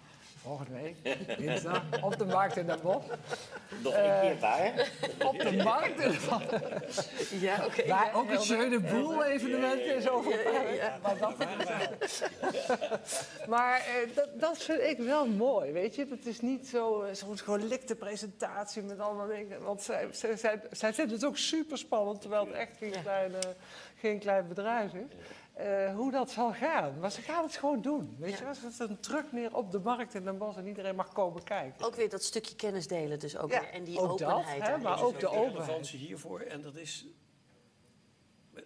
Volgende 0.46 0.72
week, 0.82 0.96
dinsdag, 1.38 1.84
op 2.02 2.18
de 2.18 2.26
markt 2.26 2.58
in 2.58 2.66
Den 2.66 2.80
Bosch. 2.82 3.08
Nog 3.84 3.94
een 3.94 4.20
keer 4.22 4.40
waar? 4.40 4.92
Op 5.26 5.40
de 5.40 5.64
markt 5.64 6.00
in 6.00 6.12
Den 6.12 7.40
Ja, 7.40 7.56
oké. 7.56 7.66
Okay, 7.66 7.86
ja, 7.86 8.12
ook 8.14 8.30
een 8.30 8.42
schöne 8.42 8.80
boel 8.80 9.24
evenement 9.24 9.82
is 9.82 10.10
over. 10.10 10.54
Ja, 10.54 10.62
ja, 10.70 10.98
maar 11.02 11.18
dat, 11.18 11.38
maar 13.54 13.80
uh, 13.80 14.16
dat, 14.16 14.40
dat, 14.40 14.58
vind 14.58 14.82
ik 14.82 14.98
wel 14.98 15.28
mooi, 15.28 15.72
weet 15.72 15.96
je. 15.96 16.08
Het 16.10 16.26
is 16.26 16.42
niet 16.42 16.68
zo, 16.68 17.06
zo'n 17.12 17.38
gelikte 17.38 17.96
presentatie 17.96 18.82
met 18.82 19.00
allemaal 19.00 19.28
dingen. 19.28 19.62
Want 19.62 19.82
zij, 19.82 20.08
zij, 20.12 20.38
zij, 20.38 20.62
zij 20.72 20.94
vinden 20.94 21.16
het 21.16 21.26
ook 21.26 21.38
super 21.38 21.78
spannend, 21.78 22.22
terwijl 22.22 22.46
het 22.46 22.56
echt 22.56 22.78
geen, 22.78 22.94
kleine, 23.02 23.40
geen 24.00 24.20
klein 24.20 24.48
bedrijf 24.48 24.94
is. 24.94 25.16
Uh, 25.60 25.96
hoe 25.96 26.12
dat 26.12 26.32
zal 26.32 26.54
gaan. 26.54 27.00
Maar 27.00 27.12
ze 27.12 27.22
gaan 27.22 27.44
het 27.44 27.56
gewoon 27.56 27.82
doen. 27.82 28.16
Weet 28.20 28.38
ja. 28.38 28.48
je, 28.48 28.56
ze 28.56 28.62
zetten 28.62 28.90
een 28.90 29.00
truck 29.00 29.32
neer 29.32 29.56
op 29.56 29.72
de 29.72 29.80
markt 29.80 30.14
in 30.14 30.24
Den 30.24 30.38
Bosch 30.38 30.58
en 30.58 30.68
iedereen 30.68 30.96
mag 30.96 31.12
komen 31.14 31.44
kijken. 31.44 31.86
Ook 31.86 31.96
weer 31.96 32.10
dat 32.10 32.24
stukje 32.24 32.56
kennis 32.56 32.88
delen, 32.88 33.20
dus 33.20 33.38
ook 33.38 33.52
ja, 33.52 33.60
weer. 33.60 33.70
En 33.70 33.84
die 33.84 34.00
ook 34.00 34.12
openheid. 34.12 34.60
Dat, 34.60 34.70
hè, 34.70 34.78
maar 34.78 35.04
ook 35.04 35.20
de 35.20 35.28
openheid. 35.28 35.52
relevantie 35.52 36.00
hiervoor. 36.00 36.40
En 36.40 36.62
dat 36.62 36.76
is 36.76 37.06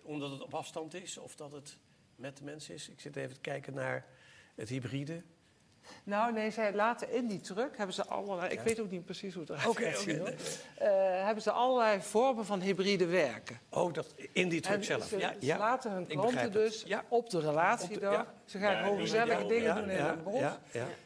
omdat 0.04 0.32
het 0.32 0.42
op 0.42 0.54
afstand 0.54 0.94
is 0.94 1.18
of 1.18 1.36
dat 1.36 1.52
het 1.52 1.78
met 2.16 2.38
de 2.38 2.44
mensen 2.44 2.74
is. 2.74 2.90
Ik 2.90 3.00
zit 3.00 3.16
even 3.16 3.34
te 3.34 3.42
kijken 3.42 3.74
naar 3.74 4.06
het 4.56 4.70
hybride. 4.70 5.24
Nou, 6.04 6.34
nee, 6.34 6.52
zij 6.52 6.74
laten 6.74 7.12
in 7.12 7.28
die 7.28 7.42
truck, 7.42 7.78
hebben 7.78 7.96
ze 7.96 8.06
allerlei... 8.06 8.52
Ik 8.52 8.60
weet 8.60 8.80
ook 8.80 8.92
niet 8.92 9.06
precies 9.06 9.34
hoe 9.34 9.44
het 9.44 9.52
eruit 9.52 9.68
okay, 9.68 9.96
ziet. 9.96 10.20
Okay, 10.20 10.34
uh, 10.82 11.26
hebben 11.26 11.44
ze 11.44 11.52
allerlei 11.52 12.02
vormen 12.02 12.46
van 12.46 12.62
hybride 12.62 13.06
werken. 13.06 13.60
Oh, 13.70 13.94
dat, 13.94 14.14
in 14.32 14.50
die 14.50 14.62
truck 14.62 14.78
en 14.78 14.84
zelf? 14.84 15.04
Ze, 15.04 15.18
ja, 15.18 15.34
ze 15.40 15.46
ja. 15.46 15.58
laten 15.58 15.92
hun 15.92 16.08
klanten 16.08 16.52
dus 16.52 16.86
op 17.08 17.30
de 17.30 17.40
relatiedag... 17.40 18.14
Ja. 18.14 18.38
Ze 18.50 18.58
gaan 18.60 18.84
gewoon 18.84 19.00
gezellige 19.00 19.46
dingen 19.46 19.76
doen 19.76 19.90
in 19.90 20.06
een 20.06 20.24
bos. 20.24 20.42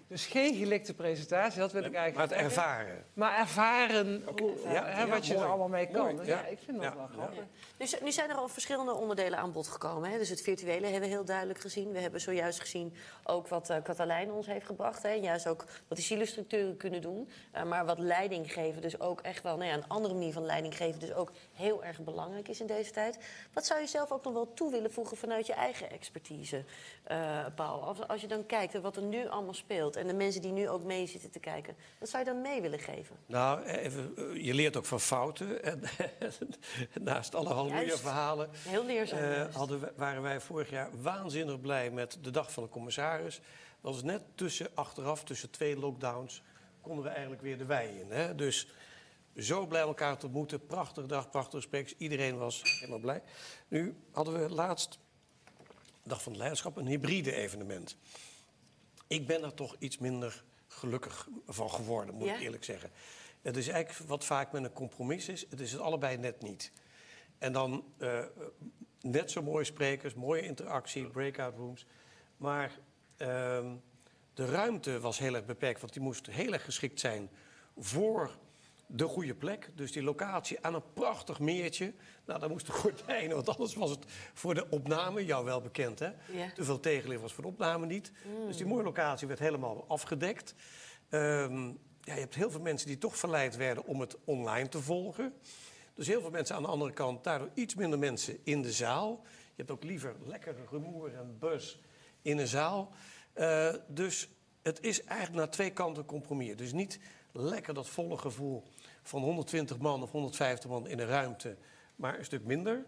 Dus 0.07 0.25
geen 0.25 0.55
gelikte 0.55 0.93
presentatie, 0.93 1.59
dat 1.59 1.71
wil 1.71 1.83
ik 1.83 1.93
eigenlijk 1.93 2.29
Maar 2.29 2.39
het 2.39 2.47
ervaren. 2.47 3.05
Maar 3.13 3.37
ervaren 3.39 4.23
hoe, 4.39 4.51
hè, 4.67 5.07
wat 5.07 5.25
je 5.27 5.33
er 5.33 5.45
allemaal 5.45 5.67
mee 5.67 5.87
kan. 5.87 6.17
Dus 6.17 6.27
ja, 6.27 6.45
ik 6.45 6.59
vind 6.65 6.81
dat 6.81 6.93
wel 6.93 7.07
grappig. 7.07 7.43
Dus, 7.77 7.99
nu 8.01 8.11
zijn 8.11 8.29
er 8.29 8.35
al 8.35 8.47
verschillende 8.47 8.93
onderdelen 8.93 9.39
aan 9.39 9.51
bod 9.51 9.67
gekomen. 9.67 10.09
Hè? 10.09 10.17
Dus 10.17 10.29
het 10.29 10.41
virtuele 10.41 10.85
hebben 10.85 11.09
we 11.09 11.15
heel 11.15 11.25
duidelijk 11.25 11.59
gezien. 11.59 11.91
We 11.91 11.99
hebben 11.99 12.21
zojuist 12.21 12.59
gezien 12.59 12.93
ook 13.23 13.47
wat 13.47 13.69
uh, 13.69 13.77
Catalijn 13.83 14.31
ons 14.31 14.47
heeft 14.47 14.65
gebracht. 14.65 15.03
Hè? 15.03 15.11
Juist 15.11 15.47
ook 15.47 15.65
wat 15.87 15.97
die 15.97 16.05
silostructuren 16.05 16.77
kunnen 16.77 17.01
doen. 17.01 17.29
Uh, 17.55 17.63
maar 17.63 17.85
wat 17.85 17.99
leiding 17.99 18.53
geven 18.53 18.81
dus 18.81 18.99
ook 18.99 19.21
echt 19.21 19.43
wel... 19.43 19.57
Nou 19.57 19.69
ja, 19.69 19.75
een 19.75 19.87
andere 19.87 20.13
manier 20.13 20.33
van 20.33 20.45
leiding 20.45 20.77
geven 20.77 20.99
dus 20.99 21.13
ook 21.13 21.31
heel 21.53 21.83
erg 21.83 21.99
belangrijk 21.99 22.47
is 22.47 22.61
in 22.61 22.67
deze 22.67 22.91
tijd. 22.91 23.17
Wat 23.53 23.65
zou 23.65 23.79
je 23.79 23.87
zelf 23.87 24.11
ook 24.11 24.23
nog 24.23 24.33
wel 24.33 24.53
toe 24.53 24.71
willen 24.71 24.91
voegen 24.91 25.17
vanuit 25.17 25.45
je 25.47 25.53
eigen 25.53 25.91
expertise, 25.91 26.63
uh, 27.11 27.32
Paul? 27.55 27.81
Als, 27.83 28.07
als 28.07 28.21
je 28.21 28.27
dan 28.27 28.45
kijkt 28.45 28.81
wat 28.81 28.95
er 28.95 29.03
nu 29.03 29.27
allemaal 29.27 29.53
speelt... 29.53 29.95
en 29.95 30.07
de 30.07 30.13
mensen 30.13 30.41
die 30.41 30.51
nu 30.51 30.69
ook 30.69 30.83
mee 30.83 31.07
zitten 31.07 31.31
te 31.31 31.39
kijken... 31.39 31.75
wat 31.99 32.09
zou 32.09 32.23
je 32.23 32.31
dan 32.31 32.41
mee 32.41 32.61
willen 32.61 32.79
geven? 32.79 33.15
Nou, 33.25 33.63
even, 33.63 34.13
je 34.43 34.53
leert 34.53 34.77
ook 34.77 34.85
van 34.85 34.99
fouten. 34.99 35.63
En, 35.63 35.81
naast 37.01 37.35
alle 37.35 37.53
halleluja-verhalen... 37.53 38.49
Heel 38.53 38.85
leerzaam. 38.85 39.19
Uh, 39.19 39.55
hadden 39.55 39.79
we, 39.79 39.93
waren 39.95 40.21
wij 40.21 40.41
vorig 40.41 40.69
jaar 40.69 40.89
waanzinnig 41.01 41.61
blij 41.61 41.91
met 41.91 42.17
de 42.21 42.31
dag 42.31 42.51
van 42.51 42.63
de 42.63 42.69
commissaris. 42.69 43.41
Dat 43.81 43.93
was 43.93 44.03
net 44.03 44.21
tussen, 44.35 44.67
achteraf, 44.73 45.23
tussen 45.23 45.49
twee 45.49 45.77
lockdowns... 45.77 46.43
konden 46.81 47.03
we 47.03 47.09
eigenlijk 47.09 47.41
weer 47.41 47.57
de 47.57 47.65
wei 47.65 47.99
in. 47.99 48.11
Hè? 48.11 48.35
Dus 48.35 48.67
zo 49.35 49.65
blij 49.65 49.81
elkaar 49.81 50.17
te 50.17 50.25
ontmoeten. 50.25 50.65
Prachtige 50.65 51.07
dag, 51.07 51.29
prachtige 51.29 51.61
sprekers. 51.61 51.95
Iedereen 51.97 52.37
was 52.37 52.61
helemaal 52.63 52.99
blij. 52.99 53.23
Nu 53.67 53.95
hadden 54.11 54.33
we 54.33 54.49
laatst, 54.49 54.99
dag 56.03 56.21
van 56.21 56.31
het 56.31 56.39
leiderschap, 56.39 56.77
een 56.77 56.87
hybride 56.87 57.33
evenement. 57.33 57.97
Ik 59.07 59.27
ben 59.27 59.43
er 59.43 59.53
toch 59.53 59.75
iets 59.79 59.97
minder 59.97 60.43
gelukkig 60.67 61.27
van 61.47 61.69
geworden, 61.69 62.15
moet 62.15 62.27
Ja? 62.27 62.35
ik 62.35 62.41
eerlijk 62.41 62.63
zeggen. 62.63 62.91
Het 63.41 63.57
is 63.57 63.67
eigenlijk 63.67 64.09
wat 64.09 64.25
vaak 64.25 64.51
met 64.51 64.63
een 64.63 64.73
compromis 64.73 65.27
is. 65.29 65.45
Het 65.49 65.59
is 65.59 65.71
het 65.71 65.81
allebei 65.81 66.17
net 66.17 66.41
niet. 66.41 66.71
En 67.37 67.53
dan 67.53 67.83
uh, 67.97 68.25
net 69.01 69.31
zo 69.31 69.41
mooie 69.41 69.63
sprekers, 69.63 70.13
mooie 70.13 70.41
interactie, 70.41 71.07
breakout 71.07 71.55
rooms. 71.55 71.85
Maar 72.37 72.79
uh, 73.17 73.27
de 74.33 74.45
ruimte 74.45 74.99
was 74.99 75.19
heel 75.19 75.35
erg 75.35 75.45
beperkt, 75.45 75.81
want 75.81 75.93
die 75.93 76.01
moest 76.01 76.25
heel 76.27 76.53
erg 76.53 76.63
geschikt 76.63 76.99
zijn 76.99 77.29
voor 77.77 78.37
de 78.87 79.05
goede 79.05 79.35
plek. 79.35 79.69
Dus 79.75 79.91
die 79.91 80.03
locatie 80.03 80.57
aan 80.61 80.73
een 80.73 80.93
prachtig 80.93 81.39
meertje. 81.39 81.93
Nou, 82.25 82.39
daar 82.39 82.49
moesten 82.49 82.73
gordijnen, 82.73 83.35
want 83.35 83.49
anders 83.49 83.75
was 83.75 83.89
het 83.89 84.05
voor 84.33 84.53
de 84.53 84.69
opname, 84.69 85.25
jou 85.25 85.45
wel 85.45 85.61
bekend 85.61 85.99
hè. 85.99 86.11
Ja. 86.31 86.51
Te 86.55 86.63
veel 86.63 86.79
tegenlicht 86.79 87.21
was 87.21 87.33
voor 87.33 87.43
de 87.43 87.49
opname 87.49 87.85
niet. 87.85 88.11
Dus 88.47 88.57
die 88.57 88.65
mooie 88.65 88.83
locatie 88.83 89.27
werd 89.27 89.39
helemaal 89.39 89.85
afgedekt. 89.87 90.55
Um, 91.09 91.79
ja, 92.01 92.13
je 92.13 92.19
hebt 92.19 92.35
heel 92.35 92.51
veel 92.51 92.61
mensen 92.61 92.87
die 92.87 92.97
toch 92.97 93.17
verleid 93.17 93.55
werden 93.55 93.85
om 93.85 93.99
het 93.99 94.17
online 94.25 94.69
te 94.69 94.81
volgen. 94.81 95.33
Dus 95.93 96.07
heel 96.07 96.21
veel 96.21 96.29
mensen 96.29 96.55
aan 96.55 96.61
de 96.61 96.67
andere 96.67 96.91
kant, 96.91 97.23
daardoor 97.23 97.49
iets 97.53 97.75
minder 97.75 97.99
mensen 97.99 98.37
in 98.43 98.61
de 98.61 98.71
zaal. 98.71 99.21
Je 99.23 99.53
hebt 99.55 99.71
ook 99.71 99.83
liever 99.83 100.15
lekkere 100.25 100.65
rumoer 100.69 101.15
en 101.15 101.37
bus 101.39 101.79
in 102.21 102.37
een 102.37 102.47
zaal. 102.47 102.91
Uh, 103.35 103.73
dus 103.87 104.29
het 104.61 104.81
is 104.81 105.03
eigenlijk 105.03 105.37
naar 105.39 105.49
twee 105.49 105.71
kanten 105.71 106.01
een 106.01 106.07
compromis. 106.07 106.55
Dus 106.55 106.71
niet 106.71 106.99
lekker 107.31 107.73
dat 107.73 107.89
volle 107.89 108.17
gevoel 108.17 108.63
van 109.01 109.21
120 109.21 109.77
man 109.77 110.01
of 110.01 110.11
150 110.11 110.69
man 110.69 110.87
in 110.87 110.99
een 110.99 111.07
ruimte, 111.07 111.57
maar 112.03 112.17
een 112.17 112.25
stuk 112.25 112.45
minder. 112.45 112.85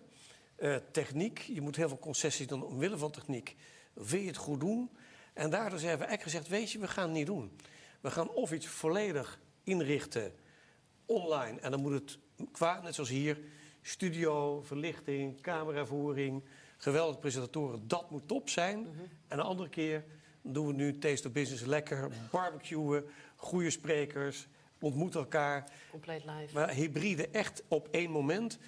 Uh, 0.57 0.76
techniek, 0.91 1.39
je 1.39 1.61
moet 1.61 1.76
heel 1.76 1.88
veel 1.88 1.99
concessies 1.99 2.47
doen 2.47 2.63
omwille 2.63 2.97
van 2.97 3.11
techniek. 3.11 3.55
Wil 3.93 4.20
je 4.20 4.28
het 4.28 4.38
goed 4.38 4.59
doen? 4.59 4.89
En 5.34 5.49
daardoor 5.49 5.80
hebben 5.80 5.99
we 5.99 6.05
eigenlijk 6.05 6.22
gezegd, 6.22 6.47
weet 6.47 6.72
je, 6.72 6.80
we 6.80 6.88
gaan 6.88 7.03
het 7.03 7.13
niet 7.13 7.26
doen. 7.26 7.57
We 8.01 8.11
gaan 8.11 8.30
of 8.30 8.51
iets 8.51 8.68
volledig 8.68 9.39
inrichten 9.63 10.34
online. 11.05 11.59
En 11.59 11.72
dan 11.72 11.82
moet 11.82 11.91
het 11.91 12.18
qua, 12.51 12.82
net 12.82 12.95
zoals 12.95 13.09
hier, 13.09 13.39
studio, 13.82 14.61
verlichting, 14.61 15.41
cameravoering, 15.41 16.43
geweldige 16.78 17.20
presentatoren. 17.20 17.88
Dat 17.88 18.11
moet 18.11 18.28
top 18.28 18.49
zijn. 18.49 18.80
Mm 18.80 18.86
-hmm. 18.86 19.09
En 19.28 19.39
een 19.39 19.45
andere 19.45 19.70
keer 19.70 20.03
doen 20.41 20.68
we 20.68 20.74
nu 20.74 20.97
Taste 20.97 21.28
of 21.28 21.34
Business 21.34 21.66
lekker, 21.66 22.11
barbecuen, 22.32 23.05
goede 23.36 23.70
sprekers, 23.70 24.47
ontmoeten 24.80 25.20
elkaar. 25.20 25.72
Compleet 25.91 26.26
live. 26.26 26.53
Maar 26.53 26.70
hybride 26.70 27.30
echt 27.30 27.63
op 27.68 27.88
één 27.91 28.11
moment, 28.11 28.59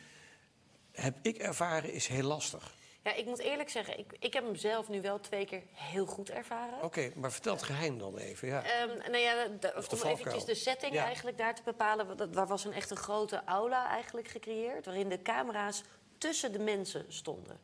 heb 1.01 1.17
ik 1.21 1.37
ervaren, 1.37 1.91
is 1.91 2.07
heel 2.07 2.23
lastig. 2.23 2.75
Ja, 3.03 3.13
ik 3.13 3.25
moet 3.25 3.39
eerlijk 3.39 3.69
zeggen, 3.69 3.99
ik, 3.99 4.15
ik 4.19 4.33
heb 4.33 4.43
hem 4.43 4.55
zelf 4.55 4.89
nu 4.89 5.01
wel 5.01 5.19
twee 5.19 5.45
keer 5.45 5.61
heel 5.73 6.05
goed 6.05 6.29
ervaren. 6.29 6.75
Oké, 6.75 6.85
okay, 6.85 7.11
maar 7.15 7.31
vertel 7.31 7.53
het 7.53 7.63
geheim 7.63 7.97
dan 7.97 8.17
even. 8.17 8.47
Ja. 8.47 8.63
Um, 8.81 8.97
nou 8.97 9.17
ja, 9.17 9.47
de, 9.59 9.73
om 10.01 10.09
eventjes 10.09 10.45
de 10.45 10.55
setting 10.55 10.93
ja. 10.93 11.03
eigenlijk 11.03 11.37
daar 11.37 11.55
te 11.55 11.61
bepalen. 11.63 12.17
Dat, 12.17 12.33
waar 12.33 12.47
was 12.47 12.65
een 12.65 12.73
echt 12.73 12.89
een 12.89 12.97
grote 12.97 13.41
aula 13.45 13.89
eigenlijk 13.89 14.27
gecreëerd. 14.27 14.85
Waarin 14.85 15.09
de 15.09 15.21
camera's 15.21 15.83
tussen 16.18 16.51
de 16.51 16.59
mensen 16.59 17.05
stonden. 17.07 17.59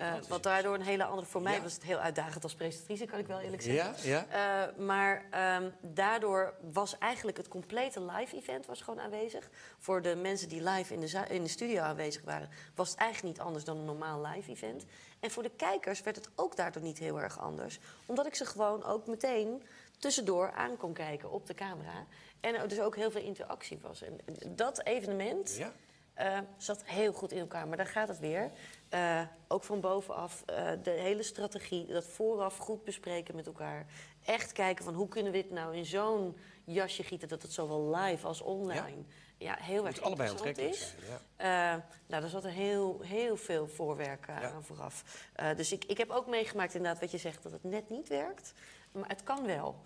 Uh, 0.00 0.14
wat 0.28 0.42
daardoor 0.42 0.74
een 0.74 0.82
hele 0.82 1.04
andere... 1.04 1.26
Voor 1.26 1.42
mij 1.42 1.62
was 1.62 1.74
het 1.74 1.82
heel 1.82 1.98
uitdagend 1.98 2.42
als 2.42 2.54
presentatrice, 2.54 3.04
kan 3.04 3.18
ik 3.18 3.26
wel 3.26 3.40
eerlijk 3.40 3.62
zeggen. 3.62 4.10
Ja, 4.10 4.26
ja. 4.30 4.68
Uh, 4.68 4.86
maar 4.86 5.24
um, 5.62 5.72
daardoor 5.80 6.54
was 6.72 6.98
eigenlijk 6.98 7.36
het 7.36 7.48
complete 7.48 8.04
live-event 8.04 8.66
was 8.66 8.82
gewoon 8.82 9.00
aanwezig. 9.00 9.50
Voor 9.78 10.02
de 10.02 10.16
mensen 10.16 10.48
die 10.48 10.62
live 10.62 10.94
in 10.94 11.00
de, 11.00 11.24
in 11.28 11.42
de 11.42 11.48
studio 11.48 11.82
aanwezig 11.82 12.22
waren... 12.24 12.48
was 12.74 12.90
het 12.90 12.98
eigenlijk 12.98 13.36
niet 13.36 13.46
anders 13.46 13.64
dan 13.64 13.76
een 13.76 13.84
normaal 13.84 14.26
live-event. 14.26 14.84
En 15.20 15.30
voor 15.30 15.42
de 15.42 15.50
kijkers 15.56 16.02
werd 16.02 16.16
het 16.16 16.28
ook 16.34 16.56
daardoor 16.56 16.82
niet 16.82 16.98
heel 16.98 17.20
erg 17.20 17.38
anders. 17.38 17.78
Omdat 18.06 18.26
ik 18.26 18.34
ze 18.34 18.44
gewoon 18.44 18.84
ook 18.84 19.06
meteen 19.06 19.62
tussendoor 19.98 20.52
aan 20.52 20.76
kon 20.76 20.92
kijken 20.92 21.30
op 21.30 21.46
de 21.46 21.54
camera. 21.54 22.06
En 22.40 22.54
er 22.54 22.68
dus 22.68 22.80
ook 22.80 22.96
heel 22.96 23.10
veel 23.10 23.22
interactie 23.22 23.78
was. 23.82 24.02
En 24.02 24.20
dat 24.48 24.84
evenement 24.84 25.56
ja. 25.56 25.72
Uh, 26.20 26.38
zat 26.56 26.84
heel 26.84 27.12
goed 27.12 27.32
in 27.32 27.38
elkaar. 27.38 27.68
Maar 27.68 27.76
daar 27.76 27.86
gaat 27.86 28.08
het 28.08 28.18
weer. 28.18 28.50
Uh, 28.94 29.22
ook 29.48 29.64
van 29.64 29.80
bovenaf 29.80 30.44
uh, 30.50 30.70
de 30.82 30.90
hele 30.90 31.22
strategie. 31.22 31.86
Dat 31.86 32.06
vooraf 32.06 32.56
goed 32.56 32.84
bespreken 32.84 33.36
met 33.36 33.46
elkaar. 33.46 33.86
Echt 34.24 34.52
kijken 34.52 34.84
van 34.84 34.94
hoe 34.94 35.08
kunnen 35.08 35.32
we 35.32 35.42
dit 35.42 35.50
nou 35.50 35.76
in 35.76 35.84
zo'n 35.86 36.36
jasje 36.64 37.02
gieten... 37.02 37.28
dat 37.28 37.42
het 37.42 37.52
zowel 37.52 37.96
live 37.96 38.26
als 38.26 38.40
online... 38.40 38.96
Ja 38.96 39.04
ja, 39.40 39.56
heel 39.60 39.86
erg 39.86 40.00
allebei 40.00 40.30
aantrekkelijk 40.30 40.74
is. 40.74 40.94
Ja. 41.38 41.74
Uh, 41.74 41.80
nou, 42.06 42.20
daar 42.22 42.30
zat 42.30 42.44
er 42.44 42.50
heel, 42.50 43.00
heel 43.02 43.36
veel 43.36 43.68
voorwerk 43.68 44.26
uh, 44.30 44.36
ja. 44.40 44.50
aan 44.50 44.64
vooraf. 44.64 45.04
Uh, 45.40 45.56
dus 45.56 45.72
ik, 45.72 45.84
ik 45.84 45.98
heb 45.98 46.10
ook 46.10 46.26
meegemaakt 46.26 46.74
inderdaad 46.74 47.00
wat 47.00 47.10
je 47.10 47.18
zegt, 47.18 47.42
dat 47.42 47.52
het 47.52 47.64
net 47.64 47.90
niet 47.90 48.08
werkt. 48.08 48.52
Maar 48.92 49.08
het 49.08 49.22
kan 49.22 49.46
wel. 49.46 49.82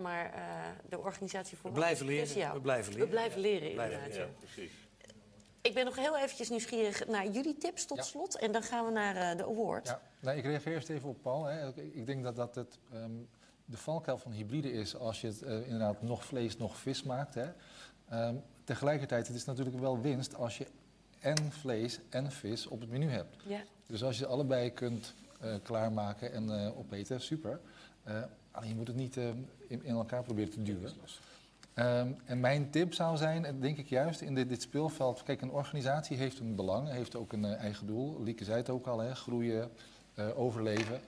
maar 0.00 0.34
de 0.88 0.98
organisatie 0.98 1.56
voor... 1.56 1.70
We 1.70 1.76
blijven 1.76 2.06
leren. 2.06 2.52
We 2.52 2.60
blijven 2.60 2.92
leren. 2.92 3.06
We 3.06 3.12
blijven 3.12 3.40
leren, 3.40 3.70
inderdaad. 3.70 4.14
Ja, 4.14 4.28
precies. 4.38 4.72
Ik 5.62 5.74
ben 5.74 5.84
nog 5.84 5.96
heel 5.96 6.16
eventjes 6.16 6.48
nieuwsgierig 6.48 7.06
naar 7.06 7.26
jullie 7.26 7.58
tips 7.58 7.86
tot 7.86 8.04
slot. 8.04 8.38
En 8.38 8.52
dan 8.52 8.62
gaan 8.62 8.84
we 8.84 8.90
naar 8.90 9.36
de 9.36 9.44
award. 9.44 9.86
Ja. 9.86 10.00
Nou, 10.20 10.38
ik 10.38 10.44
reageer 10.44 10.72
eerst 10.72 10.88
even 10.88 11.08
op 11.08 11.22
Paul. 11.22 11.44
Hè. 11.44 11.68
Ik 11.76 12.06
denk 12.06 12.22
dat 12.22 12.36
dat 12.36 12.54
het... 12.54 12.78
Um, 12.94 13.28
de 13.64 13.76
valkuil 13.76 14.18
van 14.18 14.32
hybride 14.32 14.72
is 14.72 14.96
als 14.96 15.20
je 15.20 15.26
het 15.26 15.40
inderdaad 15.42 16.02
nog 16.02 16.24
vlees, 16.24 16.56
nog 16.56 16.76
vis 16.76 17.02
maakt. 17.02 17.34
Hè. 17.34 17.46
Um, 18.28 18.42
tegelijkertijd, 18.64 19.26
het 19.26 19.36
is 19.36 19.44
natuurlijk 19.44 19.78
wel 19.78 20.00
winst 20.00 20.34
als 20.34 20.58
je 20.58 20.66
en 21.20 21.52
vlees 21.52 21.98
en 22.08 22.32
vis 22.32 22.66
op 22.66 22.80
het 22.80 22.90
menu 22.90 23.08
hebt. 23.08 23.36
Ja. 23.46 23.62
Dus 23.86 24.04
als 24.04 24.18
je 24.18 24.26
allebei 24.26 24.72
kunt 24.72 25.14
uh, 25.44 25.54
klaarmaken 25.62 26.32
en 26.32 26.44
uh, 26.44 26.78
opeten, 26.78 27.20
super. 27.20 27.60
Uh, 28.08 28.22
alleen 28.50 28.68
je 28.68 28.74
moet 28.74 28.86
het 28.86 28.96
niet 28.96 29.16
in, 29.16 29.48
in, 29.66 29.94
elkaar 29.94 30.22
proberen 30.22 30.50
te 30.50 30.62
duwen. 30.62 30.92
Um, 31.74 32.16
en 32.24 32.40
mijn 32.40 32.70
tip 32.70 32.94
zou 32.94 33.16
zijn, 33.16 33.60
denk 33.60 33.78
ik 33.78 33.88
juist, 33.88 34.20
in 34.20 34.34
dit, 34.34 34.48
dit, 34.48 34.62
speelveld... 34.62 35.22
Kijk, 35.22 35.42
een 35.42 35.50
organisatie 35.50 36.16
heeft 36.16 36.38
een 36.38 36.54
belang, 36.54 36.88
heeft 36.88 37.16
ook 37.16 37.32
een 37.32 37.44
eigen 37.44 37.86
doel. 37.86 38.22
Lieke 38.22 38.44
zei 38.44 38.56
het 38.56 38.70
ook 38.70 38.86
al, 38.86 38.98
hè, 38.98 39.14
groeien, 39.14 39.70
overleven. 40.34 41.00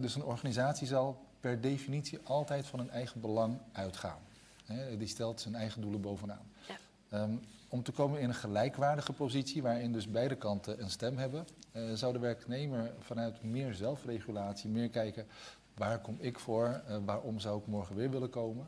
dus 0.00 0.14
een 0.14 0.24
organisatie 0.24 0.86
zal 0.86 1.24
per 1.40 1.60
definitie 1.60 2.18
altijd 2.24 2.66
van 2.66 2.78
een 2.78 2.90
eigen 2.90 3.20
belang 3.20 3.58
uitgaan. 3.72 4.18
Hè, 4.64 4.96
die 4.96 5.08
stelt 5.08 5.40
zijn 5.40 5.54
eigen 5.54 5.80
doelen 5.80 6.00
bovenaan. 6.00 6.50
Ja. 6.68 7.22
Um, 7.22 7.40
om 7.68 7.82
te 7.82 7.92
komen 7.92 8.20
in 8.20 8.28
een 8.28 8.34
gelijkwaardige 8.34 9.12
positie, 9.12 9.62
waarin 9.62 9.92
dus 9.92 10.10
beide 10.10 10.36
kanten 10.36 10.82
een 10.82 10.90
stem 10.90 11.16
hebben, 11.16 11.46
zou 11.94 12.12
de 12.12 12.18
werknemer 12.18 12.92
vanuit 12.98 13.42
meer 13.42 13.74
zelfregulatie, 13.74 14.70
meer 14.70 14.88
kijken 14.88 15.26
waar 15.74 15.98
kom 15.98 16.16
ik 16.20 16.38
voor, 16.38 16.82
waarom 17.04 17.38
zou 17.38 17.60
ik 17.60 17.66
morgen 17.66 17.96
weer 17.96 18.10
willen 18.10 18.30
komen. 18.30 18.66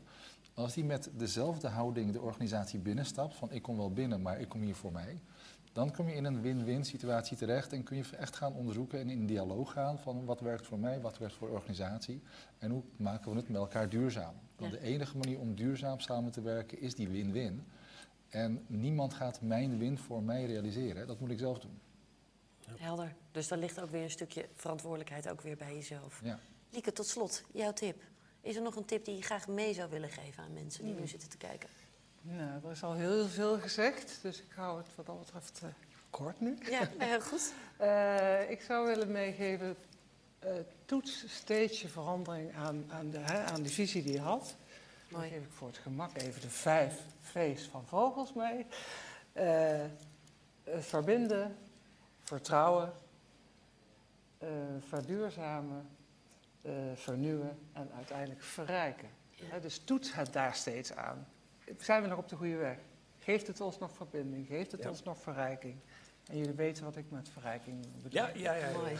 Als 0.61 0.73
die 0.73 0.83
met 0.85 1.09
dezelfde 1.13 1.67
houding 1.67 2.11
de 2.11 2.21
organisatie 2.21 2.79
binnenstapt, 2.79 3.35
van 3.35 3.51
ik 3.51 3.61
kom 3.61 3.77
wel 3.77 3.93
binnen, 3.93 4.21
maar 4.21 4.39
ik 4.39 4.49
kom 4.49 4.61
hier 4.61 4.75
voor 4.75 4.91
mij, 4.91 5.21
dan 5.71 5.91
kom 5.91 6.07
je 6.07 6.15
in 6.15 6.25
een 6.25 6.41
win-win 6.41 6.85
situatie 6.85 7.37
terecht 7.37 7.73
en 7.73 7.83
kun 7.83 7.97
je 7.97 8.03
echt 8.17 8.35
gaan 8.35 8.53
onderzoeken 8.53 8.99
en 8.99 9.09
in 9.09 9.25
dialoog 9.25 9.71
gaan 9.71 9.99
van 9.99 10.25
wat 10.25 10.39
werkt 10.39 10.67
voor 10.67 10.79
mij, 10.79 11.01
wat 11.01 11.17
werkt 11.17 11.35
voor 11.35 11.47
de 11.47 11.53
organisatie 11.53 12.21
en 12.57 12.71
hoe 12.71 12.83
maken 12.95 13.31
we 13.31 13.37
het 13.37 13.49
met 13.49 13.57
elkaar 13.57 13.89
duurzaam. 13.89 14.35
Want 14.55 14.73
ja. 14.73 14.79
de 14.79 14.85
enige 14.85 15.17
manier 15.17 15.39
om 15.39 15.55
duurzaam 15.55 15.99
samen 15.99 16.31
te 16.31 16.41
werken 16.41 16.79
is 16.79 16.95
die 16.95 17.09
win-win. 17.09 17.63
En 18.29 18.65
niemand 18.67 19.13
gaat 19.13 19.41
mijn 19.41 19.77
win 19.77 19.97
voor 19.97 20.23
mij 20.23 20.45
realiseren, 20.45 21.07
dat 21.07 21.19
moet 21.19 21.31
ik 21.31 21.39
zelf 21.39 21.59
doen. 21.59 21.79
Helder. 22.77 23.15
Dus 23.31 23.47
daar 23.47 23.59
ligt 23.59 23.81
ook 23.81 23.89
weer 23.89 24.03
een 24.03 24.09
stukje 24.09 24.49
verantwoordelijkheid 24.53 25.29
ook 25.29 25.41
weer 25.41 25.57
bij 25.57 25.73
jezelf. 25.73 26.21
Ja. 26.23 26.39
Lieke, 26.69 26.91
tot 26.91 27.07
slot, 27.07 27.43
jouw 27.51 27.73
tip. 27.73 28.10
Is 28.41 28.55
er 28.55 28.61
nog 28.61 28.75
een 28.75 28.85
tip 28.85 29.05
die 29.05 29.15
je 29.15 29.21
graag 29.21 29.47
mee 29.47 29.73
zou 29.73 29.89
willen 29.89 30.09
geven 30.09 30.43
aan 30.43 30.53
mensen 30.53 30.83
die 30.83 30.93
mm. 30.93 30.99
nu 30.99 31.07
zitten 31.07 31.29
te 31.29 31.37
kijken? 31.37 31.69
Nou, 32.21 32.65
er 32.65 32.71
is 32.71 32.83
al 32.83 32.93
heel 32.93 33.27
veel 33.27 33.59
gezegd, 33.59 34.19
dus 34.21 34.41
ik 34.41 34.51
hou 34.55 34.77
het 34.77 34.87
wat 34.95 35.05
dat 35.05 35.19
betreft 35.19 35.61
uh, 35.63 35.69
kort 36.09 36.39
nu. 36.39 36.57
Ja, 36.69 36.89
heel 36.97 37.21
goed. 37.21 37.53
uh, 37.81 38.49
ik 38.55 38.61
zou 38.61 38.87
willen 38.87 39.11
meegeven, 39.11 39.75
uh, 40.45 40.51
toets 40.85 41.25
steeds 41.27 41.81
je 41.81 41.87
verandering 41.87 42.55
aan, 42.55 42.85
aan, 42.89 43.09
de, 43.09 43.17
hè, 43.17 43.43
aan 43.43 43.63
de 43.63 43.69
visie 43.69 44.03
die 44.03 44.13
je 44.13 44.19
had. 44.19 44.55
Mooi. 45.07 45.29
Dan 45.29 45.37
geef 45.37 45.47
ik 45.47 45.53
voor 45.53 45.67
het 45.67 45.77
gemak 45.77 46.17
even 46.17 46.41
de 46.41 46.49
vijf 46.49 47.01
V's 47.21 47.67
van 47.67 47.85
vogels 47.85 48.33
mee. 48.33 48.65
verbinden, 50.79 51.55
vertrouwen, 52.23 52.93
verduurzamen, 54.79 55.89
vernieuwen 56.95 57.59
en 57.73 57.91
uiteindelijk 57.95 58.41
verrijken. 58.41 59.09
Ja. 59.29 59.59
dus 59.59 59.77
toets 59.77 60.13
het 60.13 60.33
daar 60.33 60.55
steeds 60.55 60.93
aan 60.93 61.27
zijn 61.79 62.01
we 62.01 62.07
nog 62.07 62.17
op 62.17 62.29
de 62.29 62.35
goede 62.35 62.55
weg? 62.55 62.77
Geeft 63.19 63.47
het 63.47 63.61
ons 63.61 63.79
nog 63.79 63.91
verbinding? 63.91 64.47
Geeft 64.47 64.71
het 64.71 64.83
ja. 64.83 64.89
ons 64.89 65.03
nog 65.03 65.17
verrijking? 65.17 65.75
En 66.25 66.37
jullie 66.37 66.53
weten 66.53 66.83
wat 66.83 66.95
ik 66.95 67.05
met 67.09 67.29
verrijking 67.29 67.85
bedoel. 68.01 68.21
Ja, 68.21 68.31
ja, 68.35 68.53
ja. 68.53 68.67
ja 68.67 68.77
Mooi. 68.77 68.97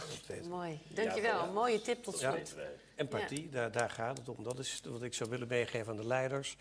Mooi. 0.49 0.80
Dankjewel. 0.88 1.45
Ja, 1.45 1.51
Mooie 1.51 1.82
tip 1.82 2.03
tot 2.03 2.18
slot. 2.18 2.55
Empathie, 2.95 3.49
daar, 3.49 3.72
daar 3.72 3.89
gaat 3.89 4.18
het 4.18 4.30
om. 4.30 4.43
Dat 4.43 4.59
is 4.59 4.82
wat 4.86 5.03
ik 5.03 5.14
zou 5.14 5.30
willen 5.30 5.47
meegeven 5.47 5.91
aan 5.91 5.97
de 5.97 6.07
leiders. 6.07 6.57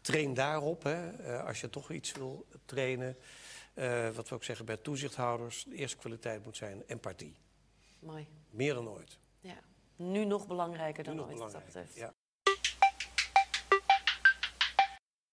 Train 0.00 0.34
daarop. 0.34 0.82
Hè. 0.82 1.20
Uh, 1.20 1.46
als 1.46 1.60
je 1.60 1.70
toch 1.70 1.90
iets 1.90 2.12
wil 2.12 2.46
trainen. 2.64 3.16
Uh, 3.74 4.10
wat 4.10 4.28
we 4.28 4.34
ook 4.34 4.44
zeggen 4.44 4.64
bij 4.64 4.76
toezichthouders. 4.76 5.64
De 5.64 5.76
eerste 5.76 5.96
kwaliteit 5.96 6.44
moet 6.44 6.56
zijn 6.56 6.82
empathie. 6.86 7.36
Mooi. 7.98 8.26
Meer 8.50 8.74
dan 8.74 8.88
ooit. 8.88 9.18
Nu 9.96 10.24
nog 10.24 10.46
belangrijker 10.46 11.04
dan 11.04 11.16
nu 11.16 11.22
ooit. 11.22 11.38
Ja. 11.94 12.13